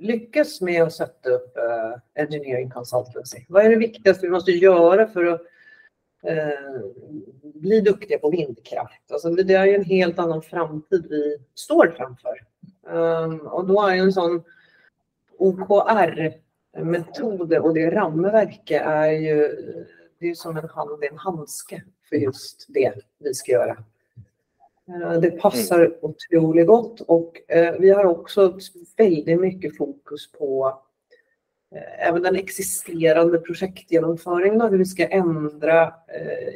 lyckas 0.00 0.60
med 0.60 0.82
att 0.82 0.92
sätta 0.92 1.30
upp 1.30 1.56
eh, 1.56 2.22
engineering 2.22 2.70
consultancy? 2.70 3.44
Vad 3.48 3.64
är 3.66 3.70
det 3.70 3.76
viktigaste 3.76 4.26
vi 4.26 4.32
måste 4.32 4.52
göra 4.52 5.06
för 5.06 5.24
att 5.24 5.42
bli 7.42 7.80
duktiga 7.80 8.18
på 8.18 8.30
vindkraft? 8.30 9.12
Alltså 9.12 9.30
det 9.30 9.54
är 9.54 9.66
ju 9.66 9.74
en 9.74 9.84
helt 9.84 10.18
annan 10.18 10.42
framtid 10.42 11.06
vi 11.10 11.36
står 11.54 11.94
framför. 11.96 12.44
Um, 12.86 13.40
och 13.40 13.66
då 13.66 13.82
är 13.82 13.96
en 13.96 14.12
sån 14.12 14.42
OKR-metod 15.38 17.52
och 17.52 17.74
det 17.74 17.90
ramverket 17.90 18.82
är 18.82 19.10
ju 19.10 19.56
det 20.18 20.30
är 20.30 20.34
som 20.34 20.56
en 20.56 20.68
hand 20.68 21.04
i 21.04 21.06
en 21.06 21.18
handske 21.18 21.82
för 22.08 22.16
just 22.16 22.66
det 22.68 22.92
vi 23.18 23.34
ska 23.34 23.52
göra. 23.52 23.84
Eh, 24.88 25.20
det 25.20 25.30
passar 25.30 25.80
mm. 25.80 25.92
otroligt 26.00 26.66
gott 26.66 27.00
och 27.00 27.40
eh, 27.48 27.74
vi 27.78 27.90
har 27.90 28.04
också 28.04 28.58
väldigt 28.96 29.40
mycket 29.40 29.76
fokus 29.76 30.32
på 30.32 30.68
eh, 30.68 30.76
även 31.98 32.22
den 32.22 32.36
existerande 32.36 33.38
projektgenomföringen, 33.38 34.60
hur 34.60 34.78
vi 34.78 34.84
ska 34.84 35.08
ändra 35.08 35.94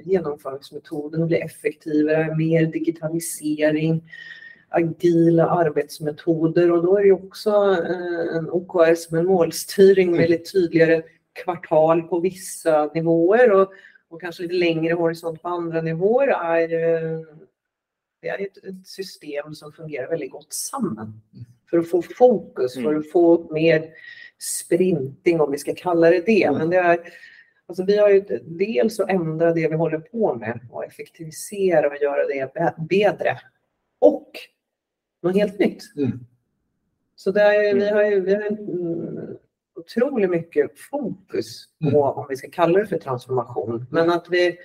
genomföringsmetoden, 0.04 1.26
bli 1.26 1.40
effektivare, 1.40 2.36
mer 2.36 2.66
digitalisering, 2.66 4.02
agila 4.68 5.46
arbetsmetoder 5.46 6.72
och 6.72 6.82
då 6.82 6.98
är 6.98 7.04
det 7.04 7.12
också 7.12 7.50
en 8.34 8.50
OKR 8.50 8.94
som 8.94 9.18
en 9.18 9.26
målstyrning 9.26 10.10
med 10.10 10.30
lite 10.30 10.52
tydligare 10.52 11.02
kvartal 11.32 12.02
på 12.02 12.20
vissa 12.20 12.90
nivåer 12.94 13.52
och, 13.52 13.72
och 14.08 14.20
kanske 14.20 14.42
lite 14.42 14.54
längre 14.54 14.94
horisont 14.94 15.42
på 15.42 15.48
andra 15.48 15.80
nivåer 15.80 16.28
är 16.28 16.68
det 18.22 18.28
är 18.28 18.46
ett, 18.46 18.56
ett, 18.56 18.86
system 18.86 19.54
som 19.54 19.72
fungerar 19.72 20.08
väldigt 20.08 20.30
gott 20.30 20.52
samman. 20.52 21.20
För 21.70 21.78
att 21.78 21.90
få 21.90 22.02
fokus, 22.02 22.74
för 22.74 22.80
mm. 22.80 22.98
att 22.98 23.10
få 23.10 23.52
mer 23.52 23.90
sprinting 24.38 25.40
om 25.40 25.50
vi 25.50 25.58
ska 25.58 25.74
kalla 25.74 26.10
det 26.10 26.26
det. 26.26 26.42
Mm. 26.42 26.58
Men 26.58 26.70
det 26.70 26.76
är, 26.76 26.98
alltså 27.66 27.84
vi 27.84 27.98
har 27.98 28.08
ju 28.08 28.20
dels 28.44 29.00
att 29.00 29.10
ändra 29.10 29.52
det 29.52 29.68
vi 29.68 29.74
håller 29.74 29.98
på 29.98 30.34
med 30.34 30.60
och 30.70 30.84
effektivisera 30.84 31.88
och 31.88 31.96
göra 32.02 32.26
det 32.26 32.52
bättre. 32.88 33.40
Och 33.98 34.30
något 35.22 35.36
helt 35.36 35.58
nytt. 35.58 35.96
Mm. 35.96 36.20
Så 37.16 37.30
det 37.30 37.42
är, 37.42 37.74
vi 37.74 37.88
har 37.88 38.04
ju 38.04 38.20
vi 38.20 38.34
har 38.34 38.42
mm, 38.42 39.36
otroligt 39.76 40.30
mycket 40.30 40.78
fokus 40.78 41.64
på, 41.80 41.88
mm. 41.88 42.18
om 42.18 42.26
vi 42.28 42.36
ska 42.36 42.50
kalla 42.50 42.78
det 42.78 42.86
för 42.86 42.98
transformation, 42.98 43.86
men 43.90 44.10
att 44.10 44.26
vi 44.30 44.58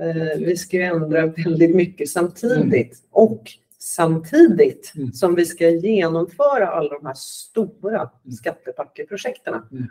Eh, 0.00 0.38
vi 0.38 0.56
ska 0.56 0.80
ändra 0.80 1.26
väldigt 1.26 1.76
mycket 1.76 2.08
samtidigt. 2.08 2.72
Mm. 2.72 3.10
Och 3.10 3.50
samtidigt 3.84 4.92
mm. 4.96 5.12
som 5.12 5.34
vi 5.34 5.46
ska 5.46 5.68
genomföra 5.68 6.68
alla 6.68 6.88
de 6.88 7.06
här 7.06 7.14
stora 7.14 8.00
mm. 8.00 8.32
skattepackeprojekten. 8.32 9.54
Mm. 9.54 9.86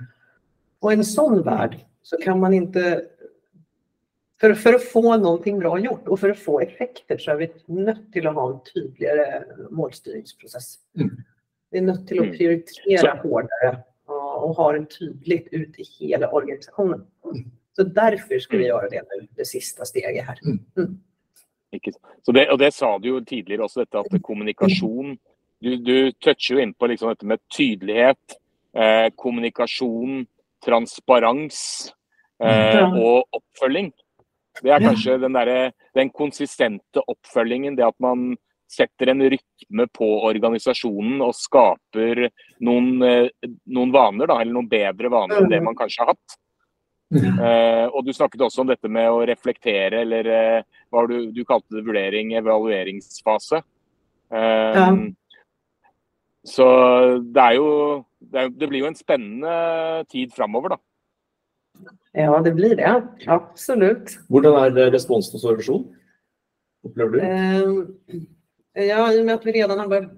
Och 0.80 0.92
i 0.92 0.96
en 0.96 1.06
sån 1.06 1.42
värld 1.42 1.80
så 2.02 2.18
kan 2.18 2.40
man 2.40 2.54
inte... 2.54 3.06
För, 4.42 4.54
för 4.54 4.74
att 4.74 4.84
få 4.84 5.18
någonting 5.18 5.60
bra 5.60 5.80
gjort 5.80 6.08
och 6.08 6.20
för 6.20 6.30
att 6.30 6.40
få 6.40 6.60
effekter 6.60 7.18
så 7.18 7.32
är 7.32 7.36
vi 7.36 7.54
nött 7.66 8.14
till 8.14 8.28
att 8.28 8.36
ha 8.36 8.54
en 8.54 8.60
tydligare 8.74 9.44
målstyrningsprocess. 9.70 10.76
Mm. 11.00 11.18
Vi 11.72 11.78
är 11.78 11.82
nött 11.82 12.08
till 12.08 12.20
att 12.20 12.26
mm. 12.26 12.38
prioritera 12.38 13.20
hårdare 13.24 13.84
och 14.36 14.56
ha 14.56 14.72
det 14.72 14.86
tydligt 14.86 15.48
ut 15.52 15.80
i 15.80 15.84
hela 15.84 16.32
organisationen. 16.32 17.06
Så 17.76 17.84
därför 17.84 18.40
ska 18.40 18.58
vi 18.58 18.64
mm. 18.64 18.70
göra 18.70 18.90
det 18.90 19.02
nu, 19.02 19.28
det 19.36 19.46
sista 19.46 19.86
steget 19.86 20.26
här. 20.26 20.40
Mm. 21.74 21.82
mm. 21.86 22.20
Så 22.22 22.32
det, 22.32 22.52
och 22.52 22.58
det 22.58 22.72
sa 22.72 23.00
du 23.00 23.10
ju 23.10 23.22
tidigare 23.22 23.64
också, 23.64 23.80
detta 23.80 24.00
att 24.00 24.22
kommunikation, 24.22 25.18
du, 25.60 25.78
du 25.78 26.12
touchar 26.12 26.56
ju 26.56 26.62
in 26.62 26.74
på 26.74 26.88
liksom 26.88 27.10
detta 27.10 27.26
med 27.26 27.40
tydlighet, 27.58 28.18
eh, 28.78 29.14
kommunikation, 29.16 30.26
transparens 30.66 31.94
eh, 32.44 32.94
och 32.94 33.26
uppföljning. 33.38 33.92
Det 34.62 34.70
är 34.70 34.80
kanske 34.80 35.18
den, 35.18 35.34
där, 35.34 35.72
den 35.94 36.10
konsistenta 36.10 37.02
uppföljningen, 37.08 37.76
det 37.76 37.88
att 37.88 38.00
man 38.00 38.38
sätter 38.78 39.08
en 39.08 39.30
rytm 39.30 39.88
på 39.98 40.24
organisationen 40.24 41.22
och 41.22 41.36
skapar 41.36 42.30
någon, 42.60 43.02
eh, 43.02 43.28
någon 43.66 43.92
vanor, 43.92 44.28
då, 44.28 44.40
eller 44.40 44.54
någon 44.54 44.68
bättre 44.68 45.10
vanor 45.10 45.44
än 45.44 45.50
det 45.50 45.62
man 45.62 45.76
kanske 45.76 46.02
har 46.02 46.16
haft. 47.14 47.40
Uh, 47.40 47.86
og 47.94 48.06
du 48.06 48.14
snakket 48.16 48.44
også 48.46 48.64
om 48.64 48.70
dette 48.70 48.90
med 48.92 49.10
å 49.12 49.24
reflektere, 49.28 50.04
eller 50.04 50.30
uh, 50.30 50.80
hva 50.94 51.06
du, 51.10 51.18
du 51.36 51.44
kalte 51.48 51.78
det 51.78 51.86
vurdering, 51.86 52.34
evalueringsfase. 52.40 53.62
Uh, 54.34 54.74
ja. 54.78 54.88
Så 56.44 56.66
det 57.32 57.44
er 57.44 57.58
jo 57.60 57.70
det, 58.20 58.40
er, 58.40 58.50
det, 58.52 58.68
blir 58.70 58.84
jo 58.84 58.90
en 58.90 59.00
spennende 59.00 59.54
tid 60.12 60.34
framover, 60.36 60.76
da. 60.76 60.82
Ja, 62.14 62.38
det 62.46 62.54
blir 62.58 62.76
det. 62.78 62.90
Absolutt. 63.32 64.18
Hvordan 64.30 64.60
er 64.60 64.94
responsen 64.94 65.38
hos 65.38 65.46
organisasjonen? 65.48 65.88
Opplever 66.84 67.16
du? 67.16 68.26
ja, 68.74 69.14
i 69.14 69.22
och 69.22 69.26
med 69.26 69.36
att 69.36 69.46
vi 69.46 69.52
redan 69.52 69.80
har 69.80 69.88
börjat 69.88 70.12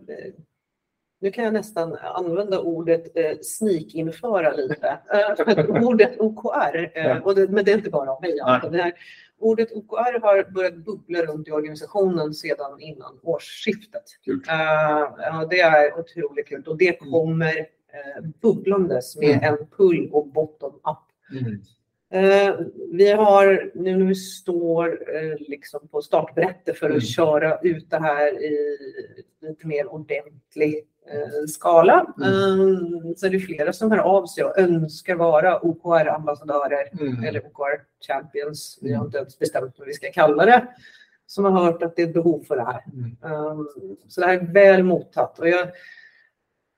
nu 1.19 1.31
kan 1.31 1.43
jag 1.43 1.53
nästan 1.53 1.97
använda 2.01 2.59
ordet 2.59 3.17
eh, 3.17 3.37
snikinföra 3.41 4.51
lite. 4.51 4.99
Eh, 5.13 5.87
ordet 5.87 6.19
OKR, 6.19 6.91
eh, 6.93 7.17
och 7.17 7.35
det, 7.35 7.47
men 7.47 7.65
det 7.65 7.71
är 7.71 7.77
inte 7.77 7.89
bara 7.89 8.11
av 8.11 8.21
mig. 8.21 8.31
Det 8.71 8.81
här, 8.81 8.93
ordet 9.39 9.71
OKR 9.71 10.19
har 10.21 10.51
börjat 10.51 10.75
bubbla 10.75 11.21
runt 11.21 11.47
i 11.47 11.51
organisationen 11.51 12.33
sedan 12.33 12.79
innan 12.79 13.19
årsskiftet. 13.23 14.03
Uh, 14.27 15.49
det 15.49 15.59
är 15.59 15.99
otroligt 15.99 16.47
kul 16.47 16.63
och 16.67 16.77
det 16.77 17.01
mm. 17.01 17.11
kommer 17.11 17.57
eh, 17.57 18.23
bubblandes 18.41 19.15
med 19.15 19.29
Mm. 19.29 19.43
en 19.43 19.67
pull 19.77 20.09
och 20.11 20.27
bottom 20.27 20.75
up. 20.75 21.37
Mm. 21.41 21.61
Eh, 22.09 22.55
vi 22.91 23.11
har 23.11 23.71
nu 23.75 23.97
när 23.97 24.05
vi 24.05 24.15
står 24.15 25.15
eh, 25.15 25.35
liksom 25.39 25.87
på 25.87 26.01
startbrättet 26.01 26.77
för 26.77 26.85
att 26.85 26.91
Mm. 26.91 27.01
köra 27.01 27.59
ut 27.59 27.89
det 27.89 27.99
här 27.99 28.43
i 28.43 28.77
lite 29.41 29.67
mer 29.67 29.93
ordentlig 29.93 30.85
skala. 31.47 32.13
Mm. 32.17 32.29
Eh, 32.33 33.13
så 33.17 33.25
är 33.25 33.29
det 33.29 33.39
flera 33.39 33.73
som 33.73 33.91
hör 33.91 33.97
av 33.99 34.25
sig 34.25 34.43
och 34.43 34.59
önskar 34.59 35.15
vara 35.15 35.59
OKR-ambassadörer 35.65 36.89
Mm. 37.01 37.23
eller 37.23 37.39
OKR 37.45 37.81
Champions. 38.07 38.79
Vi 38.81 38.89
har 38.89 38.95
Mm. 38.95 39.05
inte 39.05 39.17
ens 39.17 39.39
bestämt 39.39 39.75
vad 39.77 39.87
vi 39.87 39.93
ska 39.93 40.11
kalla 40.11 40.45
det. 40.45 40.67
Som 41.27 41.43
har 41.45 41.51
hört 41.51 41.83
att 41.83 41.95
det 41.95 42.01
är 42.01 42.07
ett 42.07 42.13
behov 42.13 42.43
för 42.43 42.55
det 42.55 42.63
här. 42.63 42.83
Mm. 42.93 43.33
Um, 43.35 43.67
så 44.07 44.21
det 44.21 44.27
här 44.27 44.33
är 44.37 44.53
väl 44.53 44.83
mottaget. 44.83 45.39
Och 45.39 45.49
jag, 45.49 45.67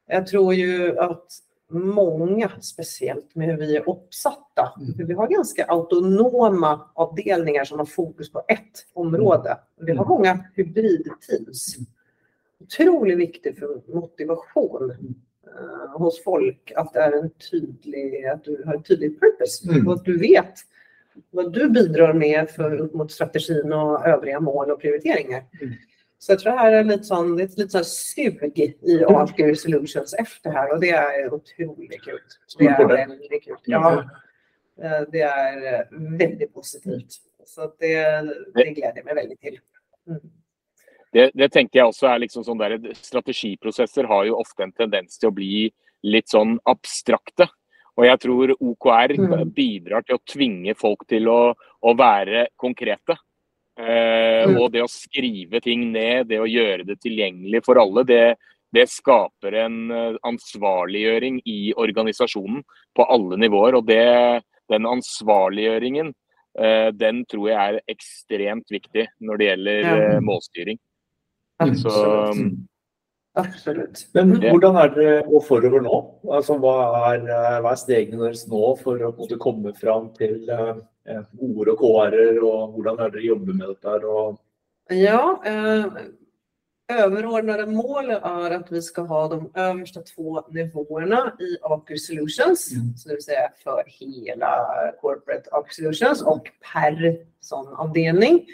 jag 0.08 0.28
tror 0.28 0.54
ju 0.54 1.00
att 1.00 1.26
många, 1.70 2.50
speciellt 2.62 3.36
med 3.36 3.48
hur 3.48 3.58
vi 3.58 3.78
är 3.78 3.90
uppsatta, 3.90 4.74
Mm. 4.82 5.08
vi 5.08 5.14
har 5.14 5.28
ganska 5.28 5.66
autonoma 5.66 6.90
avdelningar 6.94 7.64
som 7.64 7.80
har 7.80 7.86
fokus 7.86 8.32
på 8.32 8.44
ett 8.48 8.86
område. 8.94 9.58
Vi 9.82 9.92
har 9.92 10.06
Mm. 10.06 10.08
många 10.08 10.46
hybridteams. 10.56 11.76
Otroligt 12.60 13.18
viktigt 13.18 13.60
för 13.60 13.82
motivation 13.94 14.92
eh, 15.48 16.00
hos 16.00 16.24
folk 16.24 16.72
att 16.76 16.94
det 16.94 17.00
är 17.00 17.12
en 17.12 17.30
tydlig, 17.52 18.26
att 18.26 18.44
du 18.44 18.64
har 18.66 18.74
en 18.74 18.84
tydlig 18.84 19.20
purpose 19.20 19.72
Mm. 19.72 19.88
och 19.88 19.94
att 19.94 20.06
du 20.06 20.18
vet 20.18 20.54
vad 21.30 21.54
du 21.54 21.70
bidrar 21.70 22.14
med 22.14 22.50
för 22.50 22.78
upp 22.78 22.94
mot 22.94 23.12
strategin 23.12 23.74
och 23.74 24.08
övriga 24.08 24.40
mål 24.40 24.72
och 24.72 24.82
prioriteringar. 24.82 25.44
Mm. 25.62 25.74
Så 26.20 26.32
jag 26.32 26.40
tror 26.40 26.52
det 26.52 26.60
här 26.60 26.72
är 26.72 26.84
lite 26.84 27.04
sån, 27.04 27.36
det 27.36 27.44
är 27.44 27.46
ett 27.46 27.58
lite 27.58 27.70
sån 27.70 27.86
sug 27.86 28.60
i 28.82 29.04
Aker 29.04 29.54
Solutions 29.54 30.14
efter 30.14 30.52
här 30.52 30.74
och 30.74 30.80
det 30.80 30.90
är 30.90 31.34
otroligt 31.34 32.02
kul. 32.04 32.20
Det 32.58 32.66
är 32.66 32.88
väldigt 32.88 33.44
kul. 33.44 33.56
Ja, 33.66 34.10
eh, 34.82 35.02
det 35.12 35.22
är 35.22 35.74
eh, 35.74 35.86
väldigt 36.18 36.54
positivt. 36.54 37.08
Så 37.46 37.74
det, 37.80 38.22
det 38.54 38.70
gläder 38.70 39.04
mig 39.04 39.16
väldigt 39.16 39.42
till. 39.42 39.60
Mm. 40.08 40.20
Det, 41.14 41.32
det 41.34 41.52
tenker 41.54 41.80
jeg 41.80 41.88
også 41.92 42.08
er 42.12 42.20
liksom 42.26 42.44
sånn 42.44 42.60
der, 42.60 42.78
Strategiprosesser 42.94 44.08
har 44.10 44.26
jo 44.28 44.40
ofte 44.42 44.64
en 44.66 44.74
tendens 44.76 45.18
til 45.18 45.30
å 45.30 45.36
bli 45.36 45.70
litt 46.04 46.28
sånn 46.30 46.58
abstrakte. 46.68 47.48
Og 47.98 48.06
jeg 48.06 48.20
tror 48.22 48.52
OKR 48.62 49.16
Mm. 49.18 49.54
bidrar 49.56 50.04
til 50.06 50.16
å 50.18 50.24
tvinge 50.30 50.76
folk 50.78 51.08
til 51.10 51.26
å, 51.28 51.54
å 51.82 51.94
være 51.98 52.48
konkrete. 52.58 53.18
Eh, 53.80 54.46
Mm. 54.48 54.58
Og 54.62 54.72
det 54.72 54.82
å 54.84 54.88
skrive 54.90 55.62
ting 55.62 55.92
ned, 55.92 56.28
det 56.28 56.40
å 56.40 56.46
gjøre 56.50 56.86
det 56.86 57.00
tilgjengelig 57.02 57.64
for 57.66 57.76
alle, 57.82 58.04
det, 58.04 58.36
det 58.74 58.88
skaper 58.90 59.54
en 59.66 59.92
eh, 59.92 60.16
ansvarliggjøring 60.24 61.42
i 61.46 61.74
organisasjonen 61.78 62.64
på 62.96 63.06
alle 63.10 63.38
nivåer. 63.38 63.76
Og 63.76 63.86
det, 63.88 64.44
den 64.70 64.86
ansvarliggjøringen 64.86 66.14
eh, 66.60 66.90
den 66.92 67.24
tror 67.26 67.50
jeg 67.50 67.58
er 67.58 67.82
ekstremt 67.88 68.70
viktig 68.74 69.08
når 69.22 69.38
det 69.38 69.46
gjelder 69.52 69.82
Ja. 69.82 69.96
eh, 70.18 70.20
målstyring. 71.62 71.78
Så, 71.82 71.90
Absolut. 72.28 72.58
Absolut. 73.36 74.08
Men 74.14 74.30
Det- 74.40 74.52
hvordan 74.52 74.76
er 74.84 74.90
dere 74.96 75.24
å 75.28 75.42
forover 75.46 75.82
nå? 75.82 75.98
Altså, 76.32 76.58
hva, 76.60 77.14
er, 77.14 77.20
hva 77.62 77.72
er 77.72 77.76
stegene 77.76 78.18
deres 78.24 78.48
nå 78.48 78.76
for 78.80 78.98
å 78.98 79.38
komme 79.40 79.74
fram 79.78 80.10
til 80.18 80.50
eh, 80.50 80.76
eh, 81.06 81.22
ord 81.40 81.68
og 81.70 81.78
KR-er, 81.78 82.40
og 82.44 82.74
hvordan 82.74 83.00
er 83.00 83.10
dere 83.12 83.22
jobber 83.28 83.54
med 83.54 83.68
dette? 83.68 84.04
Og, 84.06 84.40
Ja, 84.90 85.38
eh, 85.46 85.86
överordnade 86.90 87.66
mål 87.66 88.10
är 88.10 88.52
att 88.52 88.72
vi 88.72 88.82
ska 88.82 89.02
ha 89.02 89.28
de 89.28 89.52
översta 89.54 90.02
två 90.02 90.42
nivåerna 90.52 91.34
i 91.40 91.58
Aker 91.62 91.96
Solutions, 91.96 92.72
Mm. 92.74 92.98
så 92.98 93.10
det 93.10 93.16
vill 93.16 93.24
säga 93.24 93.50
för 93.64 93.84
hela 93.88 94.66
corporate 95.02 95.50
Aker 95.52 95.74
Solutions 95.74 96.22
och 96.22 96.48
per 96.74 97.18
sån 97.42 97.68
avdelning. 97.68 98.46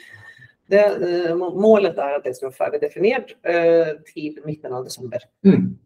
Det, 0.68 0.86
eh, 1.30 1.36
må- 1.36 1.60
målet 1.60 1.98
är 1.98 2.14
att 2.16 2.24
det 2.24 2.34
ska 2.34 2.46
vara 2.46 2.54
färdigdefinierat 2.56 3.26
eh, 3.44 3.88
till 4.14 4.40
mitten 4.46 4.74
av 4.74 4.84
december. 4.84 5.20
Mm. 5.46 5.78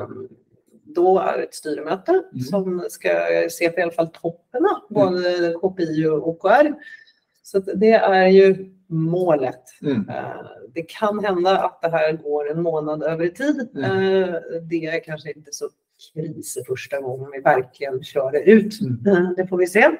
Um, 0.00 0.28
då 0.84 1.18
är 1.18 1.38
det 1.38 1.44
ett 1.44 1.54
styrmöte 1.54 2.22
som 2.50 2.84
ska 2.88 3.08
se 3.50 3.68
på 3.70 3.80
i 3.80 3.82
alla 3.82 3.92
fall 3.92 4.08
topparna, 4.08 4.82
både 4.90 5.54
KPI 5.60 6.06
och 6.06 6.28
OKR. 6.28 6.74
Så 7.42 7.58
det 7.58 7.92
är 7.92 8.26
ju 8.28 8.70
målet. 8.86 9.62
Mm. 9.82 10.08
Eh, 10.08 10.46
Det 10.74 10.82
kan 10.82 11.24
hända 11.24 11.58
att 11.58 11.82
det 11.82 11.88
här 11.90 12.12
går 12.12 12.50
en 12.50 12.62
månad 12.62 13.02
över 13.02 13.24
i 13.24 13.30
tid. 13.30 13.68
Mm. 13.76 13.84
Eh, 14.24 14.34
Det 14.62 14.86
är 14.86 15.04
kanske 15.04 15.32
inte 15.32 15.52
så 15.52 15.68
kris 16.14 16.58
första 16.66 17.00
gången 17.00 17.30
vi 17.32 17.40
verkligen 17.40 18.02
kör 18.02 18.32
det 18.32 18.40
ut. 18.50 18.80
Mm. 18.80 19.34
Det 19.36 19.46
får 19.46 19.56
vi 19.56 19.66
se. 19.66 19.90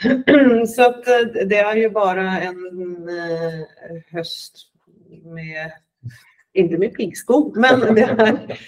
Så 0.66 0.88
att 0.90 1.08
eh, 1.08 1.46
det 1.46 1.56
är 1.56 1.76
ju 1.76 1.90
bara 1.90 2.40
en 2.40 3.08
eh, 3.08 3.66
höst 4.10 4.56
med, 5.24 5.72
inte 6.52 6.78
med 6.78 6.94
piggskog, 6.94 7.56
men 7.56 7.80
det 7.94 8.02
är, 8.02 8.58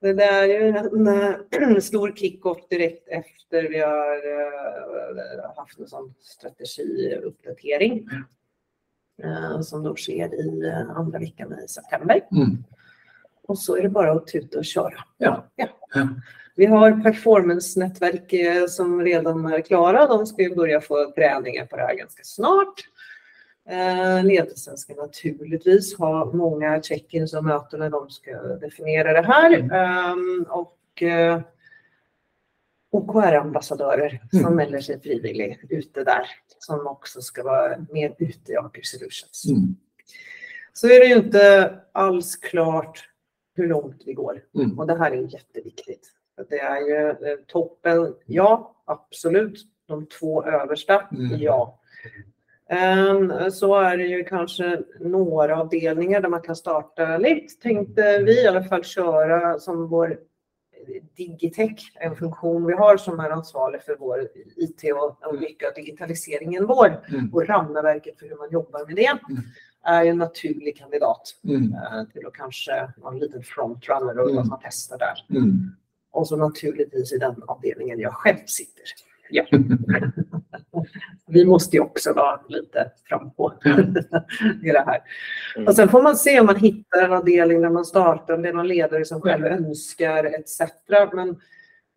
det, 0.00 0.12
det 0.12 0.24
är 0.24 0.46
ju 0.46 0.68
en 0.68 1.06
eh, 1.06 1.78
stor 1.80 2.12
kick-off 2.16 2.68
direkt 2.68 3.08
efter 3.08 3.68
vi 3.68 3.78
har 3.78 5.56
haft 5.56 5.78
en 5.78 5.86
sån 5.86 6.14
strategiuppdatering 6.20 8.08
som 9.62 9.82
då 9.82 9.96
sker 9.96 10.34
i 10.34 10.72
andra 10.96 11.18
veckan 11.18 11.54
i 11.64 11.68
september. 11.68 12.20
Mm. 12.32 12.64
Och 13.42 13.58
så 13.58 13.76
är 13.76 13.82
det 13.82 13.88
bara 13.88 14.12
att 14.12 14.26
tuta 14.26 14.58
och 14.58 14.64
köra. 14.64 15.04
Ja. 15.18 15.46
Ja. 15.56 15.68
Vi 16.60 16.66
har 16.66 17.02
performance-nätverk 17.02 18.32
eh, 18.32 18.66
som 18.66 19.00
redan 19.04 19.46
är 19.46 19.60
klara. 19.60 20.06
De 20.06 20.26
ska 20.26 20.42
ju 20.42 20.54
börja 20.54 20.80
få 20.80 21.12
träningar 21.14 21.66
på 21.66 21.76
det 21.76 21.82
här 21.82 21.94
ganska 21.94 22.22
snart. 22.24 22.80
Eh, 23.68 24.24
Ledelsen 24.24 24.76
ska 24.76 24.94
naturligtvis 24.94 25.98
ha 25.98 26.24
många 26.24 26.82
check-ins 26.82 27.34
och 27.34 27.44
möten 27.44 27.80
när 27.80 27.90
de 27.90 28.10
ska 28.10 28.30
definiera 28.42 29.12
det 29.12 29.26
här. 29.26 29.52
Ehm, 29.72 30.46
Och 30.48 31.02
eh, 31.02 31.40
OKR-ambassadörer 32.92 34.20
som 34.30 34.40
Mm. 34.40 34.54
melder 34.56 34.80
sig 34.80 35.00
frivilligt 35.00 35.60
ute 35.70 36.04
där. 36.04 36.26
Som 36.58 36.86
också 36.86 37.20
ska 37.20 37.42
vara 37.42 37.78
med 37.90 38.14
ute 38.18 38.52
i 38.52 38.56
Aker 38.56 38.82
Solutions. 38.82 39.44
Mm. 39.48 39.76
Så 40.72 40.86
är 40.86 41.00
det 41.00 41.06
ju 41.06 41.14
inte 41.14 41.74
alls 41.92 42.36
klart 42.36 43.08
hur 43.54 43.68
långt 43.68 44.02
vi 44.06 44.12
går. 44.12 44.42
Mm. 44.54 44.78
Och 44.78 44.86
det 44.86 44.98
här 44.98 45.10
är 45.10 45.34
jätteviktigt. 45.34 46.12
Det 46.48 46.58
är 46.60 46.80
ju 46.80 47.08
eh, 47.10 47.36
toppen, 47.46 48.14
ja, 48.26 48.74
absolut. 48.84 49.66
De 49.86 50.06
två 50.06 50.44
översta, 50.44 51.08
Mm. 51.12 51.38
ja. 51.40 51.78
Ehm, 52.68 53.50
Så 53.50 53.74
är 53.80 53.96
det 53.96 54.04
ju 54.06 54.24
kanske 54.24 54.82
några 55.00 55.60
avdelningar 55.60 56.20
där 56.20 56.28
man 56.28 56.42
kan 56.42 56.56
starta 56.56 57.18
lite. 57.18 57.62
Tänkte 57.62 58.18
vi 58.18 58.42
i 58.44 58.46
alla 58.46 58.64
fall 58.64 58.84
köra 58.84 59.58
som 59.58 59.88
vår 59.88 60.18
Digitech, 61.16 61.92
en 61.94 62.16
funktion 62.16 62.66
vi 62.66 62.72
har 62.72 62.96
som 62.96 63.20
är 63.20 63.30
ansvarig 63.30 63.82
för 63.82 63.96
vår 63.96 64.28
IT 64.56 64.82
och 64.94 65.26
och 65.28 65.34
mycket 65.40 65.68
av 65.68 65.74
digitaliseringen 65.74 66.66
vår 66.66 67.00
Mm. 67.12 67.30
och 67.34 67.46
ramverket 67.46 68.18
för 68.18 68.28
hur 68.28 68.36
man 68.36 68.50
jobbar 68.50 68.86
med 68.86 68.96
det 68.96 69.18
är 69.84 70.02
ju 70.04 70.10
en 70.10 70.18
naturlig 70.18 70.76
kandidat 70.76 71.22
Mm. 71.44 71.72
eh, 71.74 72.04
till 72.12 72.26
att 72.26 72.32
kanske 72.32 72.92
vara 72.96 73.12
en 73.14 73.18
liten 73.20 73.42
frontrunner 73.42 74.18
och 74.18 74.28
Mm. 74.30 74.38
att 74.42 74.46
man 74.48 74.58
testar 74.62 74.98
där. 74.98 75.38
Mm. 75.38 75.76
Och 76.10 76.28
så 76.28 76.36
naturligtvis 76.36 77.12
i 77.12 77.18
den 77.18 77.42
avdelningen 77.46 78.00
jag 78.00 78.14
själv 78.14 78.46
sitter. 78.46 78.84
Ja. 79.30 79.44
Vi 81.26 81.44
måste 81.44 81.76
ju 81.76 81.82
också 81.82 82.12
vara 82.12 82.40
lite 82.48 82.90
fram 83.04 83.30
på 83.30 83.52
i 84.62 84.70
det 84.70 84.84
här. 84.86 85.00
Mm. 85.56 85.68
Och 85.68 85.74
sen 85.74 85.88
får 85.88 86.02
man 86.02 86.16
se 86.16 86.40
om 86.40 86.46
man 86.46 86.56
hittar 86.56 87.02
en 87.02 87.12
avdelning 87.12 87.62
där 87.62 87.70
man 87.70 87.84
startar, 87.84 88.34
om 88.34 88.42
det 88.42 88.48
är 88.48 88.52
någon 88.52 88.68
ledare 88.68 89.04
som 89.04 89.20
själv 89.20 89.46
önskar 89.46 90.24
etc. 90.24 90.60
Men, 91.12 91.36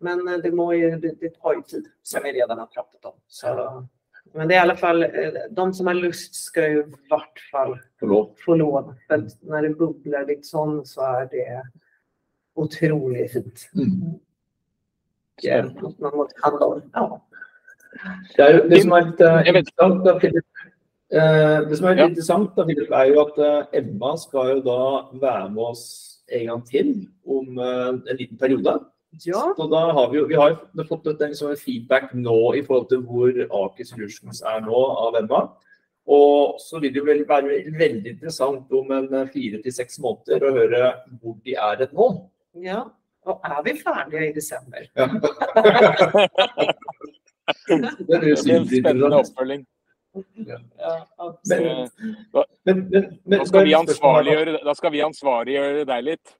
men 0.00 0.40
det, 0.40 0.52
må 0.52 0.74
ju, 0.74 0.90
det, 0.90 1.14
det 1.20 1.34
tar 1.34 1.54
ju 1.54 1.62
tid 1.62 1.86
som 2.02 2.20
vi 2.24 2.32
redan 2.32 2.58
har 2.58 2.66
pratat 2.66 3.04
om. 3.04 3.14
Så, 3.28 3.88
men 4.34 4.48
det 4.48 4.54
är 4.54 4.58
i 4.58 4.60
alla 4.60 4.76
fall, 4.76 5.02
eh, 5.02 5.10
de 5.50 5.74
som 5.74 5.86
har 5.86 5.94
lust 5.94 6.34
ska 6.34 6.68
ju 6.68 6.78
i 6.78 6.94
vart 7.10 7.38
fall 7.52 7.78
Förlåt. 7.98 8.40
få 8.40 8.54
lov. 8.54 8.94
För 9.08 9.26
när 9.40 9.62
det 9.62 9.70
bubblar 9.70 10.26
liksom 10.26 10.84
så 10.84 11.00
är 11.00 11.28
det 11.30 11.62
otroligt 12.54 13.32
fint. 13.32 13.68
Mm. 13.74 14.14
Och, 15.38 15.44
eh, 15.44 15.66
att 15.66 15.98
man 15.98 16.16
måste 16.16 16.40
handla 16.42 16.66
om. 16.66 16.82
Ja. 16.92 17.20
Det, 18.36 18.46
jo, 18.52 18.62
det 18.68 18.80
som 18.82 18.92
er 18.92 19.04
litt 19.06 19.20
eh, 19.22 19.40
Jeg 19.46 19.54
vet- 19.54 19.66
interessant, 19.68 20.00
da, 20.04 20.14
Philip, 20.18 20.44
eh, 21.14 21.58
det 21.68 21.76
som 21.78 21.86
er 21.86 21.94
litt 21.94 22.00
Ja. 22.02 22.08
interessant 22.08 22.56
da, 22.56 22.64
Philip, 22.64 22.90
er 22.90 23.04
jo 23.12 23.20
at 23.26 23.38
eh, 23.38 23.78
Emma 23.80 24.16
skal 24.18 24.50
jo 24.56 24.60
da 24.66 24.78
være 25.22 25.50
med 25.50 25.62
oss 25.62 25.84
en 26.32 26.46
gang 26.46 26.64
til 26.66 26.90
om 27.26 27.58
eh, 27.58 27.88
en 28.10 28.16
liten 28.18 28.38
periode. 28.38 28.78
ja. 29.26 29.42
Så 29.56 29.68
da 29.70 29.92
har 29.92 30.10
vi 30.10 30.24
vi 30.26 30.34
har 30.34 30.56
fått 30.88 31.06
et, 31.06 31.20
liksom, 31.30 31.50
en 31.50 31.56
feedback 31.56 32.14
nå 32.14 32.54
i 32.58 32.62
forhold 32.62 32.88
til 32.88 33.02
hvor 33.02 33.30
Aker 33.64 33.84
Solutions 33.84 34.42
er 34.42 34.60
nå 34.60 34.74
av 35.06 35.14
Emma. 35.22 35.48
Og 36.06 36.58
så 36.60 36.80
vil 36.80 36.92
det 36.92 36.98
jo 37.00 37.04
vel 37.06 37.24
være 37.24 37.62
veldig 37.78 38.10
interessant 38.10 38.72
om 38.72 38.90
en 38.92 39.14
eh, 39.14 39.26
fire 39.32 39.62
til 39.62 39.72
seks 39.72 39.98
måneder 40.00 40.42
å 40.42 40.52
høre 40.52 40.94
hvor 41.22 41.36
de 41.44 41.54
er 41.54 41.82
et 41.82 41.92
nå. 41.94 42.28
Ja. 42.54 42.90
Och 43.24 43.40
är 43.46 43.62
vi 43.64 43.74
färdiga 43.74 44.24
i 44.24 44.32
december? 44.32 44.90
Ja. 44.94 45.08
det 48.06 48.14
är 48.14 48.50
en 48.50 48.66
spennende 48.66 49.16
oppfølging. 49.16 49.66
Ja, 50.78 51.06
absolut. 51.16 51.92
Men, 52.64 52.88
men, 52.88 53.18
men, 53.24 53.38
Da 53.38 53.44
skal 53.46 53.64
vi 53.64 53.74
skal 54.74 54.92
vi 54.92 55.02
ansvarliggjøre 55.02 55.84
deg 55.88 56.04
litt. 56.04 56.34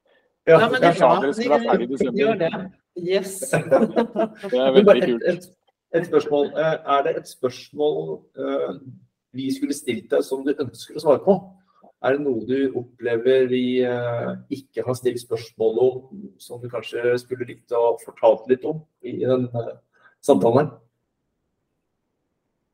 Ja, 0.44 0.60
Ja, 0.60 0.68
men 0.70 0.80
det 0.80 0.86
är 0.86 0.98
bra. 0.98 1.20
dere 1.22 1.34
skulle 1.34 1.50
være 1.56 1.68
ferdig 1.70 1.84
i 1.84 1.92
desember. 1.92 2.20
Gör 2.20 2.36
det. 2.36 2.70
Yes. 3.00 3.40
Det 3.50 4.58
er 4.60 4.72
Men 4.72 4.84
bare 4.84 5.00
veldig 5.00 5.02
et, 5.02 5.08
kult. 5.10 5.22
et, 5.24 5.48
et 5.98 6.06
spørsmål. 6.06 6.46
Eh, 6.52 6.76
Er 6.96 7.02
det 7.02 7.16
et 7.16 7.28
spørsmål 7.28 8.20
eh, 8.38 8.74
vi 9.32 9.48
skulle 9.56 9.74
stilt 9.74 10.10
deg 10.12 10.22
som 10.24 10.44
du 10.46 10.52
ønsker 10.54 10.94
å 10.94 11.02
svare 11.02 11.24
på? 11.24 11.38
Er 12.05 12.18
det 12.18 12.24
noe 12.26 12.44
du 12.44 12.74
opplever 12.76 13.46
vi 13.48 13.80
eh, 13.80 14.32
ikke 14.52 14.82
har 14.84 14.96
stilt 14.98 15.22
spørsmål 15.22 15.78
om, 15.80 16.00
som 16.42 16.61
du 16.61 16.66
kanskje 16.68 17.14
skulle 17.22 17.46
likt 17.48 17.72
å 17.72 17.94
fortalt 18.02 18.44
litt 18.50 18.64
om 18.68 18.82
i 19.00 19.22
den 19.22 19.46
eh, 19.48 19.70
samtalen 20.24 20.66
her? 20.66 20.72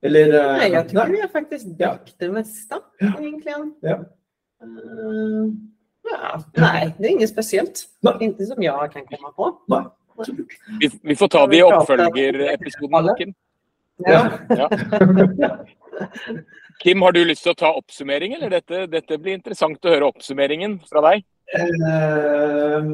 Eller 0.02 0.34
eh, 0.34 0.56
Nej, 0.56 0.72
jag 0.72 0.88
tycker 0.88 1.04
nei? 1.04 1.12
vi 1.14 1.20
har 1.20 1.28
faktiskt 1.28 1.78
däckt 1.78 2.16
det 2.18 2.30
mesta 2.34 2.80
egentligen. 2.98 3.74
Ja. 3.86 4.00
Eh, 4.64 5.44
ja, 6.10 6.42
nej, 6.56 6.94
det 6.98 7.06
är 7.06 7.10
inget 7.10 7.30
speciellt. 7.30 7.84
Nej. 8.00 8.16
Inte 8.20 8.46
som 8.46 8.62
jag 8.62 8.92
kan 8.92 9.06
komma 9.06 9.32
på. 9.32 9.52
Nei. 9.68 9.84
Vi, 10.80 10.90
vi 11.02 11.16
får 11.16 11.28
ta 11.28 11.46
det 11.46 11.56
i 11.56 11.62
oppfølgerepisoden, 11.62 13.14
Kim. 13.18 13.34
Ja. 13.96 14.26
Kim, 16.80 17.02
har 17.02 17.12
du 17.12 17.20
lyst 17.28 17.44
til 17.44 17.52
å 17.52 17.58
ta 17.60 17.74
oppsummering, 17.76 18.32
eller? 18.38 18.54
Dette, 18.54 18.86
dette 18.88 19.18
blir 19.20 19.36
interessant 19.36 19.84
å 19.84 19.92
høre 19.92 20.06
oppsummeringen 20.08 20.78
fra 20.88 21.02
deg. 21.04 21.26
Eh, 21.52 22.86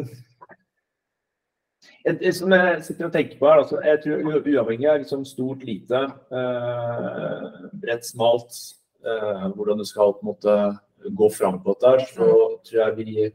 det- 2.18 2.34
som 2.34 2.50
jeg 2.50 2.82
sitter 2.82 3.06
og 3.06 3.12
tenker 3.12 3.38
på 3.38 3.46
her, 3.46 3.62
altså, 3.62 3.78
jeg 3.84 4.02
tror 4.02 4.42
uavhengig 4.42 4.90
av 4.90 4.98
liksom 4.98 5.24
stort, 5.24 5.62
lite, 5.62 6.02
eh, 6.32 7.68
bredt, 7.78 8.04
smalt, 8.04 8.74
eh, 9.04 9.46
hvordan 9.54 9.78
du 9.78 9.84
skal 9.84 10.14
på 10.14 10.20
en 10.22 10.34
måte 10.34 10.80
gå 11.14 11.32
fram 11.32 11.62
på 11.62 11.74
dette, 11.74 11.86
her, 11.86 11.98
så 12.10 12.58
tror 12.64 12.86
jeg 12.86 12.96
vi 12.96 13.32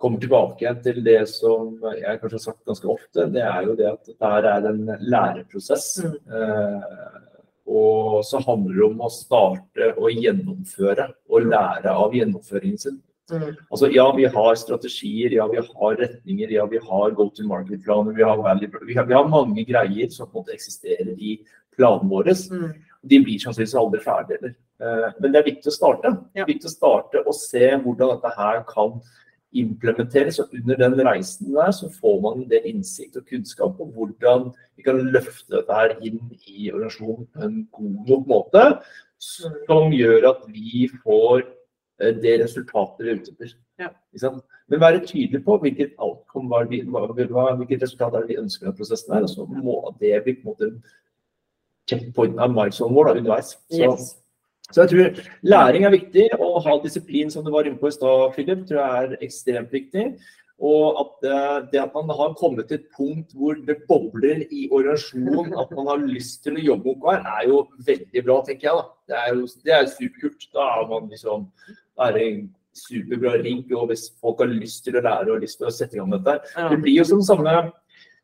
kommer 0.00 0.18
tilbake 0.18 0.62
igjen 0.62 0.82
til 0.82 1.02
det 1.04 1.28
som 1.28 1.78
jeg 1.82 2.20
kanskje 2.20 2.38
har 2.38 2.38
sagt 2.38 2.64
ganske 2.64 2.88
ofte. 2.88 3.32
Det 3.32 3.42
er 3.42 3.62
jo 3.64 3.74
det 3.74 3.92
at 3.92 4.04
dette 4.06 4.22
er 4.22 4.66
en 4.66 4.86
læreprosess. 5.02 6.04
Eh, 6.04 7.37
og 7.68 8.24
så 8.24 8.40
handler 8.46 8.78
det 8.78 8.86
om 8.86 9.04
å 9.04 9.10
starte 9.12 9.92
å 10.00 10.08
gjennomføre 10.12 11.10
og 11.28 11.50
lære 11.50 11.92
av 11.92 12.16
gjennomføringen 12.16 12.80
sin. 12.80 12.98
Mm. 13.28 13.50
Altså, 13.68 13.90
ja, 13.92 14.06
vi 14.16 14.24
har 14.32 14.54
strategier, 14.56 15.34
ja, 15.36 15.44
vi 15.52 15.60
har 15.60 15.98
retninger, 16.00 16.54
ja, 16.56 16.64
vi 16.66 16.80
har 16.80 17.16
go 17.16 17.28
to 17.28 17.44
market-planer, 17.44 18.16
vi, 18.16 18.70
vi, 18.88 18.96
vi 18.96 19.16
har 19.18 19.28
mange 19.28 19.64
greier 19.68 20.08
som 20.14 20.30
på 20.30 20.38
en 20.38 20.46
måte 20.46 20.56
eksisterer 20.56 21.12
i 21.12 21.36
planen 21.76 22.08
vår. 22.08 22.32
Mm. 22.48 22.72
De 23.08 23.20
blir 23.26 23.42
sannsynligvis 23.42 23.76
aldri 23.78 24.00
ferdige. 24.02 24.40
Eller? 24.40 24.56
Eh, 24.80 25.08
Men 25.20 25.34
det 25.34 25.42
er 25.42 25.48
viktig 25.50 25.70
å 25.70 25.76
starte. 25.76 26.14
Ja. 26.38 26.48
Viktig 26.48 26.70
å 26.70 26.74
starte 26.74 27.22
og 27.24 27.36
se 27.36 27.68
hvordan 27.76 28.16
dette 28.16 28.32
her 28.38 28.62
kan 28.70 28.96
implementeres. 29.52 30.38
Og 30.38 30.54
under 30.54 30.76
den 30.76 31.06
reisen 31.06 31.54
der 31.54 31.70
så 31.72 31.90
får 32.00 32.20
man 32.24 32.42
en 32.42 32.50
del 32.50 32.66
innsikt 32.68 33.16
og 33.16 33.26
kunnskap 33.28 33.80
om 33.80 33.92
hvordan 33.96 34.50
vi 34.76 34.86
kan 34.86 35.00
løfte 35.12 35.56
dette 35.56 35.78
her 35.80 35.96
inn 36.00 36.20
i 36.46 36.70
organisasjonen 36.72 37.28
på 37.32 37.46
en 37.46 37.62
god 37.72 38.10
nok 38.10 38.28
måte, 38.34 38.66
som 39.18 39.92
gjør 39.92 40.28
at 40.30 40.44
vi 40.52 40.86
får 41.02 41.42
eh, 42.02 42.14
det 42.22 42.38
resultatet 42.44 43.04
vi 43.04 43.10
er 43.10 43.22
ute 43.22 43.34
etter. 43.34 43.56
Ja. 43.78 43.90
Men 44.68 44.80
være 44.82 45.04
tydelig 45.06 45.44
på 45.46 45.56
hvilket 45.62 45.94
outcome, 45.98 46.64
hvilket 46.68 47.82
resultat 47.82 48.16
vi 48.28 48.38
ønsker 48.38 48.70
av 48.70 48.76
prosessen 48.78 49.14
her. 49.14 49.26
Og 49.26 49.30
så 49.32 49.46
må 49.48 49.80
det 50.00 50.16
bli 50.24 50.34
på 50.38 50.48
en 50.48 50.52
måte 50.52 50.96
checkpointen 51.88 52.42
av 52.42 52.52
milestone 52.52 52.94
vår 52.94 53.14
underveis. 53.16 53.56
Så, 53.70 53.82
Yes. 53.82 54.16
Så 54.72 54.84
jeg 54.84 54.90
tror 54.92 55.22
læring 55.48 55.86
er 55.86 55.94
viktig, 55.94 56.26
og 56.38 56.58
å 56.58 56.64
ha 56.66 56.74
disiplin, 56.82 57.30
som 57.32 57.44
du 57.44 57.52
var 57.54 57.68
inne 57.68 57.80
på 57.80 57.88
i 57.88 57.94
stad, 57.94 58.34
Philip, 58.34 58.66
tror 58.68 58.82
jeg 58.82 59.06
er 59.06 59.24
ekstremt 59.24 59.72
viktig. 59.72 60.10
Og 60.58 60.98
at 60.98 61.26
eh, 61.30 61.56
det 61.72 61.80
at 61.84 61.94
man 61.94 62.10
har 62.18 62.34
kommet 62.38 62.66
til 62.66 62.80
et 62.80 62.88
punkt 62.96 63.30
hvor 63.38 63.54
det 63.68 63.76
bobler 63.88 64.42
i 64.50 64.66
organisasjonen, 64.74 65.54
at 65.54 65.70
man 65.78 65.86
har 65.92 66.02
lyst 66.02 66.42
til 66.44 66.58
å 66.58 66.64
jobbe 66.72 66.90
med 66.90 67.04
OKR, 67.06 67.28
er 67.38 67.44
jo 67.46 67.60
veldig 67.86 68.24
bra, 68.26 68.38
tenker 68.46 68.68
jeg. 68.68 68.80
da. 68.80 68.86
Det 69.08 69.18
er 69.20 69.28
jo 69.36 69.44
det 69.68 69.76
er 69.76 69.90
superkult. 69.92 70.48
Da 70.56 70.70
er 70.80 70.88
man 70.90 71.12
liksom 71.12 71.46
da 71.68 72.08
er 72.08 72.16
det 72.16 72.24
en 72.26 72.42
superbra 72.78 73.36
rigg, 73.42 73.70
og 73.74 73.88
hvis 73.90 74.08
folk 74.20 74.42
har 74.42 74.50
lyst 74.50 74.84
til 74.86 74.98
å 74.98 75.04
lære 75.06 75.34
og 75.34 75.46
lyst 75.46 75.60
til 75.62 75.70
å 75.70 75.74
sette 75.74 75.96
i 75.96 76.02
gang 76.02 76.12
dette. 76.14 76.36
Det 76.58 76.80
blir 76.82 77.00
jo 77.00 77.06
som 77.08 77.22
samme, 77.26 77.54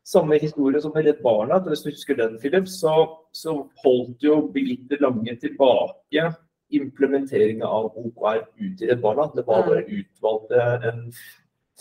samme 0.05 0.37
historie 0.41 0.81
som 0.81 0.93
med 0.95 1.07
Redd 1.07 1.21
Barna. 1.23 1.59
Hvis 1.65 1.81
du 1.85 1.89
husker 1.89 2.17
den, 2.19 2.37
Philip, 2.41 2.67
så, 2.69 2.93
så 3.33 3.55
holdt 3.83 4.23
jo 4.23 4.41
Birgitte 4.53 4.99
Lange 5.01 5.35
tilbake 5.41 6.29
implementeringa 6.73 7.65
av 7.65 7.91
OKR 7.97 8.45
ut 8.57 8.81
i 8.81 8.87
Redd 8.89 9.01
Barna. 9.01 9.29
Det 9.35 9.45
var 9.47 9.65
bare 9.67 9.85
utvalgte 9.85 10.61
en 10.89 11.01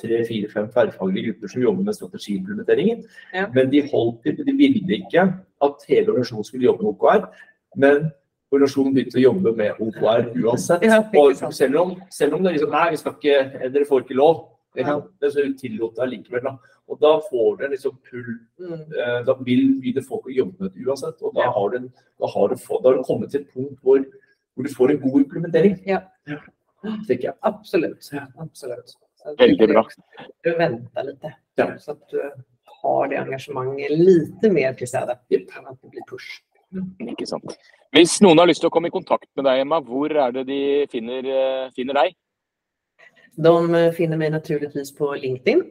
tre, 0.01 0.25
fire, 0.27 0.51
fem 0.51 0.69
tverrfaglige 0.73 1.31
grupper 1.31 1.53
som 1.53 1.63
jobber 1.63 1.87
med 1.87 1.97
strategiimplementeringen. 1.97 3.05
Ja. 3.35 3.47
Men 3.55 3.71
de 3.71 3.85
holdt 3.93 4.23
til, 4.25 4.41
de 4.47 4.57
ville 4.59 4.99
ikke 4.99 5.29
at 5.65 5.89
hele 5.89 6.11
organisasjonen 6.13 6.49
skulle 6.49 6.69
jobbe 6.69 6.85
med 6.85 6.95
OKR. 6.95 7.29
Men 7.77 8.09
organisasjonen 8.55 8.97
begynte 8.97 9.21
å 9.21 9.25
jobbe 9.25 9.55
med 9.59 9.85
OKR 9.85 10.33
uansett. 10.45 10.85
Ja, 10.87 11.01
selv 11.51 11.81
om, 11.81 11.95
selv 12.11 12.39
om 12.39 12.45
det 12.45 12.57
liksom, 12.57 12.75
nei, 12.75 12.89
vi 12.95 13.01
skal 13.03 13.17
ikke, 13.19 13.69
dere 13.69 13.89
får 13.89 14.05
ikke 14.05 14.19
lov, 14.19 14.43
ikke 14.75 14.91
sant? 14.91 15.11
men 15.21 15.33
så 15.33 15.45
tillot 15.61 15.97
det 15.97 16.03
allikevel. 16.05 16.45
Da. 16.49 16.75
Og 16.91 17.01
da 17.01 17.13
får 17.29 17.61
du 17.61 17.65
liksom 17.73 17.97
pull 18.11 18.33
eh, 18.61 19.21
da 19.27 19.37
vil 19.41 19.65
begynne 19.81 20.05
folk 20.05 20.27
å 20.29 20.35
jobbe 20.35 20.67
med 20.67 20.75
det 20.75 20.85
uansett. 20.85 21.23
Og 21.23 21.35
da 21.37 21.49
har 21.55 21.75
du, 21.75 21.89
da 22.21 22.31
har 22.35 22.53
du, 22.53 22.57
da 22.59 22.91
har 22.91 22.99
du 22.99 23.07
kommet 23.07 23.33
til 23.33 23.45
et 23.45 23.55
punkt 23.55 23.79
hvor, 23.83 24.03
hvor 24.55 24.69
du 24.69 24.75
får 24.75 24.95
en 24.95 25.03
god 25.07 25.21
implementering. 25.23 25.79
Ja. 25.89 26.03
Tenker 27.09 27.31
jeg. 27.31 27.37
Absolut. 27.41 28.11
Absolut. 28.37 28.97
Så 29.17 29.29
jag 29.31 29.39
Veldig 29.39 29.59
tycker 29.59 29.73
bra. 29.73 29.87
Du 30.43 30.57
väntar 30.57 31.05
lite. 31.05 31.37
Ja. 31.55 31.79
Så 31.79 31.93
att 31.93 32.09
du 32.09 32.33
har 32.83 33.09
det 33.09 33.17
engagemanget 33.17 33.91
lite 33.91 34.51
mer 34.51 34.75
till 34.75 34.89
stede. 34.89 35.19
Än 35.59 35.67
att 35.67 35.83
det 35.83 35.89
blir 35.89 36.03
push. 36.11 36.43
Ikke 37.01 37.27
sant. 37.27 37.55
Hvis 37.95 38.17
noen 38.25 38.41
har 38.43 38.49
lyst 38.51 38.65
til 38.65 38.69
å 38.69 38.75
komme 38.75 38.91
i 38.91 38.95
kontakt 38.95 39.29
med 39.39 39.47
deg, 39.47 39.61
Emma, 39.63 39.79
hvor 39.85 40.11
er 40.11 40.33
det 40.35 40.43
de 40.49 40.61
finner, 40.91 41.23
eh, 41.23 41.71
finner 41.77 41.95
deg? 42.01 42.17
De 43.37 43.93
finner 43.97 44.17
mig 44.17 44.31
naturligtvis 44.31 44.97
på 44.97 45.15
LinkedIn. 45.15 45.63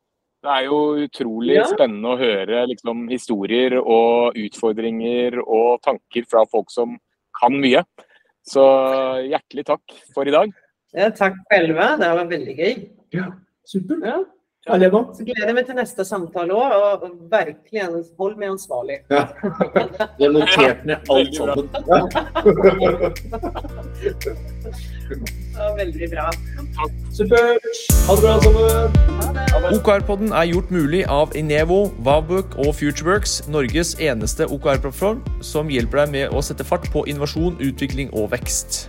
Det 0.42 0.50
er 0.54 0.64
jo 0.70 0.80
utrolig 1.04 1.56
Ja. 1.60 1.66
spennende 1.70 2.08
å 2.14 2.18
høre 2.18 2.64
liksom, 2.72 3.08
historier 3.12 3.76
og 3.82 4.34
utfordringer 4.38 5.38
og 5.44 5.82
tanker 5.86 6.24
fra 6.30 6.46
folk 6.50 6.72
som 6.72 6.98
kan 7.40 7.54
mye. 7.62 7.84
Så 8.48 8.64
hjertelig 9.28 9.66
takk 9.68 9.94
for 10.16 10.28
i 10.28 10.32
dag. 10.32 10.54
Ja, 10.96 11.10
tack 11.12 11.36
själva. 11.50 11.98
Det 12.00 12.10
var 12.16 12.26
väldigt 12.26 12.58
gøy. 12.58 12.76
Supert. 13.68 14.06
Ja. 14.08 14.22
Emma. 14.68 15.02
Så 15.16 15.24
gleder 15.28 15.48
jeg 15.48 15.56
meg 15.58 15.66
til 15.70 15.78
neste 15.80 16.06
samtale 16.08 16.54
òg. 16.54 16.76
Og 16.78 17.04
og 17.08 17.12
verkligen 17.32 18.04
hold 18.20 18.36
meg 18.38 18.50
ansvarlig. 18.56 18.98
Ja. 19.12 19.28
Ned 20.20 20.98
alt 21.10 21.10
Veldig 21.10 21.40
bra. 21.40 21.56
sammen. 21.56 21.70
Ja. 25.08 25.18
Ja, 25.58 25.72
veldig 25.76 26.10
bra. 26.12 26.26
Supert. 27.16 27.64
Ha 28.08 28.16
det 28.16 28.22
bra, 28.22 28.34
alle 28.36 29.70
det. 29.72 29.80
OKR-podden 29.80 30.30
er 30.36 30.50
gjort 30.52 30.70
mulig 30.72 31.02
av 31.10 31.34
Inevo, 31.40 31.88
Wowbook 32.06 32.58
og 32.62 32.76
Futureworks, 32.78 33.40
Norges 33.50 33.96
eneste 34.04 34.46
OKR-plattform 34.46 35.24
som 35.42 35.72
hjelper 35.74 36.04
deg 36.04 36.14
med 36.14 36.36
å 36.38 36.44
sette 36.46 36.68
fart 36.68 36.86
på 36.94 37.08
innovasjon, 37.10 37.58
utvikling 37.64 38.12
og 38.14 38.30
vekst. 38.36 38.84